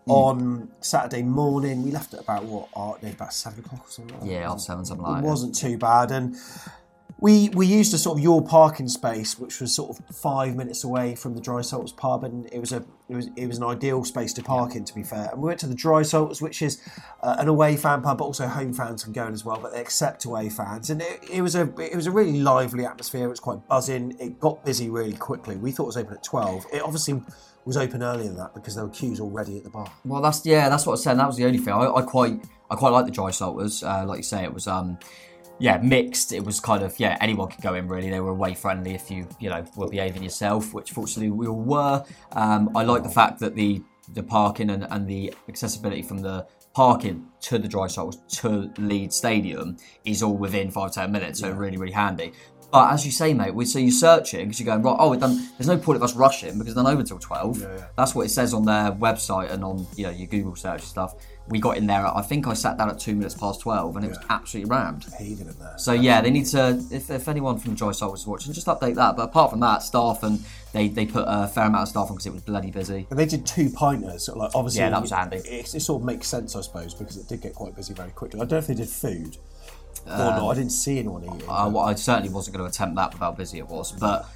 Mm. 0.07 0.13
On 0.13 0.69
Saturday 0.79 1.21
morning, 1.21 1.83
we 1.83 1.91
left 1.91 2.13
at 2.13 2.21
about 2.21 2.45
what? 2.45 2.69
uh, 2.73 2.93
about 3.05 3.33
seven 3.33 3.59
o'clock 3.59 3.85
or 3.85 3.91
something. 3.91 4.19
Like. 4.21 4.29
Yeah, 4.29 4.47
half 4.47 4.61
seven, 4.61 4.85
something 4.85 5.05
like 5.05 5.21
that. 5.21 5.27
It 5.27 5.29
wasn't 5.29 5.53
too 5.53 5.77
bad, 5.77 6.11
and 6.11 6.35
we 7.21 7.49
we 7.49 7.65
used 7.65 7.93
a 7.93 7.97
sort 7.97 8.17
of 8.17 8.23
your 8.23 8.41
parking 8.41 8.87
space, 8.87 9.37
which 9.37 9.59
was 9.59 9.73
sort 9.73 9.89
of 9.89 10.15
five 10.15 10.55
minutes 10.55 10.83
away 10.83 11.15
from 11.15 11.35
the 11.35 11.41
Dry 11.41 11.61
Salts 11.61 11.91
pub, 11.91 12.23
and 12.23 12.47
it 12.53 12.59
was 12.59 12.71
a 12.71 12.83
it 13.09 13.15
was 13.15 13.29
it 13.35 13.47
was 13.47 13.57
an 13.57 13.63
ideal 13.63 14.05
space 14.05 14.31
to 14.33 14.43
park 14.43 14.75
in. 14.75 14.85
To 14.85 14.95
be 14.95 15.03
fair, 15.03 15.29
and 15.31 15.41
we 15.41 15.47
went 15.47 15.59
to 15.59 15.67
the 15.67 15.75
Dry 15.75 16.01
Salts, 16.01 16.41
which 16.41 16.61
is 16.61 16.81
uh, 17.21 17.35
an 17.37 17.49
away 17.49 17.75
fan 17.75 18.01
pub, 18.01 18.19
but 18.19 18.23
also 18.23 18.47
home 18.47 18.73
fans 18.73 19.03
can 19.03 19.11
go 19.11 19.27
in 19.27 19.33
as 19.33 19.43
well, 19.43 19.59
but 19.61 19.73
they 19.73 19.81
accept 19.81 20.23
away 20.23 20.49
fans, 20.49 20.89
and 20.89 21.01
it, 21.01 21.29
it 21.29 21.41
was 21.41 21.55
a 21.55 21.63
it 21.79 21.95
was 21.95 22.07
a 22.07 22.11
really 22.11 22.39
lively 22.39 22.85
atmosphere. 22.85 23.25
It 23.25 23.29
was 23.29 23.41
quite 23.41 23.67
buzzing. 23.67 24.15
It 24.19 24.39
got 24.39 24.63
busy 24.63 24.89
really 24.89 25.13
quickly. 25.13 25.57
We 25.57 25.71
thought 25.71 25.83
it 25.83 25.87
was 25.87 25.97
open 25.97 26.13
at 26.13 26.23
twelve. 26.23 26.65
It 26.71 26.81
obviously 26.81 27.21
was 27.65 27.75
open 27.75 28.01
earlier 28.01 28.27
than 28.27 28.37
that 28.37 28.53
because 28.53 28.75
there 28.75 28.85
were 28.85 28.91
queues 28.91 29.19
already 29.19 29.57
at 29.57 29.63
the 29.65 29.69
bar. 29.69 29.91
Well, 30.05 30.21
that's 30.21 30.45
yeah, 30.45 30.69
that's 30.69 30.85
what 30.85 30.93
I 30.93 30.95
saying. 31.01 31.17
That 31.17 31.27
was 31.27 31.35
the 31.35 31.45
only 31.45 31.59
thing. 31.59 31.73
I, 31.73 31.93
I 31.95 32.01
quite, 32.01 32.41
I 32.71 32.75
quite 32.75 32.91
like 32.91 33.05
the 33.05 33.11
Drysalters. 33.11 33.83
Uh, 33.83 34.05
like 34.05 34.17
you 34.17 34.23
say, 34.23 34.43
it 34.45 34.53
was 34.53 34.67
um, 34.67 34.97
yeah, 35.59 35.77
mixed. 35.77 36.31
It 36.31 36.43
was 36.43 36.59
kind 36.59 36.83
of 36.83 36.99
yeah, 36.99 37.17
anyone 37.21 37.49
could 37.49 37.61
go 37.61 37.75
in 37.75 37.87
really. 37.87 38.09
They 38.09 38.19
were 38.19 38.31
away 38.31 38.53
friendly 38.53 38.95
if 38.95 39.11
you 39.11 39.27
you 39.39 39.49
know 39.49 39.65
were 39.75 39.89
behaving 39.89 40.23
yourself, 40.23 40.73
which 40.73 40.91
fortunately 40.91 41.31
we 41.31 41.47
all 41.47 41.61
were. 41.61 42.05
Um, 42.31 42.71
I 42.75 42.83
like 42.83 43.03
the 43.03 43.09
fact 43.09 43.39
that 43.39 43.55
the 43.55 43.81
the 44.13 44.23
parking 44.23 44.69
and, 44.69 44.87
and 44.89 45.07
the 45.07 45.33
accessibility 45.47 46.01
from 46.01 46.19
the 46.19 46.47
parking 46.73 47.27
to 47.41 47.57
the 47.57 47.67
Drysalters 47.67 48.17
to 48.39 48.71
Leeds 48.81 49.15
Stadium 49.15 49.77
is 50.05 50.23
all 50.23 50.37
within 50.37 50.71
five 50.71 50.93
ten 50.93 51.11
minutes, 51.11 51.39
so 51.39 51.51
really 51.51 51.77
really 51.77 51.93
handy. 51.93 52.33
But 52.71 52.93
as 52.93 53.05
you 53.05 53.11
say, 53.11 53.33
mate, 53.33 53.55
we 53.55 53.65
so 53.65 53.79
you're 53.79 53.91
searching 53.91 54.45
because 54.45 54.59
you're 54.59 54.67
going 54.67 54.83
right. 54.83 54.95
Oh, 54.99 55.15
done. 55.15 55.49
There's 55.57 55.67
no 55.67 55.77
point 55.77 55.97
of 55.97 56.03
us 56.03 56.15
rushing 56.15 56.57
because 56.59 56.75
they're 56.75 56.83
not 56.83 56.91
open 56.91 57.01
until 57.01 57.19
twelve. 57.19 57.65
That's 57.97 58.13
what 58.13 58.25
it 58.27 58.29
says 58.29 58.53
on 58.53 58.65
their 58.65 58.91
website 58.91 59.51
and 59.51 59.63
on 59.63 59.87
you 59.95 60.03
know 60.03 60.11
your 60.11 60.27
Google 60.27 60.55
search 60.55 60.81
stuff. 60.81 61.15
We 61.49 61.59
got 61.59 61.77
in 61.77 61.87
there. 61.87 62.05
At, 62.05 62.15
I 62.15 62.21
think 62.21 62.47
I 62.47 62.53
sat 62.53 62.77
down 62.77 62.89
at 62.89 62.99
two 62.99 63.15
minutes 63.15 63.33
past 63.35 63.61
twelve, 63.61 63.95
and 63.95 64.05
it 64.05 64.09
was 64.09 64.19
absolutely 64.29 64.69
rammed. 64.69 65.05
Heaving 65.17 65.47
in 65.47 65.57
there. 65.59 65.77
So 65.77 65.93
yeah, 65.93 66.21
they 66.21 66.29
need 66.29 66.45
to. 66.47 66.81
If, 66.91 67.09
if 67.09 67.27
anyone 67.27 67.57
from 67.59 67.75
Joy 67.75 67.91
Soul 67.91 68.11
was 68.11 68.25
watching, 68.27 68.53
just 68.53 68.67
update 68.67 68.95
that. 68.95 69.15
But 69.15 69.23
apart 69.23 69.51
from 69.51 69.59
that, 69.61 69.83
staff 69.83 70.21
and 70.23 70.43
they 70.73 70.87
they 70.87 71.05
put 71.05 71.25
a 71.27 71.47
fair 71.47 71.65
amount 71.65 71.83
of 71.83 71.87
staff 71.89 72.09
on 72.09 72.15
because 72.15 72.27
it 72.27 72.33
was 72.33 72.43
bloody 72.43 72.71
busy. 72.71 73.07
And 73.09 73.17
they 73.17 73.25
did 73.25 73.45
two 73.45 73.69
pointers. 73.69 74.25
So 74.25 74.37
like 74.37 74.51
obviously, 74.53 74.81
Yeah, 74.81 74.91
that 74.91 75.01
was 75.01 75.11
handy. 75.11 75.37
It, 75.37 75.73
it 75.73 75.79
sort 75.81 76.01
of 76.01 76.05
makes 76.05 76.27
sense, 76.27 76.55
I 76.55 76.61
suppose, 76.61 76.93
because 76.93 77.17
it 77.17 77.27
did 77.27 77.41
get 77.41 77.55
quite 77.55 77.75
busy 77.75 77.93
very 77.93 78.11
quickly. 78.11 78.39
I 78.39 78.43
don't 78.43 78.51
know 78.51 78.57
if 78.59 78.67
they 78.67 78.75
did 78.75 78.89
food 78.89 79.37
or 80.05 80.13
Um, 80.13 80.19
not. 80.19 80.49
I 80.51 80.53
didn't 80.55 80.71
see 80.71 80.99
anyone 80.99 81.23
eating. 81.23 81.49
I, 81.49 81.67
well, 81.67 81.83
I 81.85 81.95
certainly 81.95 82.29
wasn't 82.29 82.57
going 82.57 82.69
to 82.69 82.73
attempt 82.73 82.95
that 82.95 83.11
with 83.13 83.19
how 83.21 83.31
busy 83.31 83.57
it 83.57 83.67
was, 83.67 83.91
but 83.91 84.27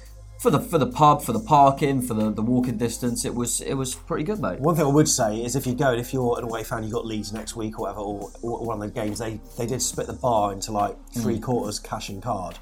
for 0.44 0.50
the 0.50 0.60
for 0.60 0.76
the 0.76 0.86
pub, 0.86 1.22
for 1.22 1.32
the 1.32 1.40
parking, 1.40 2.02
for 2.02 2.12
the, 2.12 2.30
the 2.30 2.42
walking 2.42 2.76
distance, 2.76 3.24
it 3.24 3.34
was 3.34 3.62
it 3.62 3.72
was 3.74 3.94
pretty 3.94 4.24
good, 4.24 4.40
mate. 4.40 4.60
One 4.60 4.76
thing 4.76 4.84
I 4.84 4.88
would 4.88 5.08
say 5.08 5.42
is 5.42 5.56
if 5.56 5.66
you 5.66 5.74
go 5.74 5.92
and 5.92 5.98
if 6.00 6.12
you're 6.12 6.36
an 6.38 6.44
away 6.44 6.62
fan, 6.64 6.84
you 6.84 6.92
got 6.92 7.06
Leeds 7.06 7.32
next 7.32 7.56
week 7.56 7.78
or 7.78 7.82
whatever, 7.84 8.00
or, 8.00 8.30
or 8.42 8.66
one 8.66 8.82
of 8.82 8.92
the 8.92 9.00
games, 9.00 9.18
they 9.20 9.40
they 9.56 9.64
did 9.64 9.80
split 9.80 10.06
the 10.06 10.12
bar 10.12 10.52
into 10.52 10.70
like 10.70 10.94
three 11.14 11.38
Mm. 11.38 11.42
quarters 11.42 11.78
cash 11.80 12.10
and 12.10 12.22
card. 12.22 12.58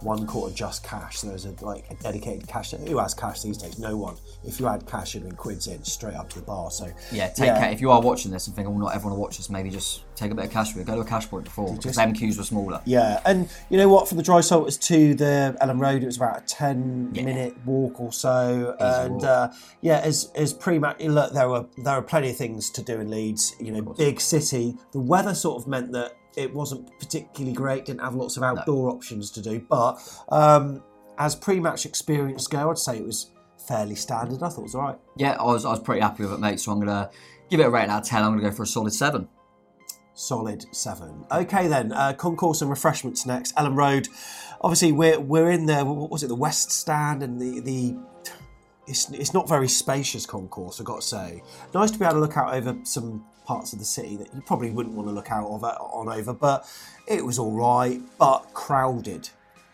One 0.00 0.26
quarter 0.26 0.54
just 0.54 0.84
cash. 0.84 1.18
So 1.18 1.28
there's 1.28 1.46
a 1.46 1.54
like 1.64 1.86
a 1.90 1.94
dedicated 1.94 2.46
cash. 2.48 2.72
Who 2.72 2.98
has 2.98 3.14
cash 3.14 3.42
these 3.42 3.56
days? 3.56 3.78
No 3.78 3.96
one. 3.96 4.16
If 4.44 4.60
you 4.60 4.66
had 4.66 4.86
cash, 4.86 5.14
it'd 5.16 5.28
been 5.28 5.36
quids 5.36 5.66
in 5.66 5.82
straight 5.84 6.14
up 6.14 6.28
to 6.30 6.40
the 6.40 6.44
bar. 6.44 6.70
So 6.70 6.88
Yeah, 7.12 7.28
take 7.28 7.54
care. 7.54 7.70
If 7.70 7.80
you 7.80 7.90
are 7.90 8.00
watching 8.00 8.30
this 8.30 8.46
and 8.46 8.54
think, 8.54 8.68
well, 8.68 8.78
not 8.78 8.94
everyone 8.94 9.14
will 9.18 9.22
watch 9.22 9.38
this, 9.38 9.50
maybe 9.50 9.70
just 9.70 10.02
take 10.14 10.30
a 10.30 10.34
bit 10.34 10.44
of 10.46 10.50
cash 10.50 10.74
with 10.74 10.82
it. 10.82 10.86
Go 10.86 10.96
to 10.96 11.00
a 11.00 11.04
cash 11.04 11.28
point 11.28 11.44
before 11.44 11.74
because 11.74 11.96
just- 11.96 12.14
queues 12.14 12.38
were 12.38 12.44
smaller. 12.44 12.80
Yeah, 12.84 13.20
and 13.24 13.48
you 13.70 13.78
know 13.78 13.88
what? 13.88 14.08
From 14.08 14.16
the 14.18 14.22
Drysalters 14.22 14.80
to 14.82 15.14
the 15.14 15.56
Elland 15.60 15.80
Road, 15.80 16.02
it 16.02 16.06
was 16.06 16.16
about 16.16 16.38
a 16.38 16.44
ten 16.46 17.12
minute 17.12 17.54
walk 17.64 18.00
or 18.00 18.12
so. 18.12 18.76
and. 18.78 19.24
Uh, 19.24 19.50
yeah, 19.80 20.00
as 20.00 20.30
as 20.34 20.52
pre 20.52 20.78
match, 20.78 21.00
look, 21.00 21.32
there 21.32 21.48
were 21.48 21.66
there 21.78 21.96
were 21.96 22.02
plenty 22.02 22.30
of 22.30 22.36
things 22.36 22.70
to 22.70 22.82
do 22.82 23.00
in 23.00 23.10
Leeds. 23.10 23.54
You 23.60 23.72
know, 23.72 23.82
big 23.82 24.20
city. 24.20 24.74
The 24.92 25.00
weather 25.00 25.34
sort 25.34 25.62
of 25.62 25.68
meant 25.68 25.92
that 25.92 26.16
it 26.36 26.52
wasn't 26.52 26.90
particularly 26.98 27.54
great. 27.54 27.86
Didn't 27.86 28.02
have 28.02 28.14
lots 28.14 28.36
of 28.36 28.42
outdoor 28.42 28.90
options 28.90 29.30
to 29.32 29.42
do, 29.42 29.60
but 29.68 29.96
um, 30.28 30.82
as 31.18 31.34
pre 31.34 31.58
match 31.60 31.86
experience 31.86 32.46
go, 32.46 32.70
I'd 32.70 32.78
say 32.78 32.98
it 32.98 33.06
was 33.06 33.30
fairly 33.66 33.94
standard. 33.94 34.42
I 34.42 34.48
thought 34.48 34.60
it 34.60 34.64
was 34.64 34.74
all 34.74 34.82
right. 34.82 34.98
Yeah, 35.16 35.32
I 35.32 35.44
was, 35.44 35.64
I 35.64 35.70
was 35.70 35.80
pretty 35.80 36.02
happy 36.02 36.24
with 36.24 36.32
it, 36.32 36.40
mate. 36.40 36.60
So 36.60 36.72
I'm 36.72 36.78
gonna 36.78 37.10
give 37.50 37.60
it 37.60 37.66
a 37.66 37.70
rating 37.70 37.90
out 37.90 38.02
of 38.02 38.08
ten. 38.08 38.22
I'm 38.22 38.32
gonna 38.36 38.48
go 38.48 38.54
for 38.54 38.62
a 38.64 38.66
solid 38.66 38.92
seven. 38.92 39.28
Solid 40.14 40.64
seven. 40.74 41.24
Okay 41.30 41.68
then, 41.68 41.92
uh, 41.92 42.12
concourse 42.12 42.60
and 42.62 42.70
refreshments 42.70 43.26
next. 43.26 43.54
Elland 43.56 43.76
Road. 43.76 44.08
Obviously, 44.60 44.92
we're 44.92 45.20
we're 45.20 45.50
in 45.50 45.66
the 45.66 45.84
what 45.84 46.10
was 46.10 46.22
it 46.22 46.28
the 46.28 46.34
West 46.34 46.70
Stand 46.70 47.22
and 47.22 47.40
the 47.40 47.60
the. 47.60 47.96
It's, 48.88 49.10
it's 49.10 49.34
not 49.34 49.48
very 49.48 49.66
spacious 49.66 50.26
concourse, 50.26 50.78
I've 50.78 50.86
got 50.86 51.00
to 51.00 51.06
say. 51.06 51.42
Nice 51.74 51.90
to 51.90 51.98
be 51.98 52.04
able 52.04 52.14
to 52.14 52.20
look 52.20 52.36
out 52.36 52.54
over 52.54 52.78
some 52.84 53.24
parts 53.46 53.72
of 53.72 53.78
the 53.78 53.84
city 53.84 54.16
that 54.16 54.34
you 54.34 54.42
probably 54.42 54.70
wouldn't 54.70 54.94
want 54.94 55.08
to 55.08 55.12
look 55.12 55.30
out 55.30 55.46
of 55.48 55.62
on 55.64 56.08
over, 56.08 56.32
but 56.34 56.68
it 57.06 57.24
was 57.24 57.38
all 57.38 57.52
right, 57.52 58.00
but 58.18 58.40
crowded, 58.52 59.28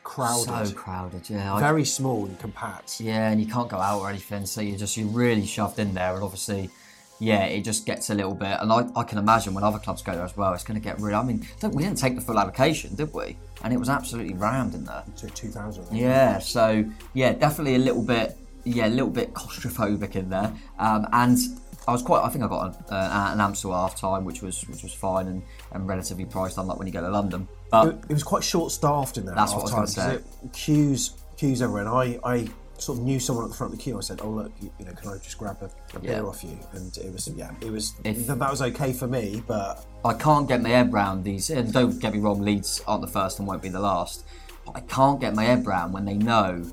crowded, 0.05 0.69
So 0.69 0.75
crowded, 0.75 1.29
yeah. 1.31 1.55
I- 1.55 1.61
very 1.61 1.85
small 1.85 2.27
and 2.27 2.39
compact. 2.39 3.01
Yeah, 3.01 3.31
and 3.31 3.41
you 3.41 3.47
can't 3.47 3.69
go 3.69 3.79
out 3.79 4.01
or 4.01 4.11
anything, 4.11 4.47
so 4.47 4.61
you're 4.61 4.79
just 4.79 4.97
you're 4.97 5.07
really 5.09 5.47
shoved 5.47 5.79
in 5.79 5.95
there, 5.95 6.15
and 6.15 6.23
obviously, 6.23 6.71
yeah, 7.19 7.45
it 7.45 7.63
just 7.63 7.87
gets 7.87 8.11
a 8.11 8.15
little 8.15 8.35
bit. 8.35 8.59
And 8.61 8.73
I, 8.73 8.87
I 8.97 9.05
can 9.05 9.17
imagine 9.19 9.55
when 9.55 9.65
other 9.65 9.79
clubs 9.79 10.03
go 10.03 10.13
there 10.13 10.25
as 10.25 10.37
well, 10.37 10.53
it's 10.55 10.65
going 10.65 10.79
to 10.81 10.85
get 10.85 11.01
really. 11.01 11.15
I 11.15 11.23
mean, 11.23 11.47
we 11.73 11.83
didn't 11.85 11.99
take 11.99 12.15
the 12.17 12.21
full 12.21 12.39
allocation, 12.39 12.95
did 12.97 13.15
we? 13.15 13.37
And 13.63 13.73
it 13.73 13.79
was 13.79 13.89
absolutely 13.89 14.35
rammed 14.35 14.75
in 14.75 14.85
there. 14.85 15.05
So 15.15 15.29
two 15.29 15.49
thousand. 15.49 15.87
Yeah, 15.97 16.39
so 16.41 16.85
yeah, 17.15 17.33
definitely 17.33 17.77
a 17.77 17.79
little 17.79 18.03
bit, 18.03 18.37
yeah, 18.65 18.89
a 18.89 18.89
little 18.89 19.11
bit 19.11 19.33
claustrophobic 19.35 20.17
in 20.17 20.29
there. 20.31 20.53
Um, 20.79 21.07
and 21.13 21.39
I 21.87 21.93
was 21.93 22.03
quite. 22.03 22.23
I 22.23 22.29
think 22.29 22.45
I 22.45 22.49
got 22.49 22.67
an, 22.69 22.85
uh, 22.95 23.31
an 23.33 23.41
Amstel 23.41 23.73
half 23.73 23.97
time, 23.97 24.25
which 24.25 24.41
was 24.43 24.67
which 24.69 24.83
was 24.83 24.93
fine 24.95 25.27
and, 25.27 25.43
and 25.73 25.89
relatively 25.89 26.25
priced, 26.25 26.59
unlike 26.59 26.79
when 26.79 26.87
you 26.87 26.93
go 26.93 27.01
to 27.01 27.09
London. 27.11 27.49
But 27.71 27.89
it, 27.89 27.95
it 28.11 28.13
was 28.13 28.23
quite 28.23 28.45
short 28.45 28.71
staffed 28.73 29.17
in 29.19 29.27
there. 29.27 29.35
That's 29.35 29.53
at 29.53 29.59
what 29.59 29.73
I 29.73 29.81
was 29.81 29.95
gonna 29.95 30.19
'cause 30.19 30.25
it- 30.45 30.53
Queues, 30.53 31.13
queues 31.37 31.63
everywhere. 31.63 31.83
And 31.87 31.91
I, 31.91 32.19
I 32.29 32.49
sort 32.79 32.99
of 32.99 33.05
knew 33.05 33.19
someone 33.21 33.45
at 33.45 33.51
the 33.51 33.57
front 33.57 33.73
of 33.73 33.79
the 33.79 33.83
queue. 33.83 33.97
I 33.97 34.01
said, 34.01 34.21
"Oh 34.23 34.31
look, 34.31 34.53
you, 34.61 34.71
you 34.79 34.85
know, 34.85 34.93
can 34.93 35.09
I 35.11 35.17
just 35.19 35.39
grab 35.39 35.57
a, 35.63 35.71
a 35.97 36.01
beer 36.01 36.13
Yeah. 36.13 36.23
off 36.23 36.45
you?" 36.45 36.59
And 36.73 36.97
it 36.99 37.13
was, 37.13 37.29
yeah, 37.29 37.51
it 37.61 37.71
was. 37.71 37.95
If- 38.05 38.27
that 38.27 38.39
was 38.51 38.63
okay 38.63 38.93
for 38.93 39.07
me, 39.07 39.43
but 39.47 39.85
I 40.05 40.15
can't 40.15 40.47
get 40.49 40.63
my 40.63 40.69
head 40.71 40.93
round 40.93 41.25
these. 41.25 41.51
And 41.51 41.73
don't 41.73 41.99
get 41.99 42.13
me 42.13 42.21
wrong, 42.21 42.41
Leeds 42.43 42.83
aren't 42.87 43.03
the 43.03 43.09
first 43.09 43.39
and 43.39 43.49
won't 43.49 43.63
be 43.63 43.69
the 43.69 43.81
last. 43.81 44.25
But 44.67 44.77
I 44.77 44.81
can't 44.81 45.21
get 45.21 45.35
my 45.35 45.43
head 45.45 45.67
round 45.67 45.93
when 45.93 46.05
they 46.05 46.15
know 46.15 46.65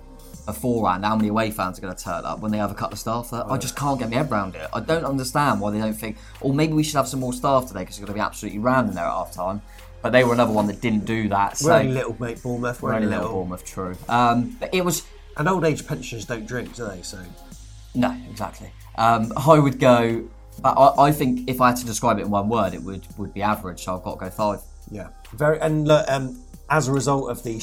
beforehand 0.45 1.06
how 1.06 1.15
many 1.15 1.30
away 1.30 1.52
fans 1.52 1.78
are 1.78 1.82
going 1.82 1.95
to 1.95 2.04
turn 2.04 2.25
up 2.25 2.39
when 2.39 2.52
they 2.52 2.58
have 2.58 2.71
a 2.71 2.75
couple 2.75 2.93
of 2.93 2.99
staff 2.99 3.30
there. 3.32 3.49
I 3.49 3.58
just 3.58 3.75
can't 3.75 3.99
get 3.99 4.10
my 4.10 4.17
head 4.17 4.32
around 4.32 4.56
it. 4.56 4.67
I 4.73 4.80
don't 4.80 5.06
understand 5.06 5.62
why 5.62 5.71
they 5.71 5.80
don't 5.80 5.93
think, 5.93 6.17
or 6.41 6.54
maybe 6.54 6.73
we 6.73 6.84
should 6.84 6.95
have 6.95 7.08
some 7.08 7.19
more 7.19 7.34
staff 7.34 7.67
today 7.67 7.82
because 7.82 7.95
it's 7.97 7.99
going 7.99 8.08
to 8.08 8.13
be 8.13 8.19
absolutely 8.19 8.60
in 8.60 8.93
there 8.95 9.06
at 9.06 9.12
half 9.12 9.32
time. 9.32 9.62
But 10.02 10.12
they 10.12 10.23
were 10.23 10.34
another 10.34 10.54
one 10.54 10.67
that 10.67 10.80
didn't 10.82 11.06
do 11.06 11.28
that. 11.30 11.52
we're 11.52 11.56
so 11.56 11.73
only 11.73 11.91
little, 11.91 12.15
mate. 12.19 12.41
Bournemouth. 12.41 12.82
we're 12.82 12.93
only 12.93 13.08
little 13.08 13.32
Bournemouth, 13.34 13.65
true. 13.65 13.97
Um, 14.08 14.56
but 14.60 14.73
it 14.73 14.84
was. 14.86 15.06
And 15.36 15.47
old 15.47 15.65
age 15.65 15.86
pensioners 15.86 16.25
don't 16.25 16.45
drink, 16.47 16.75
do 16.75 16.86
they? 16.88 17.02
So 17.02 17.19
No, 17.95 18.17
exactly. 18.30 18.71
Um, 18.97 19.32
I 19.36 19.60
would 19.60 19.80
go. 19.80 20.28
but 20.62 20.73
I, 20.73 21.08
I 21.08 21.12
think 21.12 21.49
if 21.49 21.60
I 21.62 21.69
had 21.69 21.78
to 21.78 21.86
describe 21.86 22.17
it 22.19 22.23
in 22.23 22.30
one 22.30 22.49
word, 22.49 22.73
it 22.73 22.82
would 22.82 23.06
would 23.17 23.34
be 23.34 23.41
average. 23.41 23.84
So 23.84 23.95
I've 23.95 24.04
got 24.04 24.19
to 24.19 24.25
go 24.25 24.30
five. 24.30 24.62
yeah, 24.89 25.10
very. 25.34 25.60
And 25.60 25.88
look, 25.88 26.10
um, 26.10 26.39
as 26.69 26.88
a 26.88 26.93
result 26.93 27.30
of 27.30 27.43
the 27.43 27.60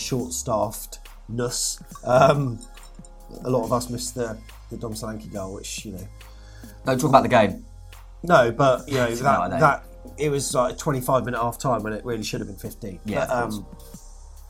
short-staffedness, 1.28 1.82
um, 2.04 2.58
a 3.44 3.50
lot 3.50 3.64
of 3.64 3.72
us 3.72 3.90
missed 3.90 4.14
the 4.14 4.38
the 4.70 4.76
Dom 4.76 4.94
Solanke 4.94 5.32
goal, 5.32 5.54
which 5.54 5.84
you 5.84 5.92
know. 5.92 6.08
Don't 6.84 7.00
talk 7.00 7.10
about 7.10 7.22
the 7.22 7.28
game. 7.28 7.64
No, 8.22 8.50
but 8.50 8.88
you 8.88 8.94
know 8.94 9.14
that 9.14 9.60
that. 9.60 9.84
it 10.18 10.30
was 10.30 10.54
like 10.54 10.74
a 10.74 10.76
25 10.76 11.24
minute 11.24 11.40
half 11.40 11.58
time 11.58 11.82
when 11.82 11.92
it 11.92 12.04
really 12.04 12.22
should 12.24 12.40
have 12.40 12.48
been 12.48 12.56
15. 12.56 13.00
Yeah, 13.04 13.26
But, 13.26 13.30
um, 13.30 13.66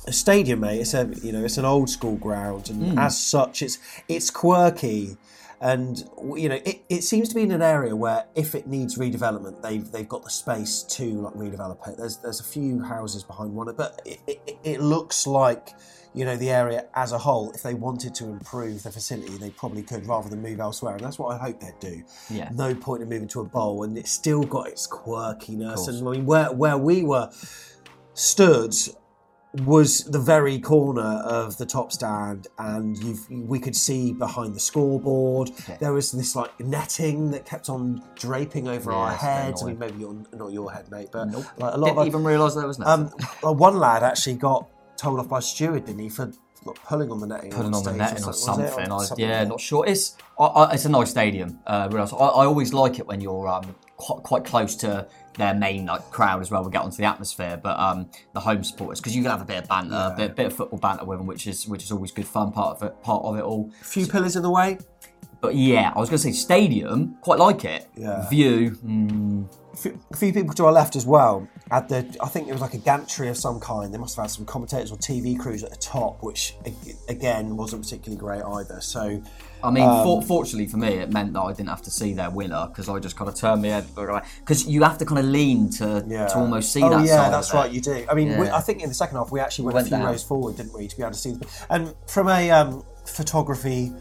a 0.06 0.12
stadium, 0.12 0.60
mate. 0.60 0.80
It's 0.80 0.94
a 0.94 1.10
you 1.22 1.32
know 1.32 1.44
it's 1.44 1.58
an 1.58 1.64
old 1.64 1.90
school 1.90 2.16
ground, 2.16 2.70
and 2.70 2.96
Mm. 2.96 2.98
as 3.04 3.18
such, 3.18 3.60
it's 3.62 3.78
it's 4.08 4.30
quirky, 4.30 5.16
and 5.60 6.08
you 6.36 6.48
know 6.48 6.60
it, 6.64 6.82
it 6.88 7.02
seems 7.04 7.28
to 7.30 7.34
be 7.34 7.42
in 7.42 7.50
an 7.50 7.62
area 7.62 7.94
where 7.96 8.24
if 8.34 8.54
it 8.54 8.66
needs 8.66 8.96
redevelopment, 8.96 9.60
they've 9.62 9.90
they've 9.90 10.08
got 10.08 10.22
the 10.22 10.30
space 10.30 10.82
to 10.90 11.22
like 11.22 11.34
redevelop 11.34 11.86
it. 11.88 11.96
There's 11.98 12.18
there's 12.18 12.40
a 12.40 12.44
few 12.44 12.82
houses 12.82 13.24
behind 13.24 13.52
one, 13.54 13.74
but 13.76 14.00
it, 14.04 14.20
it, 14.26 14.58
it 14.64 14.80
looks 14.80 15.26
like. 15.26 15.70
You 16.16 16.24
know 16.24 16.37
the 16.37 16.50
area 16.50 16.87
as 16.94 17.12
a 17.12 17.18
whole. 17.18 17.52
If 17.52 17.62
they 17.62 17.74
wanted 17.74 18.14
to 18.16 18.24
improve 18.24 18.83
the 18.83 18.90
facility, 18.90 19.37
they 19.37 19.50
probably 19.50 19.83
could, 19.83 20.07
rather 20.07 20.29
than 20.31 20.40
move 20.42 20.61
elsewhere. 20.61 20.94
And 20.96 21.05
that's 21.05 21.18
what 21.18 21.29
I 21.35 21.38
hope 21.38 21.61
they'd 21.61 21.79
do 21.79 22.02
Yeah. 22.31 22.48
no 22.55 22.74
point 22.74 23.02
in 23.02 23.09
moving 23.09 23.29
to 23.29 23.40
a 23.42 23.44
bowl, 23.44 23.83
and 23.85 23.96
it's 23.98 24.11
still 24.11 24.44
got 24.44 24.66
its 24.68 24.88
quirkiness. 24.88 25.88
And 25.88 26.09
I 26.09 26.12
mean, 26.12 26.24
where 26.26 26.50
where 26.52 26.79
we 26.79 27.02
were 27.02 27.31
stood 28.14 28.74
was 29.52 30.05
the 30.05 30.18
very 30.18 30.59
corner 30.59 31.20
of 31.24 31.57
the 31.57 31.64
top 31.64 31.90
stand, 31.92 32.46
and 32.59 32.96
you've, 32.98 33.26
we 33.31 33.59
could 33.59 33.74
see 33.76 34.12
behind 34.12 34.55
the 34.55 34.61
scoreboard. 34.61 35.50
There 35.81 35.94
was 35.94 36.12
this 36.12 36.37
like 36.37 36.59
netting 36.61 37.31
that 37.31 37.46
kept 37.46 37.70
on 37.70 38.02
draping 38.18 38.68
over 38.68 38.90
Yeah, 38.90 38.98
our 38.98 39.12
heads. 39.16 39.62
I 39.62 39.66
mean, 39.66 39.79
maybe 39.79 40.00
your, 40.00 40.14
not 40.35 40.52
your 40.52 40.70
head, 40.72 40.90
mate, 40.90 41.09
but 41.11 41.29
Nope. 41.29 41.46
like 41.57 41.74
a 41.74 41.79
lot 41.79 41.87
Didn't 41.87 41.98
of 42.00 42.07
even 42.07 42.24
realise 42.24 42.55
there 42.55 42.66
was 42.66 42.79
netting. 42.79 43.11
Um, 43.42 43.57
one 43.57 43.79
lad 43.79 44.02
actually 44.02 44.35
got 44.35 44.68
told 44.96 45.20
off 45.20 45.28
by 45.28 45.38
a 45.38 45.42
steward, 45.42 45.87
didn't 45.87 46.00
he, 46.00 46.09
for 46.09 46.32
like, 46.64 46.82
pulling 46.85 47.11
on 47.11 47.20
the 47.20 47.26
netting? 47.26 47.50
putting 47.50 47.74
on 47.74 47.85
the 47.85 47.90
stage 47.90 47.96
netting 47.96 48.24
or 48.24 48.32
something, 48.32 48.64
was 48.64 48.72
it? 48.72 48.74
something. 48.74 48.92
I, 48.92 49.04
something 49.04 49.28
yeah, 49.28 49.38
like 49.40 49.48
not 49.48 49.61
sure. 49.61 49.87
It's 49.87 50.16
I, 50.38 50.44
I, 50.44 50.72
it's 50.74 50.85
a 50.85 50.88
nice 50.88 51.11
stadium. 51.11 51.59
Uh, 51.66 51.88
I, 51.92 51.98
I 51.98 52.44
always 52.46 52.72
like 52.72 52.98
it 52.98 53.06
when 53.06 53.20
you're 53.20 53.48
um, 53.48 53.74
quite, 53.96 54.22
quite 54.22 54.44
close 54.44 54.74
to 54.76 55.06
their 55.37 55.54
main 55.54 55.87
like 55.87 56.11
crowd 56.11 56.40
as 56.40 56.50
well. 56.50 56.64
We 56.64 56.70
get 56.70 56.82
onto 56.82 56.96
the 56.96 57.04
atmosphere, 57.04 57.61
but 57.62 57.78
um, 57.78 58.11
the 58.32 58.40
home 58.40 58.64
supporters 58.64 59.00
because 59.00 59.14
you 59.14 59.22
can 59.22 59.30
have 59.30 59.42
a 59.42 59.44
bit 59.44 59.62
of 59.62 59.68
banter, 59.68 59.94
a 59.94 60.14
bit, 60.16 60.35
bit 60.35 60.46
of 60.46 60.52
football 60.54 60.78
banter 60.78 61.04
with 61.04 61.18
them, 61.18 61.26
which 61.26 61.46
is 61.46 61.68
which 61.68 61.85
is 61.85 61.92
always 61.92 62.11
good 62.11 62.26
fun. 62.26 62.52
Part 62.52 62.76
of 62.76 62.82
it, 62.82 63.02
part 63.02 63.24
of 63.24 63.37
it 63.37 63.42
all. 63.42 63.70
A 63.80 63.85
few 63.85 64.06
pillars 64.06 64.37
in 64.37 64.42
the 64.42 64.50
way. 64.50 64.78
But 65.40 65.54
yeah, 65.54 65.92
I 65.94 65.98
was 65.98 66.09
going 66.09 66.18
to 66.18 66.24
say 66.24 66.32
stadium. 66.32 67.16
Quite 67.20 67.38
like 67.38 67.64
it. 67.64 67.88
Yeah. 67.96 68.28
View. 68.28 68.70
Mm, 68.85 69.46
a 69.84 70.16
few 70.16 70.32
people 70.32 70.54
to 70.54 70.64
our 70.66 70.72
left 70.72 70.96
as 70.96 71.04
well 71.04 71.46
had 71.70 71.88
the 71.88 72.16
I 72.20 72.28
think 72.28 72.48
it 72.48 72.52
was 72.52 72.60
like 72.60 72.74
a 72.74 72.78
gantry 72.78 73.28
of 73.28 73.36
some 73.36 73.60
kind. 73.60 73.92
They 73.92 73.98
must 73.98 74.16
have 74.16 74.24
had 74.24 74.30
some 74.30 74.46
commentators 74.46 74.90
or 74.92 74.96
TV 74.96 75.38
crews 75.38 75.62
at 75.62 75.70
the 75.70 75.76
top, 75.76 76.22
which 76.22 76.54
again 77.08 77.56
wasn't 77.56 77.82
particularly 77.82 78.18
great 78.18 78.42
either. 78.42 78.80
So, 78.80 79.22
I 79.62 79.70
mean, 79.70 79.84
um, 79.84 80.04
for, 80.04 80.22
fortunately 80.22 80.68
for 80.68 80.76
me, 80.76 80.94
it 80.94 81.12
meant 81.12 81.32
that 81.32 81.40
I 81.40 81.52
didn't 81.52 81.68
have 81.68 81.82
to 81.82 81.90
see 81.90 82.14
their 82.14 82.30
winner 82.30 82.66
because 82.68 82.88
I 82.88 82.98
just 83.00 83.16
kind 83.16 83.28
of 83.28 83.34
turned 83.34 83.62
my 83.62 83.68
head 83.68 83.86
because 83.94 84.66
you 84.66 84.82
have 84.84 84.98
to 84.98 85.04
kind 85.04 85.18
of 85.18 85.26
lean 85.26 85.70
to 85.72 86.02
to 86.02 86.34
almost 86.36 86.72
see 86.72 86.82
oh, 86.82 86.90
that. 86.90 87.04
yeah, 87.04 87.30
that's 87.30 87.52
right. 87.52 87.70
You 87.70 87.80
do. 87.80 88.06
I 88.08 88.14
mean, 88.14 88.38
we, 88.38 88.48
I 88.48 88.60
think 88.60 88.82
in 88.82 88.88
the 88.88 88.94
second 88.94 89.16
half 89.16 89.32
we 89.32 89.40
actually 89.40 89.66
We 89.66 89.74
went, 89.74 89.86
a 89.86 89.90
few 89.90 89.98
down. 89.98 90.06
rows 90.06 90.22
forward, 90.22 90.56
didn't 90.56 90.72
we, 90.72 90.86
to 90.86 90.96
be 90.96 91.02
able 91.02 91.12
to 91.12 91.18
see 91.18 91.32
the 91.32 91.46
and 91.70 91.94
from 92.06 92.28
a 92.28 92.50
um, 92.50 92.84
photography 93.04 93.92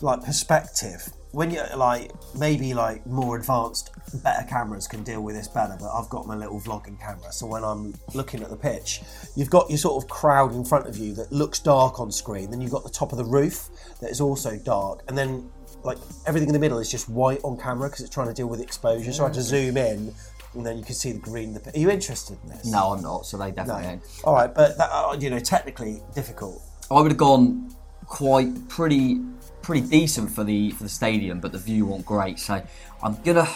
like 0.00 0.24
perspective. 0.24 1.08
When 1.32 1.50
you're 1.50 1.66
like 1.76 2.10
maybe 2.34 2.72
like 2.72 3.06
more 3.06 3.36
advanced, 3.36 3.90
better 4.22 4.46
cameras 4.48 4.86
can 4.88 5.02
deal 5.04 5.20
with 5.22 5.36
this 5.36 5.46
better. 5.48 5.76
But 5.78 5.90
I've 5.92 6.08
got 6.08 6.26
my 6.26 6.34
little 6.34 6.58
vlogging 6.60 6.98
camera, 6.98 7.30
so 7.32 7.46
when 7.46 7.64
I'm 7.64 7.94
looking 8.14 8.42
at 8.42 8.48
the 8.50 8.56
pitch, 8.56 9.02
you've 9.36 9.50
got 9.50 9.68
your 9.68 9.78
sort 9.78 10.02
of 10.02 10.08
crowd 10.08 10.54
in 10.54 10.64
front 10.64 10.86
of 10.86 10.96
you 10.96 11.12
that 11.14 11.30
looks 11.30 11.58
dark 11.58 12.00
on 12.00 12.10
screen. 12.10 12.50
Then 12.50 12.60
you've 12.60 12.72
got 12.72 12.82
the 12.84 12.90
top 12.90 13.12
of 13.12 13.18
the 13.18 13.24
roof 13.24 13.68
that 14.00 14.10
is 14.10 14.20
also 14.20 14.56
dark, 14.58 15.02
and 15.08 15.16
then 15.18 15.50
like 15.84 15.98
everything 16.26 16.48
in 16.48 16.54
the 16.54 16.58
middle 16.58 16.78
is 16.78 16.90
just 16.90 17.08
white 17.08 17.40
on 17.44 17.56
camera 17.58 17.88
because 17.88 18.00
it's 18.04 18.14
trying 18.14 18.28
to 18.28 18.34
deal 18.34 18.46
with 18.48 18.60
exposure. 18.60 19.12
So 19.12 19.24
I 19.24 19.26
had 19.26 19.34
to 19.34 19.42
zoom 19.42 19.76
in, 19.76 20.14
and 20.54 20.64
then 20.66 20.78
you 20.78 20.84
can 20.84 20.94
see 20.94 21.12
the 21.12 21.18
green. 21.18 21.52
The, 21.52 21.60
pitch. 21.60 21.74
are 21.76 21.78
you 21.78 21.90
interested 21.90 22.38
in 22.42 22.48
this? 22.48 22.64
No, 22.64 22.92
I'm 22.94 23.02
not. 23.02 23.26
So 23.26 23.36
they 23.36 23.50
definitely 23.50 23.82
No. 23.82 23.88
ain't. 23.90 24.02
All 24.24 24.34
right, 24.34 24.52
but 24.54 24.78
that, 24.78 24.88
uh, 24.90 25.14
you 25.20 25.28
know, 25.28 25.38
technically 25.38 26.02
difficult. 26.14 26.62
I 26.90 26.94
would 26.94 27.10
have 27.10 27.18
gone 27.18 27.74
quite 28.06 28.68
pretty 28.68 29.20
pretty 29.68 29.86
decent 29.86 30.30
for 30.30 30.44
the 30.44 30.70
for 30.70 30.84
the 30.84 30.88
stadium, 30.88 31.40
but 31.40 31.52
the 31.52 31.58
view 31.58 31.84
wasn't 31.84 32.06
great. 32.06 32.38
So 32.38 32.54
I'm 33.02 33.14
gonna 33.22 33.46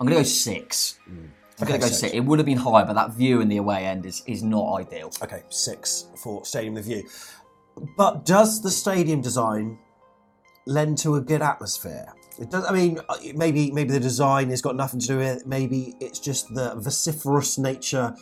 I'm 0.00 0.06
gonna 0.06 0.20
go 0.20 0.22
six. 0.22 0.98
I'm 1.06 1.30
Okay, 1.60 1.72
gonna 1.72 1.78
go 1.80 1.86
six. 1.88 1.98
six. 1.98 2.14
It 2.14 2.20
would 2.20 2.38
have 2.38 2.46
been 2.46 2.56
higher, 2.56 2.86
but 2.86 2.94
that 2.94 3.10
view 3.10 3.42
in 3.42 3.48
the 3.48 3.58
away 3.58 3.84
end 3.84 4.06
is, 4.06 4.22
is 4.26 4.42
not 4.42 4.64
ideal. 4.80 5.12
Okay, 5.22 5.42
six 5.50 6.06
for 6.16 6.42
Stadium 6.46 6.74
the 6.74 6.80
View. 6.80 7.06
But 7.98 8.24
does 8.24 8.62
the 8.62 8.70
stadium 8.70 9.20
design 9.20 9.78
lend 10.64 10.96
to 11.04 11.16
a 11.16 11.20
good 11.20 11.42
atmosphere? 11.42 12.14
It 12.40 12.50
does. 12.50 12.64
I 12.64 12.72
mean, 12.72 13.00
uh, 13.06 13.16
maybe 13.34 13.70
maybe 13.70 13.90
the 13.92 14.00
design 14.00 14.48
has 14.48 14.62
got 14.62 14.74
nothing 14.74 15.00
to 15.00 15.06
do 15.06 15.18
with 15.18 15.42
it. 15.42 15.46
Maybe 15.46 15.96
it's 16.00 16.18
just 16.18 16.48
the 16.54 16.76
vociferous 16.76 17.58
nature 17.58 18.16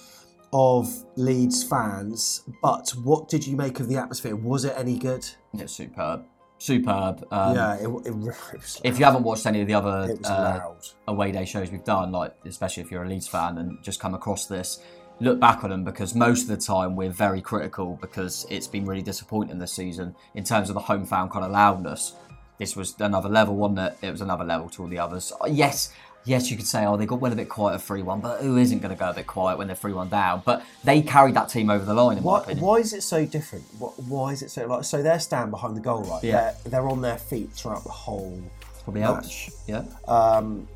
of 0.53 0.93
Leeds 1.15 1.63
fans, 1.63 2.43
but 2.61 2.91
what 3.05 3.29
did 3.29 3.47
you 3.47 3.57
make 3.57 3.79
of 3.79 3.87
the 3.89 3.99
atmosphere? 3.99 4.35
Was 4.35 4.65
it 4.65 4.75
any 4.77 4.99
good? 4.99 5.25
It's 5.55 5.75
superb. 5.75 6.25
Superb. 6.59 7.27
Um, 7.31 7.55
yeah, 7.55 7.75
it, 7.77 7.89
it, 8.07 8.15
it 8.55 8.81
if 8.83 8.99
you 8.99 9.05
haven't 9.05 9.23
watched 9.23 9.47
any 9.47 9.61
of 9.61 9.67
the 9.67 9.75
other 9.75 10.17
uh, 10.25 10.61
away 11.07 11.33
day 11.33 11.45
shows 11.45 11.71
we've 11.71 11.85
done, 11.85 12.13
like 12.13 12.35
especially 12.47 12.83
if 12.83 12.91
you're 12.91 13.05
a 13.05 13.09
Leeds 13.09 13.29
fan 13.29 13.59
and 13.59 13.83
just 13.83 14.01
come 14.01 14.15
across 14.15 14.47
this, 14.47 14.81
look 15.21 15.39
back 15.39 15.65
on 15.65 15.71
them 15.71 15.85
because 15.85 16.15
most 16.15 16.43
of 16.43 16.49
the 16.49 16.57
time 16.57 16.97
we're 16.97 17.11
very 17.11 17.41
critical 17.41 17.99
because 18.01 18.47
it's 18.51 18.67
been 18.67 18.85
really 18.85 19.03
disappointing 19.03 19.59
this 19.59 19.73
season 19.73 20.15
in 20.35 20.45
terms 20.45 20.69
of 20.71 20.75
the 20.75 20.81
home 20.81 21.05
fan 21.05 21.29
kind 21.29 21.45
of 21.45 21.51
loudness. 21.51 22.15
This 22.59 22.75
was 22.75 22.99
another 23.01 23.29
level, 23.29 23.55
wasn't 23.55 23.81
it? 23.81 23.99
It 24.01 24.11
was 24.11 24.23
another 24.23 24.45
level 24.45 24.71
to 24.71 24.83
all 24.83 24.89
the 24.89 24.99
others. 24.99 25.33
Uh, 25.41 25.47
Yes, 25.47 25.93
yes, 26.27 26.51
you 26.51 26.57
could 26.57 26.67
say, 26.67 26.85
oh, 26.85 26.97
they 26.99 27.07
got 27.07 27.21
went 27.21 27.33
a 27.33 27.37
bit 27.37 27.49
quiet 27.49 27.77
at 27.77 27.83
3 27.83 28.03
1, 28.03 28.21
but 28.21 28.41
who 28.43 28.57
isn't 28.59 28.81
going 28.81 28.95
to 28.95 28.99
go 28.99 29.09
a 29.11 29.15
bit 29.15 29.27
quiet 29.27 29.57
when 29.57 29.67
they're 29.69 29.77
3 29.77 29.93
1 29.95 30.09
down? 30.11 30.43
But 30.45 30.63
they 30.85 31.01
carried 31.01 31.35
that 31.35 31.49
team 31.49 31.71
over 31.71 31.85
the 31.85 31.95
line, 31.95 32.19
in 32.19 32.25
my 32.25 32.33
Why, 32.33 32.41
opinion. 32.43 32.65
why 32.65 32.77
is 32.77 32.93
it 32.93 33.03
so 33.03 33.25
different? 33.25 33.65
Wh- 33.79 33.99
Why 34.11 34.33
is 34.33 34.43
it 34.43 34.51
so 34.51 34.67
like? 34.67 34.85
So 34.85 35.03
they're 35.03 35.19
stand 35.21 35.51
behind 35.51 35.77
the 35.77 35.81
goal, 35.81 36.03
right? 36.03 36.23
Yeah. 36.23 36.53
They're, 36.65 36.71
they're 36.73 36.89
on 36.89 37.01
their 37.01 37.19
feet 37.19 37.53
throughout 37.53 37.85
the 37.85 37.91
whole 37.91 38.43
Probably 38.85 39.01
match. 39.01 39.47
helps. 39.47 39.65
Yeah. 39.67 39.85
Um, 40.07 40.69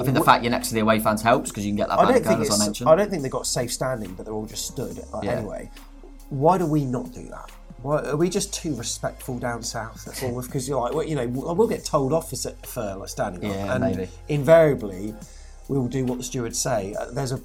I 0.00 0.04
think 0.04 0.16
the 0.16 0.24
fact 0.24 0.42
you're 0.42 0.50
next 0.50 0.68
to 0.68 0.74
the 0.74 0.80
away 0.80 0.98
fans 0.98 1.22
helps 1.22 1.50
because 1.50 1.64
you 1.64 1.70
can 1.70 1.76
get 1.76 1.88
that 1.88 1.96
back 1.98 2.08
don't 2.08 2.22
goal, 2.24 2.32
think 2.38 2.50
as 2.50 2.60
I 2.60 2.64
mentioned. 2.64 2.88
I 2.90 2.96
don't 2.96 3.08
think 3.10 3.22
they 3.22 3.28
got 3.28 3.46
safe 3.46 3.72
standing, 3.72 4.12
but 4.14 4.24
they're 4.24 4.34
all 4.34 4.46
just 4.46 4.66
stood. 4.66 4.98
Like, 5.12 5.24
Yeah. 5.24 5.32
Anyway, 5.38 5.70
why 6.30 6.58
do 6.58 6.66
we 6.66 6.84
not 6.84 7.12
do 7.12 7.22
that? 7.28 7.50
Why, 7.82 8.02
are 8.02 8.16
we 8.16 8.28
just 8.30 8.52
too 8.54 8.74
respectful 8.76 9.38
down 9.38 9.62
south? 9.62 10.04
That's 10.04 10.22
all. 10.22 10.40
Because 10.42 10.68
you're 10.68 10.80
like, 10.80 10.94
well, 10.94 11.06
you 11.06 11.16
know, 11.16 11.26
we'll, 11.28 11.54
we'll 11.54 11.68
get 11.68 11.84
told 11.84 12.12
off 12.12 12.30
for, 12.66 12.96
like 12.96 13.08
standing 13.08 13.44
up, 13.44 13.54
Yeah, 13.56 13.74
and 13.74 13.84
maybe. 13.96 14.10
invariably, 14.28 15.14
we 15.68 15.78
will 15.78 15.88
do 15.88 16.04
what 16.04 16.18
the 16.18 16.24
stewards 16.24 16.58
say. 16.58 16.94
Uh, 16.98 17.06
there's 17.12 17.32
a 17.32 17.40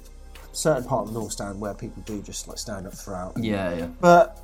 certain 0.52 0.84
part 0.84 1.06
of 1.06 1.12
the 1.14 1.18
north 1.20 1.32
stand 1.32 1.60
where 1.60 1.74
people 1.74 2.02
do 2.06 2.20
just 2.22 2.48
like 2.48 2.58
stand 2.58 2.86
up 2.86 2.94
throughout. 2.94 3.32
Yeah, 3.38 3.74
yeah. 3.76 3.86
But 4.00 4.38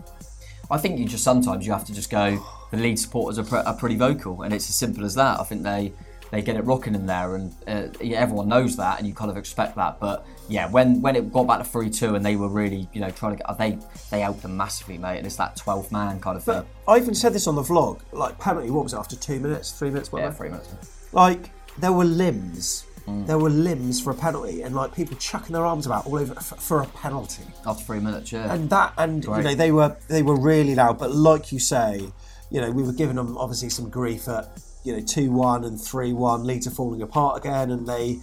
I 0.71 0.79
think 0.79 0.99
you 0.99 1.07
just 1.07 1.25
sometimes 1.25 1.67
you 1.67 1.73
have 1.73 1.85
to 1.87 1.95
just 1.95 2.11
go. 2.11 2.43
The 2.71 2.77
Leeds 2.79 3.03
supporters 3.03 3.39
are, 3.39 3.45
pre- 3.45 3.61
are 3.61 3.75
pretty 3.75 3.97
vocal, 3.97 4.43
and 4.43 4.53
it's 4.55 4.69
as 4.69 4.75
simple 4.77 5.05
as 5.05 5.15
that. 5.15 5.39
I 5.41 5.45
think 5.45 5.63
they 5.63 5.93
they 6.35 6.43
get 6.43 6.57
it 6.57 6.65
rocking 6.65 6.95
in 6.95 7.07
there, 7.07 7.37
and 7.37 7.55
uh, 7.69 7.87
yeah, 8.01 8.19
everyone 8.19 8.49
knows 8.49 8.77
that, 8.77 8.99
and 8.99 9.07
you 9.07 9.15
kind 9.15 9.31
of 9.31 9.37
expect 9.37 9.77
that. 9.77 10.01
But 10.01 10.27
yeah, 10.49 10.69
when 10.69 11.01
when 11.01 11.15
it 11.15 11.33
got 11.33 11.47
back 11.47 11.59
to 11.59 11.65
three 11.65 11.89
two, 11.91 12.17
and 12.17 12.27
they 12.27 12.35
were 12.35 12.49
really 12.49 12.89
you 12.93 13.01
know 13.01 13.11
trying 13.11 13.37
to 13.37 13.43
get 13.43 13.59
they 13.59 13.79
they 14.11 14.21
helped 14.21 14.43
them 14.43 14.57
massively, 14.57 14.99
mate. 14.99 15.19
And 15.19 15.27
it's 15.27 15.37
that 15.37 15.57
twelve 15.57 15.93
man 15.93 16.21
kind 16.21 16.37
of 16.37 16.43
thing. 16.43 16.65
I 16.89 16.97
even 16.97 17.15
said 17.15 17.33
this 17.33 17.47
on 17.47 17.55
the 17.55 17.63
vlog. 17.63 18.01
Like 18.13 18.39
penalty, 18.39 18.71
what 18.71 18.83
was 18.83 18.95
it 18.95 18.99
after 18.99 19.17
two 19.17 19.39
minutes, 19.39 19.71
three 19.73 19.91
minutes, 19.91 20.11
whatever? 20.11 20.33
Yeah, 20.33 20.37
three 20.37 20.49
minutes. 20.49 21.09
Like 21.13 21.51
there 21.79 21.93
were 21.93 22.05
limbs. 22.05 22.85
Mm. 23.07 23.27
There 23.27 23.39
were 23.39 23.51
limbs 23.51 24.01
for 24.01 24.11
a 24.11 24.15
penalty, 24.15 24.63
and 24.63 24.75
like 24.75 24.95
people 24.95 25.17
chucking 25.19 25.53
their 25.53 25.65
arms 25.65 25.87
about 25.87 26.07
all 26.07 26.19
over 26.19 26.35
f- 26.37 26.59
for 26.59 26.81
a 26.81 26.87
penalty. 26.87 27.45
After 27.67 27.85
three 27.85 28.01
minutes, 28.01 28.33
yeah. 28.33 28.53
And 28.53 28.69
that, 28.71 28.95
and 28.97 29.25
Great. 29.25 29.39
you 29.39 29.45
know, 29.45 29.55
they 29.55 29.71
were 29.71 29.97
they 30.09 30.23
were 30.23 30.41
really 30.41 30.75
loud. 30.75 30.99
But 30.99 31.13
like 31.13 31.53
you 31.53 31.61
say, 31.61 32.09
you 32.51 32.61
know, 32.61 32.71
we 32.71 32.83
were 32.83 32.93
giving 32.93 33.17
them 33.17 33.37
obviously 33.37 33.69
some 33.69 33.91
grief 33.91 34.27
at 34.27 34.49
you 34.85 34.93
know 34.95 35.01
two 35.01 35.31
one 35.31 35.65
and 35.65 35.81
three 35.81 36.13
one. 36.13 36.45
Leeds 36.45 36.67
are 36.67 36.71
falling 36.71 37.03
apart 37.03 37.39
again, 37.39 37.71
and 37.71 37.87
they. 37.87 38.19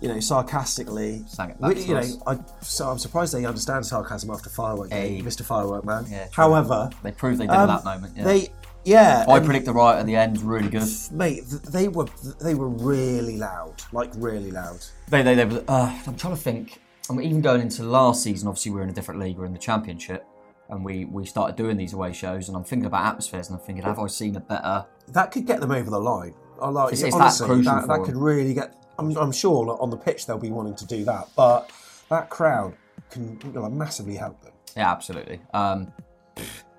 You 0.00 0.08
know, 0.08 0.18
sarcastically, 0.18 1.22
Sang 1.28 1.50
it 1.50 1.60
back 1.60 1.76
we- 1.76 1.82
you 1.84 1.94
know. 1.94 2.02
I, 2.26 2.38
so 2.60 2.88
I'm 2.88 2.98
surprised 2.98 3.32
they 3.34 3.44
understand 3.44 3.86
sarcasm 3.86 4.30
after 4.30 4.50
firework. 4.50 4.90
Mr. 4.90 5.42
Firework 5.44 5.84
Man. 5.84 6.06
Yeah. 6.10 6.26
However, 6.32 6.90
They 7.04 7.12
proved 7.12 7.38
they 7.38 7.46
did 7.46 7.54
um, 7.54 7.70
at 7.70 7.76
that 7.76 7.84
moment. 7.84 8.16
Yeah. 8.16 8.24
They, 8.24 8.48
yeah, 8.84 9.24
I 9.28 9.38
predict 9.38 9.64
the 9.66 9.72
right 9.72 9.96
at 9.96 10.06
the 10.06 10.16
end. 10.16 10.42
Really 10.42 10.70
good. 10.70 10.88
mate. 11.12 11.44
They 11.46 11.86
were 11.86 12.06
they 12.40 12.54
were 12.56 12.68
really 12.68 13.36
loud, 13.36 13.74
like 13.92 14.10
really 14.16 14.50
loud. 14.50 14.84
They, 15.08 15.22
they, 15.22 15.36
they 15.36 15.44
were, 15.44 15.62
uh, 15.68 15.96
I'm 16.06 16.16
trying 16.16 16.34
to 16.34 16.40
think. 16.40 16.80
I'm 17.08 17.20
even 17.20 17.40
going 17.40 17.60
into 17.60 17.84
last 17.84 18.24
season, 18.24 18.48
obviously 18.48 18.72
we 18.72 18.80
are 18.80 18.84
in 18.84 18.90
a 18.90 18.92
different 18.92 19.20
league, 19.20 19.36
we're 19.36 19.44
in 19.46 19.52
the 19.52 19.58
Championship, 19.58 20.24
and 20.72 20.84
we, 20.84 21.04
we 21.04 21.26
started 21.26 21.54
doing 21.54 21.76
these 21.76 21.92
away 21.92 22.12
shows. 22.12 22.48
And 22.48 22.56
I'm 22.56 22.64
thinking 22.64 22.86
about 22.86 23.04
atmospheres, 23.04 23.48
and 23.48 23.58
I'm 23.58 23.64
thinking, 23.64 23.84
have 23.84 23.98
I 23.98 24.06
seen 24.06 24.34
a 24.36 24.40
better? 24.40 24.86
That 25.08 25.30
could 25.30 25.46
get 25.46 25.60
them 25.60 25.70
over 25.70 25.90
the 25.90 26.00
line. 26.00 26.34
I 26.60 26.68
like 26.70 26.92
It's- 26.94 27.02
it's 27.02 27.14
that 27.14 27.22
honestly, 27.22 27.46
crucial 27.46 27.74
that, 27.74 27.80
for 27.82 27.86
that 27.98 28.04
could 28.04 28.16
really 28.16 28.54
get. 28.54 28.74
I'm, 28.98 29.16
I'm 29.16 29.32
sure 29.32 29.76
on 29.80 29.90
the 29.90 29.96
pitch 29.96 30.26
they'll 30.26 30.38
be 30.38 30.50
wanting 30.50 30.74
to 30.76 30.86
do 30.86 31.04
that, 31.04 31.28
but 31.36 31.70
that 32.08 32.30
crowd 32.30 32.74
can 33.10 33.38
you 33.44 33.52
know, 33.52 33.68
massively 33.68 34.14
help 34.16 34.40
them. 34.42 34.52
Yeah, 34.76 34.90
absolutely. 34.90 35.40
Um, 35.52 35.92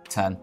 ten. 0.09 0.37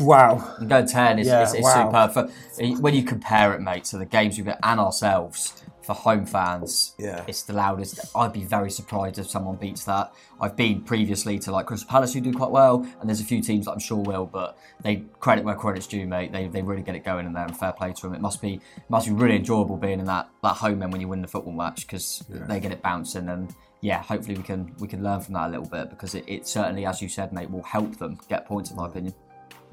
Wow. 0.00 0.56
Go 0.66 0.86
ten. 0.86 1.18
It's, 1.18 1.28
Yeah, 1.28 1.42
it's, 1.42 1.54
it's 1.54 1.62
wow. 1.64 1.86
superb. 1.86 2.12
For, 2.12 2.74
when 2.80 2.94
you 2.94 3.02
compare 3.02 3.54
it, 3.54 3.60
mate, 3.60 3.84
to 3.84 3.98
the 3.98 4.04
games 4.06 4.36
we've 4.36 4.46
got 4.46 4.58
and 4.62 4.78
ourselves 4.78 5.64
for 5.86 5.94
home 5.94 6.26
fans, 6.26 6.94
Yeah. 6.98 7.24
it's 7.28 7.42
the 7.42 7.52
loudest. 7.52 8.00
I'd 8.16 8.32
be 8.32 8.42
very 8.44 8.70
surprised 8.70 9.18
if 9.18 9.28
someone 9.30 9.56
beats 9.56 9.84
that. 9.84 10.12
I've 10.40 10.56
been 10.56 10.80
previously 10.82 11.38
to 11.40 11.52
like 11.52 11.66
Crystal 11.66 11.88
Palace 11.88 12.12
who 12.12 12.20
do 12.20 12.32
quite 12.32 12.50
well, 12.50 12.84
and 13.00 13.08
there's 13.08 13.20
a 13.20 13.24
few 13.24 13.40
teams 13.40 13.66
that 13.66 13.72
I'm 13.72 13.78
sure 13.78 13.98
will, 13.98 14.26
but 14.26 14.58
they 14.82 15.04
credit 15.20 15.44
where 15.44 15.54
credit's 15.54 15.86
due, 15.86 16.06
mate. 16.06 16.32
They, 16.32 16.48
they 16.48 16.62
really 16.62 16.82
get 16.82 16.96
it 16.96 17.04
going 17.04 17.24
in 17.26 17.32
there, 17.32 17.44
and 17.44 17.56
fair 17.56 17.72
play 17.72 17.92
to 17.92 18.02
them. 18.02 18.14
It 18.14 18.20
must 18.20 18.42
be 18.42 18.60
must 18.88 19.06
be 19.06 19.12
really 19.12 19.36
enjoyable 19.36 19.76
being 19.76 20.00
in 20.00 20.06
that, 20.06 20.28
that 20.42 20.56
home 20.56 20.82
end 20.82 20.90
when 20.92 21.00
you 21.00 21.08
win 21.08 21.22
the 21.22 21.28
football 21.28 21.52
match 21.54 21.86
because 21.86 22.24
they 22.28 22.58
get 22.60 22.72
it 22.72 22.82
bouncing 22.82 23.28
and. 23.28 23.54
Yeah, 23.82 24.02
hopefully 24.02 24.36
we 24.36 24.42
can 24.42 24.74
we 24.80 24.88
can 24.88 25.04
learn 25.04 25.20
from 25.20 25.34
that 25.34 25.48
a 25.48 25.50
little 25.50 25.68
bit 25.68 25.90
because 25.90 26.14
it, 26.14 26.24
it 26.26 26.48
certainly, 26.48 26.86
as 26.86 27.00
you 27.02 27.08
said, 27.10 27.32
mate, 27.32 27.50
will 27.50 27.62
help 27.62 27.98
them 27.98 28.18
get 28.28 28.46
points 28.46 28.70
in 28.70 28.76
my 28.76 28.86
opinion. 28.86 29.14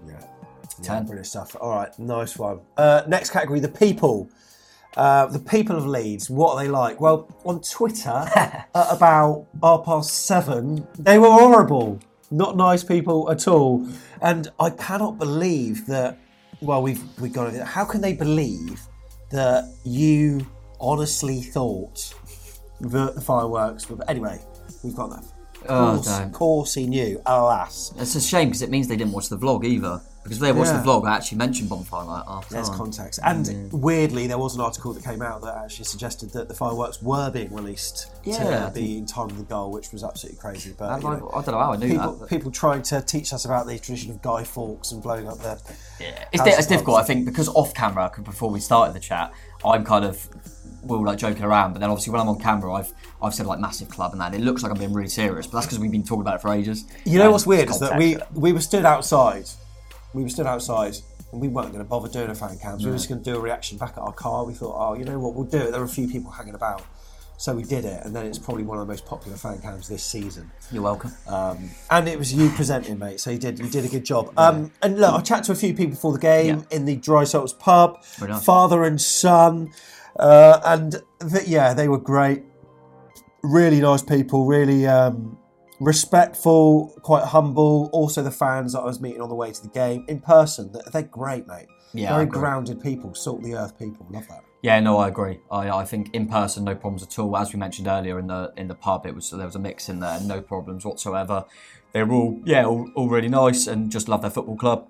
Yeah. 0.05 0.20
Yeah, 0.20 0.84
Ten. 0.84 1.05
brilliant 1.05 1.26
stuff. 1.28 1.55
All 1.59 1.70
right, 1.72 1.97
nice 1.97 2.38
one. 2.38 2.59
Uh, 2.76 3.03
next 3.07 3.30
category: 3.32 3.59
the 3.61 3.70
people. 3.70 4.30
Uh, 4.96 5.26
the 5.28 5.39
people 5.39 5.76
of 5.76 5.86
Leeds. 5.88 6.30
What 6.30 6.54
are 6.56 6.64
they 6.64 6.70
like? 6.70 7.02
Well, 7.02 7.28
on 7.46 7.62
Twitter, 7.62 8.10
at 8.36 8.68
about 8.74 9.48
half 9.62 9.86
past 9.86 10.26
seven, 10.26 10.88
they 11.00 11.18
were 11.18 11.32
horrible. 11.32 12.00
Not 12.30 12.56
nice 12.58 12.84
people 12.84 13.30
at 13.32 13.48
all. 13.48 13.88
And 14.22 14.50
I 14.60 14.70
cannot 14.72 15.18
believe 15.18 15.86
that. 15.88 16.18
Well, 16.62 16.82
we've 16.82 17.02
we've 17.20 17.34
got. 17.34 17.54
it. 17.54 17.64
How 17.64 17.86
can 17.86 18.02
they 18.02 18.14
believe 18.14 18.80
that 19.32 19.66
you 19.84 20.46
honestly 20.80 21.41
thought 21.41 22.14
that 22.82 23.16
the 23.16 23.22
fireworks 23.22 23.89
were? 23.89 23.98
Anyway, 24.08 24.39
we've 24.84 24.96
got 24.96 25.10
that. 25.10 25.24
Of 25.64 25.70
Oh, 25.70 25.96
course, 25.96 26.08
don't. 26.08 26.24
of 26.28 26.32
course 26.34 26.74
he 26.74 26.88
knew. 26.88 27.22
Alas. 27.26 27.94
It's 27.98 28.16
a 28.16 28.22
shame 28.22 28.50
because 28.50 28.62
it 28.62 28.70
means 28.70 28.88
they 28.88 28.96
didn't 28.98 29.14
watch 29.14 29.30
the 29.30 29.38
vlog 29.38 29.64
either. 29.66 30.02
Because 30.24 30.39
they 30.39 30.53
watched 30.53 30.71
Yeah. 30.71 30.82
the 30.82 30.88
vlog, 30.88 31.05
I 31.07 31.15
actually 31.17 31.38
mentioned 31.38 31.69
bonfire 31.69 32.05
Night 32.05 32.24
half 32.26 32.47
There's 32.47 32.69
context. 32.69 33.19
And 33.24 33.69
weirdly, 33.74 34.26
there 34.28 34.38
was 34.38 34.55
an 34.55 34.61
article 34.61 34.93
that 34.93 35.03
came 35.03 35.21
out 35.21 35.41
that 35.41 35.55
actually 35.57 35.84
suggested 35.86 36.32
that 36.32 36.47
the 36.47 36.53
fireworks 36.53 37.01
were 37.01 37.30
being 37.30 37.53
released 37.53 38.07
Yeah. 38.24 38.67
to 38.67 38.71
be 38.74 38.97
in 38.99 39.05
time 39.05 39.26
of 39.30 39.38
the 39.38 39.43
goal, 39.43 39.71
which 39.71 39.91
was 39.91 40.01
absolutely 40.03 40.39
crazy. 40.39 40.74
But 40.78 40.89
Have 40.91 41.03
you 41.03 41.09
I- 41.09 41.19
know, 41.19 41.30
I 41.34 41.41
don't 41.41 41.47
know 41.55 41.59
how 41.59 41.74
I 41.74 41.76
knew 41.76 41.89
people, 41.89 42.11
that, 42.13 42.19
but- 42.21 42.30
People 42.30 42.51
trying 42.51 42.84
to 42.84 43.01
teach 43.01 43.34
us 43.34 43.43
about 43.43 43.67
the 43.67 43.78
tradition 43.78 44.11
of 44.11 44.21
Guy 44.21 44.43
Fawkes 44.45 44.91
and 44.93 45.03
blowing 45.03 45.28
up 45.28 45.39
the. 45.39 45.59
Yeah. 45.99 46.11
It's, 46.32 46.41
di- 46.43 46.51
it's 46.51 46.67
difficult, 46.67 46.97
I 46.99 47.03
think, 47.03 47.26
because 47.26 47.49
off 47.49 47.74
camera, 47.74 48.09
before 48.24 48.49
we 48.49 48.61
started 48.61 48.93
the 48.95 48.99
chat, 49.01 49.32
I'm 49.65 49.84
kind 49.84 50.05
of 50.05 50.30
we 50.84 50.97
were 50.97 51.05
like 51.05 51.17
joking 51.17 51.43
around, 51.43 51.71
but 51.71 51.80
then 51.80 51.89
obviously 51.89 52.11
when 52.11 52.19
I'm 52.19 52.28
on 52.28 52.38
camera, 52.39 52.74
I've 52.74 52.93
I've 53.21 53.34
said 53.34 53.45
like 53.45 53.57
massive 53.59 53.88
club 53.88 54.11
and 54.11 54.19
that. 54.19 54.34
It 54.36 54.41
looks 54.41 54.63
like 54.63 54.71
I'm 54.71 54.78
being 54.78 54.91
really 54.93 55.07
serious, 55.07 55.47
but 55.47 55.53
that's 55.57 55.65
because 55.65 55.80
we've 55.80 55.91
been 55.91 56.03
talking 56.03 56.21
about 56.21 56.36
it 56.36 56.41
for 56.41 56.51
ages. 56.53 56.84
You 57.05 57.19
know 57.19 57.32
what's 57.32 57.45
weird 57.45 57.69
is 57.69 57.80
that 57.80 57.97
we 57.97 58.17
we 58.34 58.51
were 58.53 58.59
stood 58.61 58.84
outside. 58.86 59.49
We 60.14 60.24
were 60.24 60.30
stood 60.30 60.45
outside. 60.47 60.95
And 61.32 61.41
we 61.41 61.47
weren't 61.47 61.72
going 61.72 61.84
to 61.84 61.89
bother 61.89 62.09
doing 62.09 62.30
a 62.30 62.36
fan 62.36 62.59
cams. 62.59 62.86
We 62.86 62.91
were 62.91 62.97
just 62.97 63.09
going 63.09 63.24
to 63.24 63.32
do 63.32 63.38
a 63.38 63.39
reaction 63.39 63.80
back 63.80 63.93
at 63.97 63.99
our 63.99 64.14
car. 64.14 64.45
We 64.45 64.53
thought, 64.53 64.76
oh, 64.78 64.93
you 64.93 65.03
know 65.03 65.18
what, 65.18 65.34
we'll 65.34 65.45
do 65.45 65.57
it. 65.57 65.72
There 65.72 65.80
were 65.80 65.88
a 65.88 65.89
few 65.89 66.07
people 66.07 66.30
hanging 66.30 66.53
about. 66.53 66.84
So 67.38 67.55
we 67.55 67.64
did 67.64 67.86
it. 67.86 68.05
And 68.05 68.16
then 68.16 68.28
it's 68.28 68.38
probably 68.38 68.64
one 68.64 68.78
of 68.78 68.86
the 68.86 68.93
most 68.93 69.05
popular 69.07 69.36
fan 69.36 69.59
cams 69.59 69.88
this 69.88 70.03
season. 70.03 70.51
You're 70.72 70.84
welcome. 70.84 71.11
Um, 71.28 71.72
and 71.89 72.07
it 72.07 72.20
was 72.20 72.32
you 72.32 72.49
presenting, 72.51 72.99
mate. 72.99 73.20
So 73.20 73.32
you 73.32 73.39
did 73.39 73.57
you 73.57 73.68
did 73.68 73.84
a 73.84 73.88
good 73.88 74.05
job. 74.05 74.32
Um, 74.38 74.72
and 74.84 74.99
look, 74.99 75.14
I 75.14 75.22
chatted 75.22 75.45
to 75.45 75.51
a 75.53 75.55
few 75.55 75.74
people 75.74 75.95
before 75.95 76.14
the 76.14 76.20
game 76.20 76.66
in 76.70 76.86
the 76.86 76.95
Drysalters 76.97 77.57
pub, 77.57 78.03
father 78.43 78.84
and 78.84 79.01
son, 79.01 79.74
uh, 80.18 80.61
and 80.64 81.01
th- 81.32 81.47
yeah, 81.47 81.74
they 81.74 81.88
were 81.88 81.97
great. 81.97 82.43
Really 83.41 83.82
nice 83.82 84.03
people. 84.03 84.45
Really 84.45 84.86
um, 84.86 85.38
respectful, 85.80 86.93
quite 87.01 87.24
humble. 87.26 87.89
Also, 87.93 88.21
the 88.21 88.32
fans 88.32 88.74
that 88.74 88.80
I 88.80 88.86
was 88.86 89.01
meeting 89.01 89.21
on 89.21 89.30
the 89.30 89.36
way 89.36 89.51
to 89.51 89.61
the 89.61 89.69
game 89.69 90.05
in 90.07 90.19
person, 90.19 90.71
they're, 90.71 90.84
they're 90.91 91.01
great, 91.03 91.47
mate. 91.47 91.67
Yeah, 91.93 92.13
very 92.13 92.26
grounded 92.26 92.82
people, 92.82 93.13
salt 93.13 93.39
of 93.39 93.45
the 93.45 93.55
earth 93.55 93.78
people. 93.78 94.07
Love 94.09 94.28
that. 94.28 94.43
Yeah, 94.63 94.80
no, 94.80 94.97
I 94.97 95.09
agree. 95.09 95.39
I, 95.51 95.69
I 95.69 95.86
think 95.86 96.15
in 96.15 96.28
person, 96.28 96.63
no 96.63 96.74
problems 96.74 97.03
at 97.03 97.19
all. 97.19 97.36
As 97.38 97.53
we 97.53 97.59
mentioned 97.59 97.88
earlier 97.88 98.17
in 98.17 98.28
the 98.28 98.51
in 98.57 98.67
the 98.67 98.76
pub, 98.76 99.05
it 99.05 99.13
was 99.13 99.30
there 99.30 99.45
was 99.45 99.55
a 99.55 99.59
mix 99.59 99.89
in 99.89 99.99
there, 99.99 100.19
no 100.21 100.41
problems 100.41 100.86
whatsoever. 100.86 101.45
They 101.91 102.01
were 102.01 102.13
all 102.13 102.41
yeah, 102.45 102.65
all, 102.65 102.89
all 102.95 103.09
really 103.09 103.30
nice 103.30 103.67
and 103.67 103.91
just 103.91 104.07
love 104.09 104.21
their 104.21 104.32
football 104.32 104.55
club. 104.55 104.88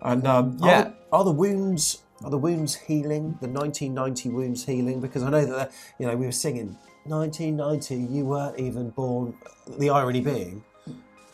And 0.00 0.26
um, 0.26 0.58
Are 0.62 0.68
yeah, 0.68 0.82
the, 0.82 0.94
are 1.12 1.24
the 1.24 1.32
wounds 1.32 2.02
are 2.24 2.30
the 2.30 2.38
wounds 2.38 2.74
healing? 2.74 3.38
The 3.40 3.48
1990 3.48 4.28
wounds 4.30 4.64
healing? 4.64 5.00
Because 5.00 5.22
I 5.22 5.30
know 5.30 5.44
that 5.44 5.72
you 5.98 6.06
know 6.06 6.16
we 6.16 6.26
were 6.26 6.32
singing 6.32 6.76
1990. 7.04 8.12
You 8.12 8.24
weren't 8.24 8.58
even 8.58 8.90
born. 8.90 9.34
The 9.78 9.90
irony 9.90 10.20
being 10.20 10.64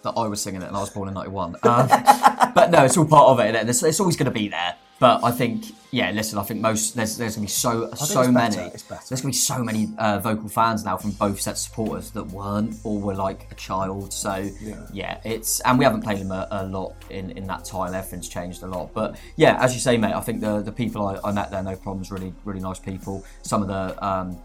that 0.02 0.12
I 0.16 0.28
was 0.28 0.40
singing 0.40 0.62
it 0.62 0.68
and 0.68 0.76
I 0.76 0.80
was 0.80 0.90
born 0.90 1.08
in 1.08 1.14
'91. 1.14 1.56
Um, 1.62 1.88
but 2.54 2.70
no, 2.70 2.84
it's 2.84 2.96
all 2.96 3.06
part 3.06 3.28
of 3.28 3.40
it. 3.40 3.68
It's, 3.68 3.82
it's 3.82 4.00
always 4.00 4.16
going 4.16 4.26
to 4.26 4.30
be 4.30 4.48
there. 4.48 4.76
But 4.98 5.22
I 5.22 5.30
think, 5.30 5.66
yeah, 5.90 6.10
listen, 6.10 6.38
I 6.38 6.42
think 6.42 6.60
most 6.62 6.96
there's 6.96 7.18
there's 7.18 7.34
gonna 7.36 7.44
be 7.46 7.50
so 7.50 7.90
so 7.96 8.32
many. 8.32 8.56
better, 8.56 8.70
it's 8.72 8.82
better. 8.82 9.02
There's 9.06 9.20
gonna 9.20 9.30
be 9.32 9.36
so 9.36 9.62
many 9.62 9.88
uh, 9.98 10.20
vocal 10.20 10.48
fans 10.48 10.84
now 10.86 10.96
from 10.96 11.10
both 11.10 11.38
sets 11.38 11.60
of 11.66 11.68
supporters 11.70 12.10
that 12.12 12.24
weren't 12.28 12.76
or 12.82 12.98
were 12.98 13.14
like 13.14 13.46
a 13.50 13.54
child. 13.56 14.10
So 14.14 14.48
Yeah. 14.92 15.20
it's 15.22 15.60
and 15.60 15.78
we 15.78 15.84
haven't 15.84 16.00
played 16.00 16.20
them 16.20 16.32
a, 16.32 16.48
a 16.50 16.64
lot 16.66 16.94
in, 17.10 17.30
in 17.32 17.46
that 17.46 17.66
time. 17.66 17.92
Everything's 17.92 18.28
changed 18.28 18.62
a 18.62 18.66
lot. 18.66 18.94
But 18.94 19.18
yeah, 19.36 19.62
as 19.62 19.74
you 19.74 19.80
say, 19.80 19.98
mate, 19.98 20.14
I 20.14 20.20
think 20.20 20.40
the 20.40 20.62
the 20.62 20.72
people 20.72 21.06
I, 21.06 21.18
I 21.22 21.30
met 21.30 21.50
there, 21.50 21.62
no 21.62 21.76
problems, 21.76 22.10
really 22.10 22.32
really 22.44 22.60
nice 22.60 22.78
people. 22.78 23.22
Some 23.42 23.60
of 23.60 23.68
the 23.68 24.02
um, 24.02 24.38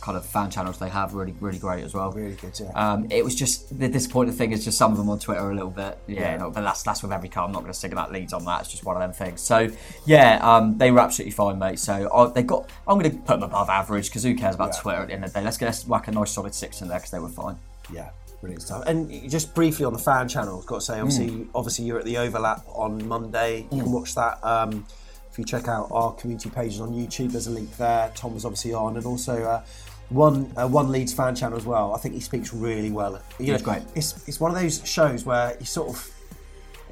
kind 0.00 0.16
of 0.16 0.24
fan 0.26 0.50
channels 0.50 0.78
they 0.78 0.88
have 0.88 1.14
really 1.14 1.34
really 1.38 1.58
great 1.60 1.84
as 1.84 1.94
well. 1.94 2.10
Really 2.10 2.34
good, 2.34 2.58
yeah. 2.58 2.70
Um, 2.74 3.06
it 3.08 3.24
was 3.24 3.36
just 3.36 3.78
the 3.78 3.88
disappointing 3.88 4.34
thing 4.34 4.50
is 4.50 4.64
just 4.64 4.78
some 4.78 4.90
of 4.90 4.98
them 4.98 5.08
on 5.10 5.20
Twitter 5.20 5.48
a 5.48 5.54
little 5.54 5.70
bit 5.70 5.96
yeah, 6.08 6.20
Yeah. 6.32 6.36
no, 6.38 6.50
but 6.50 6.62
that's 6.62 6.82
that's 6.82 7.02
with 7.04 7.12
every 7.12 7.28
car. 7.28 7.44
I'm 7.44 7.52
not 7.52 7.60
going 7.60 7.72
to 7.72 7.78
stick 7.78 7.92
about 7.92 8.10
Leeds 8.10 8.32
on 8.32 8.44
that. 8.46 8.62
It's 8.62 8.70
just 8.72 8.84
one 8.84 8.96
of 8.96 9.00
them 9.02 9.12
things. 9.12 9.40
So 9.40 9.68
yeah, 10.06 10.38
um, 10.42 10.78
they 10.78 10.90
were 10.90 11.00
absolutely 11.00 11.32
fine, 11.32 11.58
mate. 11.58 11.78
So 11.78 12.08
I, 12.14 12.30
they 12.32 12.42
got. 12.42 12.68
I'm 12.86 12.98
going 12.98 13.10
to 13.10 13.16
put 13.18 13.40
them 13.40 13.44
above 13.44 13.68
average 13.68 14.06
because 14.08 14.22
who 14.24 14.34
cares 14.34 14.54
about 14.54 14.72
Yeah. 14.74 14.80
Twitter 14.80 15.00
at 15.02 15.08
the 15.08 15.14
end 15.14 15.24
of 15.24 15.32
the 15.32 15.38
day? 15.40 15.44
Let's 15.44 15.56
get 15.58 15.66
let's 15.66 15.86
whack 15.86 16.08
a 16.08 16.12
nice 16.12 16.30
solid 16.32 16.54
six 16.54 16.82
in 16.82 16.88
there 16.88 16.98
because 16.98 17.10
they 17.10 17.18
were 17.18 17.28
fine. 17.28 17.56
Yeah, 17.92 18.10
brilliant 18.40 18.62
stuff. 18.62 18.84
And 18.86 19.30
just 19.30 19.54
briefly 19.54 19.84
on 19.84 19.92
the 19.92 19.98
fan 19.98 20.28
channel, 20.28 20.58
I've 20.60 20.66
got 20.66 20.76
to 20.76 20.80
say, 20.80 21.00
obviously, 21.00 21.28
Mm. 21.30 21.48
obviously 21.54 21.84
you're 21.84 21.98
at 21.98 22.04
the 22.04 22.18
overlap 22.18 22.64
on 22.74 23.06
Monday. 23.06 23.66
You 23.70 23.82
can 23.82 23.92
watch 23.92 24.14
that. 24.14 24.42
Um, 24.44 24.86
if 25.30 25.38
you 25.38 25.44
check 25.44 25.66
out 25.68 25.88
our 25.90 26.12
community 26.12 26.50
pages 26.50 26.80
on 26.80 26.90
YouTube, 26.92 27.32
there's 27.32 27.46
a 27.46 27.50
link 27.50 27.74
there. 27.78 28.10
Tom 28.14 28.34
was 28.34 28.44
obviously 28.44 28.74
on, 28.74 28.96
and 28.98 29.06
also 29.06 29.42
uh, 29.44 29.64
one 30.10 30.52
uh, 30.58 30.68
one 30.68 30.90
Leeds 30.92 31.14
fan 31.14 31.34
channel 31.34 31.56
as 31.56 31.64
well. 31.64 31.94
I 31.94 31.98
think 31.98 32.14
he 32.14 32.20
speaks 32.20 32.52
really 32.52 32.90
well. 32.90 33.18
You 33.38 33.54
know, 33.54 33.58
great. 33.58 33.82
It's 33.94 34.28
it's 34.28 34.38
one 34.40 34.50
of 34.54 34.60
those 34.60 34.86
shows 34.86 35.24
where 35.24 35.56
you 35.58 35.64
sort 35.64 35.88
of 35.88 36.10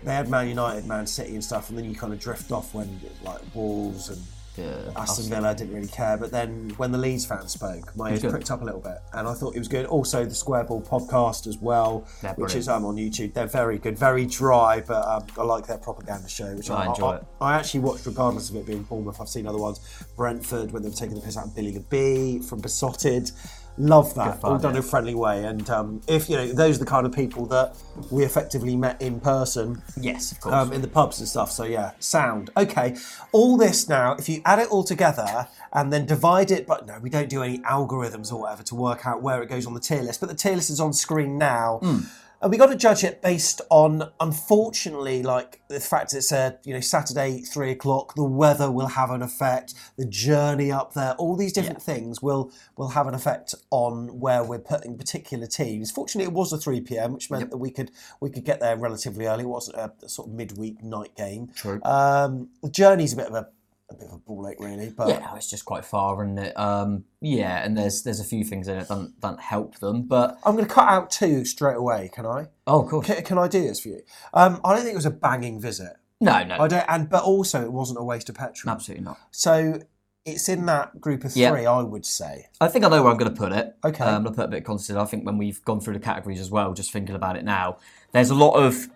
they 0.05 0.15
had 0.15 0.29
Man 0.29 0.49
United, 0.49 0.87
Man 0.87 1.07
City, 1.07 1.35
and 1.35 1.45
stuff, 1.45 1.69
and 1.69 1.79
then 1.79 1.85
you 1.85 1.95
kind 1.95 2.13
of 2.13 2.19
drift 2.21 2.53
off 2.53 2.75
when 2.75 3.01
like 3.25 3.41
Wolves 3.55 4.09
and 4.09 4.21
Aston 4.59 4.93
Aston- 4.97 5.31
Villa 5.31 5.55
didn't 5.55 5.75
really 5.75 5.87
care. 5.89 6.17
But 6.19 6.33
then 6.33 6.71
when 6.77 6.93
the 6.93 6.99
Leeds 6.99 7.25
fans 7.25 7.53
spoke, 7.53 7.95
my 7.97 8.11
ears 8.11 8.21
pricked 8.21 8.51
up 8.51 8.61
a 8.61 8.65
little 8.65 8.81
bit, 8.81 8.99
and 9.15 9.27
I 9.27 9.33
thought 9.33 9.55
it 9.55 9.59
was 9.59 9.69
good. 9.69 9.87
Also, 9.87 10.25
the 10.25 10.35
Square 10.35 10.65
Ball 10.65 10.83
podcast 10.83 11.47
as 11.47 11.57
well, 11.59 12.07
They're 12.21 12.31
which 12.33 12.37
brilliant. 12.53 12.57
is 12.59 12.69
um, 12.69 12.85
on 12.85 12.97
YouTube. 12.97 13.33
They're 13.33 13.47
very 13.47 13.79
good, 13.79 13.97
very 13.97 14.27
dry, 14.27 14.83
but 14.87 15.07
um, 15.07 15.27
I 15.39 15.45
like 15.45 15.67
their 15.67 15.79
propaganda 15.79 16.29
show, 16.29 16.55
which 16.55 16.69
I 16.71 16.87
enjoy 16.87 17.21
I. 17.41 17.53
I 17.53 17.59
actually 17.59 17.81
watched 17.81 18.05
regardless 18.07 18.51
of 18.51 18.57
it 18.57 18.67
being 18.67 18.83
Bournemouth. 18.83 19.21
I've 19.21 19.29
seen 19.29 19.47
other 19.47 19.59
ones, 19.59 19.81
Brentford 20.17 20.73
when 20.73 20.83
they've 20.83 20.95
taken 20.95 21.15
the 21.15 21.21
piss 21.23 21.37
out 21.39 21.47
of 21.47 21.57
Billy 21.57 21.71
the 21.71 21.81
Bee 21.81 22.41
from 22.41 22.61
Besotted. 22.61 23.31
Love 23.79 24.15
that, 24.15 24.41
fun, 24.41 24.53
all 24.53 24.59
done 24.59 24.73
yeah. 24.73 24.81
in 24.81 24.85
a 24.85 24.87
friendly 24.87 25.15
way. 25.15 25.45
And 25.45 25.69
um, 25.71 26.01
if 26.07 26.29
you 26.29 26.37
know, 26.37 26.47
those 26.53 26.77
are 26.77 26.81
the 26.81 26.87
kind 26.87 27.07
of 27.07 27.13
people 27.13 27.47
that 27.47 27.77
we 28.11 28.25
effectively 28.25 28.77
met 28.77 29.01
in 29.01 29.21
person. 29.21 29.83
Yes, 30.01 30.33
of 30.33 30.41
course. 30.41 30.55
Um, 30.55 30.73
in 30.73 30.83
the 30.83 30.89
pubs 30.89 31.19
and 31.19 31.29
stuff. 31.29 31.51
So 31.51 31.65
yeah, 31.65 31.93
sound. 31.99 32.51
Okay, 32.57 32.97
all 33.33 33.57
this 33.57 33.89
now. 33.89 34.15
If 34.15 34.29
you 34.29 34.43
add 34.45 34.59
it 34.59 34.69
all 34.69 34.85
together 34.85 35.49
and 35.73 35.93
then 35.93 36.07
divide 36.07 36.51
it, 36.51 36.67
but 36.67 36.87
no, 36.87 36.99
we 36.99 37.11
don't 37.11 37.29
do 37.29 37.43
any 37.43 37.59
algorithms 37.61 38.33
or 38.33 38.41
whatever 38.43 38.63
to 38.65 38.75
work 38.75 39.07
out 39.07 39.23
where 39.23 39.43
it 39.43 39.49
goes 39.49 39.67
on 39.67 39.75
the 39.75 39.81
tier 39.81 40.03
list. 40.03 40.21
But 40.21 40.29
the 40.29 40.35
tier 40.35 40.57
list 40.57 40.71
is 40.71 40.81
on 40.81 40.93
screen 40.93 41.39
now. 41.39 41.79
Hmm. 41.83 41.99
And 42.43 42.51
we 42.51 42.57
got 42.57 42.71
to 42.71 42.77
judge 42.77 43.05
it 43.05 43.21
based 43.21 43.61
on, 43.69 44.11
unfortunately, 44.19 45.23
like 45.23 45.61
the 45.69 45.79
fact 45.79 46.15
it's 46.15 46.33
a 46.33 46.59
you 46.65 46.73
know 46.73 46.81
Saturday 46.81 47.41
three 47.41 47.71
o'clock. 47.71 48.15
The 48.15 48.25
weather 48.25 48.71
will 48.71 48.87
have 48.87 49.11
an 49.11 49.21
effect. 49.21 49.75
The 49.99 50.07
journey 50.07 50.73
up 50.73 50.95
there, 50.95 51.13
all 51.15 51.37
these 51.37 51.53
different 51.53 51.83
things 51.83 52.23
will 52.23 52.51
will 52.77 52.89
have 52.89 53.07
an 53.07 53.15
effect 53.15 53.55
on 53.71 54.21
where 54.21 54.43
we're 54.43 54.59
putting 54.59 54.97
particular 54.97 55.47
teams. 55.47 55.91
Fortunately, 55.91 56.25
it 56.25 56.33
was 56.33 56.51
a 56.53 56.59
three 56.59 56.81
pm, 56.81 57.13
which 57.13 57.31
meant 57.31 57.51
that 57.51 57.59
we 57.59 57.71
could 57.71 57.91
we 58.21 58.31
could 58.31 58.45
get 58.45 58.61
there 58.61 58.77
relatively 58.77 59.27
early. 59.27 59.45
It 59.45 59.49
wasn't 59.49 59.77
a, 59.77 59.93
a 60.03 60.09
sort 60.09 60.29
of 60.29 60.35
midweek 60.35 60.83
night 60.83 61.15
game. 61.17 61.49
True. 61.55 61.81
Um, 61.83 62.49
the 62.63 62.71
journey's 62.71 63.13
a 63.13 63.17
bit 63.17 63.27
of 63.27 63.35
a 63.35 63.49
a 63.91 63.95
bit 63.95 64.09
of 64.09 64.15
a 64.15 64.19
ball 64.19 64.49
ache, 64.49 64.59
really. 64.61 64.91
But 64.91 65.09
yeah, 65.09 65.35
it's 65.37 65.51
just 65.51 65.65
quite 65.65 65.85
far, 65.85 66.23
and 66.23 66.39
it? 66.39 66.59
Um, 66.59 67.05
yeah, 67.21 67.65
and 67.65 67.77
there's 67.77 68.03
there's 68.03 68.21
a 68.21 68.25
few 68.25 68.45
things 68.45 68.69
in 68.69 68.79
it 68.79 68.89
that 68.89 69.13
don't, 69.21 69.41
help 69.41 69.79
them, 69.79 70.03
but 70.03 70.39
I'm 70.45 70.55
going 70.55 70.67
to 70.67 70.73
cut 70.73 70.89
out 70.89 71.11
two 71.11 71.45
straight 71.45 71.77
away. 71.77 72.11
Can 72.13 72.27
I? 72.27 72.49
Oh, 72.67 72.83
of 72.83 72.89
course. 72.89 73.07
Can, 73.07 73.23
can 73.23 73.39
I 73.39 73.49
do 73.49 73.63
this 73.63 73.81
for 73.81 73.89
you? 73.89 74.03
Um, 74.35 74.61
I 74.65 74.75
don't 74.75 74.83
think 74.83 74.93
it 74.93 74.97
was 74.97 75.07
a 75.07 75.11
banging 75.11 75.61
visit. 75.61 75.95
No, 76.21 76.45
no. 76.45 76.59
I 76.59 76.69
don't. 76.69 76.85
And 76.89 77.09
but 77.09 77.25
also, 77.25 77.63
it 77.63 77.73
wasn't 77.73 77.99
a 77.99 78.05
waste 78.05 78.29
of 78.29 78.35
petrol. 78.35 78.73
Absolutely 78.73 79.05
not. 79.05 79.19
So 79.31 79.81
it's 80.25 80.49
in 80.49 80.67
that 80.67 81.01
group 81.01 81.25
of 81.25 81.33
three, 81.33 81.67
I 81.67 81.83
would 81.83 82.05
say. 82.05 82.47
I 82.61 82.69
think 82.69 82.85
I 82.85 82.89
know 82.89 83.03
where 83.03 83.13
I'm 83.13 83.19
going 83.19 83.33
to 83.33 83.37
put 83.37 83.53
it. 83.53 83.75
Okay. 83.85 84.05
Um, 84.05 84.27
I'll 84.27 84.33
put 84.33 84.45
a 84.45 84.49
bit 84.49 84.69
of. 84.69 84.97
I 84.97 85.05
think 85.05 85.25
when 85.25 85.39
we've 85.39 85.65
gone 85.65 85.81
through 85.81 85.95
the 85.95 86.01
categories 86.01 86.41
as 86.41 86.51
well, 86.51 86.75
just 86.75 86.93
thinking 86.93 87.15
about 87.15 87.37
it 87.37 87.45
now, 87.45 87.79
there's 88.13 88.31
a 88.31 88.35
lot 88.35 88.53
of, 88.53 88.89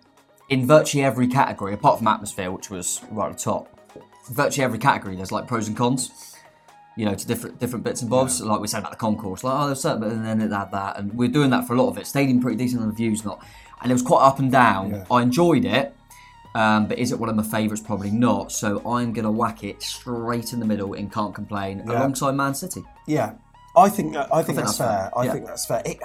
in 0.49 0.67
virtually 0.67 1.03
every 1.03 1.27
category, 1.27 1.73
apart 1.73 1.99
from 1.99 2.09
atmosphere, 2.09 2.51
which 2.51 2.69
was 2.69 3.01
right 3.11 3.31
at 3.31 3.39
the 3.39 3.43
top, 3.43 3.74
virtually 4.31 4.65
every 4.65 4.79
category, 4.79 5.17
there's 5.17 5.33
like 5.33 5.47
pros 5.47 5.69
and 5.69 5.77
cons. 5.77 6.31
You 6.97 7.07
know, 7.07 7.15
to 7.17 7.27
different 7.27 7.59
different 7.59 7.85
bits 7.85 8.03
and 8.03 8.11
bobs. 8.11 8.41
Like 8.41 8.61
we 8.61 8.69
said 8.69 8.79
about 8.79 8.93
the 8.93 8.97
concourse, 8.97 9.43
like 9.43 9.53
oh, 9.59 9.67
there's 9.67 9.81
certain, 9.81 10.05
and 10.05 10.25
then 10.25 10.41
it 10.41 10.53
had 10.53 10.71
that, 10.71 10.97
and 10.97 11.13
we're 11.15 11.29
doing 11.29 11.51
that 11.51 11.67
for 11.67 11.75
a 11.75 11.77
lot 11.83 11.89
of 11.89 11.99
it. 11.99 12.07
Stadium 12.07 12.41
pretty 12.41 12.57
decent 12.57 12.83
on 12.83 12.87
the 12.89 12.95
views, 12.95 13.25
not, 13.25 13.45
and 13.83 13.91
it 13.91 13.95
was 13.95 14.03
quite 14.03 14.21
up 14.25 14.39
and 14.39 14.53
down. 14.53 15.05
I 15.11 15.23
enjoyed 15.23 15.65
it, 15.65 15.93
um, 16.55 16.87
but 16.87 17.01
is 17.01 17.11
it 17.11 17.19
one 17.19 17.29
of 17.29 17.35
my 17.35 17.43
favourites? 17.43 17.83
Probably 17.83 18.13
not. 18.13 18.53
So 18.53 18.81
I'm 18.89 19.13
gonna 19.13 19.33
whack 19.33 19.65
it 19.65 19.83
straight 19.83 20.53
in 20.53 20.61
the 20.61 20.67
middle 20.67 20.95
and 20.95 21.13
can't 21.13 21.35
complain 21.35 21.83
Yeah. 21.85 21.99
alongside 21.99 22.37
Man 22.37 22.55
City. 22.55 22.85
Yeah, 23.09 23.33
I 23.77 23.89
think 23.89 24.15
I 24.15 24.45
think, 24.45 24.57
that's, 24.59 24.77
that's 24.77 24.79
fair. 24.79 25.11
fair. 25.11 25.19
I 25.19 25.25
Yeah. 25.25 25.33
think 25.33 25.47
that's 25.47 25.67
fair. 25.67 25.83
It, 25.85 25.99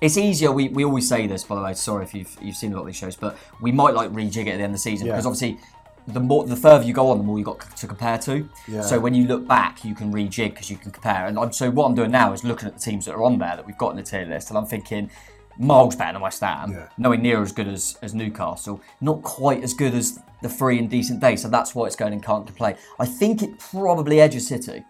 It's 0.00 0.16
easier. 0.16 0.52
We, 0.52 0.68
we 0.68 0.84
always 0.84 1.08
say 1.08 1.26
this, 1.26 1.42
by 1.42 1.56
the 1.56 1.62
way. 1.62 1.74
Sorry 1.74 2.04
if 2.04 2.14
you've 2.14 2.36
you've 2.40 2.54
seen 2.56 2.72
a 2.72 2.76
lot 2.76 2.82
of 2.82 2.86
these 2.86 2.96
shows, 2.96 3.16
but 3.16 3.36
we 3.60 3.72
might 3.72 3.94
like 3.94 4.10
rejig 4.12 4.46
it 4.46 4.50
at 4.50 4.58
the 4.58 4.62
end 4.62 4.64
of 4.66 4.72
the 4.74 4.78
season 4.78 5.08
Yeah. 5.08 5.14
because 5.14 5.26
obviously, 5.26 5.58
the 6.06 6.20
more 6.20 6.44
the 6.46 6.56
further 6.56 6.84
you 6.84 6.92
go 6.92 7.10
on, 7.10 7.18
the 7.18 7.24
more 7.24 7.38
you 7.38 7.44
got 7.44 7.76
to 7.76 7.86
compare 7.86 8.18
to. 8.18 8.48
Yeah. 8.68 8.82
So 8.82 8.98
when 9.00 9.14
you 9.14 9.26
look 9.26 9.46
back, 9.46 9.84
you 9.84 9.94
can 9.94 10.12
rejig 10.12 10.50
because 10.50 10.70
you 10.70 10.76
can 10.76 10.90
compare. 10.90 11.26
And 11.26 11.38
I'm, 11.38 11.52
so 11.52 11.70
what 11.70 11.86
I'm 11.86 11.94
doing 11.94 12.10
now 12.10 12.32
is 12.32 12.44
looking 12.44 12.68
at 12.68 12.74
the 12.74 12.80
teams 12.80 13.04
that 13.06 13.14
are 13.14 13.22
on 13.22 13.38
there 13.38 13.56
that 13.56 13.66
we've 13.66 13.78
got 13.78 13.90
in 13.90 13.96
the 13.96 14.02
tier 14.02 14.24
list, 14.24 14.50
and 14.50 14.58
I'm 14.58 14.66
thinking. 14.66 15.10
Miles 15.58 15.94
better 15.94 16.14
than 16.14 16.22
West 16.22 16.40
Ham, 16.40 16.74
nowhere 16.96 17.18
near 17.18 17.42
as 17.42 17.52
good 17.52 17.68
as, 17.68 17.98
as 18.00 18.14
Newcastle, 18.14 18.80
not 19.02 19.20
quite 19.20 19.62
as 19.62 19.74
good 19.74 19.92
as 19.92 20.18
the 20.40 20.48
free 20.48 20.78
and 20.78 20.88
decent 20.88 21.20
day, 21.20 21.36
so 21.36 21.48
that's 21.48 21.74
why 21.74 21.86
it's 21.86 21.96
going 21.96 22.14
in 22.14 22.20
can't 22.20 22.46
complain. 22.46 22.76
I 22.98 23.04
think 23.04 23.42
it 23.42 23.58
probably 23.58 24.20
edges 24.22 24.46
City. 24.46 24.84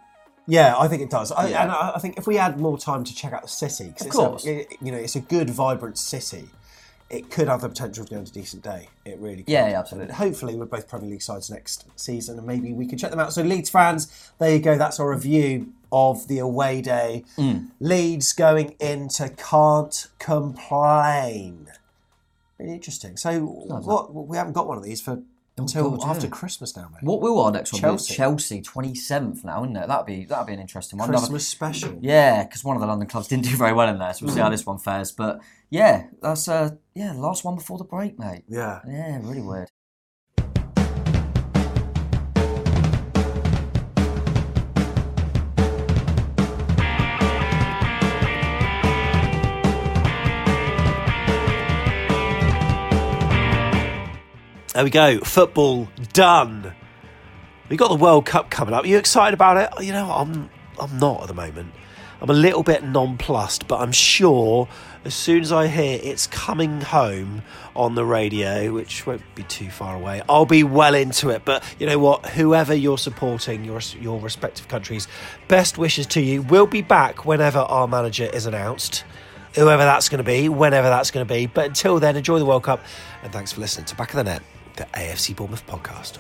Yeah, 0.47 0.77
I 0.79 0.89
think 0.89 1.03
it 1.03 1.11
does. 1.11 1.33
I, 1.33 1.49
Yeah. 1.49 1.63
And 1.63 1.73
I 1.73 1.93
I 1.97 1.99
think 1.99 2.19
if 2.19 2.27
we 2.27 2.37
had 2.37 2.61
more 2.61 2.79
time 2.79 3.05
to 3.05 3.15
check 3.15 3.33
out 3.33 3.43
the 3.43 3.49
city, 3.49 3.95
because 3.99 4.45
you 4.45 4.93
know 4.93 4.99
it's 4.99 5.17
a 5.17 5.21
good, 5.21 5.51
vibrant 5.51 5.99
city. 5.99 6.51
It 7.11 7.29
could 7.29 7.49
have 7.49 7.61
the 7.61 7.69
potential 7.69 8.05
to 8.05 8.11
go 8.11 8.19
into 8.21 8.31
a 8.31 8.35
decent 8.35 8.63
day. 8.63 8.89
It 9.05 9.19
really 9.19 9.39
could. 9.43 9.49
Yeah, 9.53 9.69
yeah, 9.69 9.81
absolutely. 9.81 10.11
And 10.11 10.17
hopefully, 10.17 10.55
we're 10.55 10.65
both 10.67 10.89
Premier 10.89 11.11
League 11.11 11.23
sides 11.23 11.51
next 11.51 11.87
season, 11.97 12.39
and 12.39 12.47
maybe 12.47 12.73
we 12.73 12.87
can 12.87 12.99
check 12.99 13.11
them 13.11 13.19
out. 13.19 13.33
So, 13.33 13.43
Leeds 13.43 13.69
fans, 13.69 14.31
there 14.39 14.53
you 14.55 14.61
go. 14.61 14.79
That's 14.79 15.01
our 15.01 15.11
review 15.11 15.73
of 15.91 16.29
the 16.29 16.39
away 16.39 16.81
day. 16.81 17.25
Mm. 17.37 17.71
Leeds 17.81 18.33
going 18.33 18.77
into 18.79 19.29
can't 19.31 20.07
complain. 20.21 21.67
Really 22.59 22.75
interesting. 22.75 23.17
So, 23.17 23.41
what 23.41 24.15
we 24.15 24.37
haven't 24.37 24.53
got 24.53 24.69
one 24.69 24.77
of 24.79 24.85
these 24.85 25.01
for 25.01 25.21
until 25.57 25.91
God, 25.91 26.11
after 26.11 26.27
yeah. 26.27 26.31
Christmas 26.31 26.77
now, 26.77 26.89
mate. 26.93 27.03
What 27.03 27.21
will 27.21 27.41
our 27.41 27.51
next 27.51 27.73
one 27.73 27.81
Chelsea. 27.81 28.13
be? 28.13 28.17
Chelsea, 28.17 28.63
twenty 28.63 28.95
seventh 28.95 29.45
now, 29.45 29.65
isn't 29.65 29.77
it? 29.77 29.89
That'd 29.89 30.07
be 30.07 30.25
that'd 30.27 30.47
be 30.47 30.53
an 30.53 30.61
interesting 30.61 30.99
one. 30.99 31.09
Another- 31.09 31.23
Christmas 31.23 31.49
special. 31.49 31.99
Yeah, 32.01 32.45
because 32.45 32.63
one 32.63 32.77
of 32.77 32.81
the 32.81 32.87
London 32.87 33.09
clubs 33.09 33.29
didn't 33.29 33.45
do 33.47 33.57
very 33.57 33.73
well 33.73 33.89
in 33.89 33.99
there, 33.99 34.13
so 34.15 34.27
we'll 34.27 34.35
see 34.35 34.41
how 34.41 34.49
Mm. 34.49 34.53
this 34.53 34.65
one 34.67 34.79
fares. 34.79 35.11
But 35.11 35.41
yeah, 35.71 36.07
that's 36.21 36.49
uh 36.49 36.71
yeah, 36.95 37.13
the 37.13 37.21
last 37.21 37.45
one 37.45 37.55
before 37.55 37.79
the 37.79 37.85
break, 37.85 38.19
mate. 38.19 38.43
Yeah. 38.49 38.81
Yeah, 38.87 39.21
really 39.23 39.41
weird. 39.41 39.69
There 54.75 54.85
we 54.85 54.91
go. 54.91 55.19
Football 55.21 55.89
done. 56.13 56.75
We 57.69 57.77
got 57.77 57.89
the 57.89 57.97
World 57.97 58.27
Cup 58.27 58.51
coming 58.51 58.75
up. 58.75 58.85
Are 58.85 58.87
you 58.87 58.99
excited 58.99 59.35
about 59.35 59.57
it? 59.57 59.85
You 59.85 59.93
know, 59.93 60.11
I'm 60.11 60.51
I'm 60.81 60.99
not 60.99 61.23
at 61.23 61.29
the 61.29 61.35
moment. 61.35 61.73
I'm 62.21 62.31
a 62.31 62.35
little 62.35 62.63
bit 62.63 62.85
nonplussed, 62.85 63.67
but 63.67 63.81
I'm 63.81 63.93
sure 63.93 64.69
as 65.05 65.15
soon 65.15 65.41
as 65.41 65.53
I 65.53 65.69
hear 65.69 65.99
it's 66.03 66.27
coming 66.27 66.83
home 66.83 67.43
on 67.75 67.95
the 67.95 68.05
radio, 68.05 68.73
which 68.75 69.07
won't 69.07 69.23
be 69.35 69.43
too 69.45 69.71
far 69.71 69.97
away, 69.97 70.23
I'll 70.29 70.45
be 70.45 70.63
well 70.63 70.95
into 70.95 71.31
it. 71.31 71.45
But 71.45 71.65
you 71.79 71.87
know 71.87 71.99
what? 71.99 72.27
Whoever 72.27 72.75
you're 72.75 72.99
supporting, 72.99 73.65
your 73.65 73.81
your 73.99 74.21
respective 74.21 74.69
countries, 74.69 75.09
best 75.49 75.79
wishes 75.79 76.07
to 76.09 76.21
you. 76.21 76.43
We'll 76.43 76.67
be 76.67 76.83
back 76.83 77.25
whenever 77.25 77.61
our 77.61 77.89
manager 77.89 78.25
is 78.33 78.47
announced 78.47 79.05
whoever 79.55 79.85
that's 79.85 80.09
going 80.09 80.19
to 80.19 80.25
be, 80.25 80.49
whenever 80.49 80.89
that's 80.89 81.11
going 81.11 81.27
to 81.27 81.35
be. 81.35 81.47
But 81.47 81.67
until 81.67 81.99
then, 82.01 82.17
enjoy 82.17 82.39
the 82.39 82.45
World 82.45 82.65
Cup, 82.65 82.81
and 83.23 83.33
thanks 83.33 83.53
for 83.53 83.61
listening 83.61 83.87
to 83.87 83.97
Back 83.97 84.11
of 84.11 84.17
the 84.17 84.25
Net, 84.25 84.43
the 84.77 84.85
AFC 84.85 85.35
Bournemouth 85.35 85.67
podcast. 85.67 86.19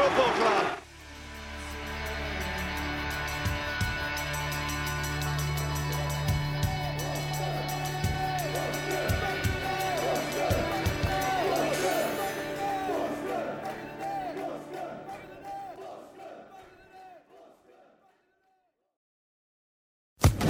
Football 0.00 0.32
club. 0.32 0.76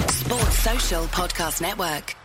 Sports 0.07 0.59
Social 0.59 1.03
Podcast 1.07 1.61
Network. 1.61 2.20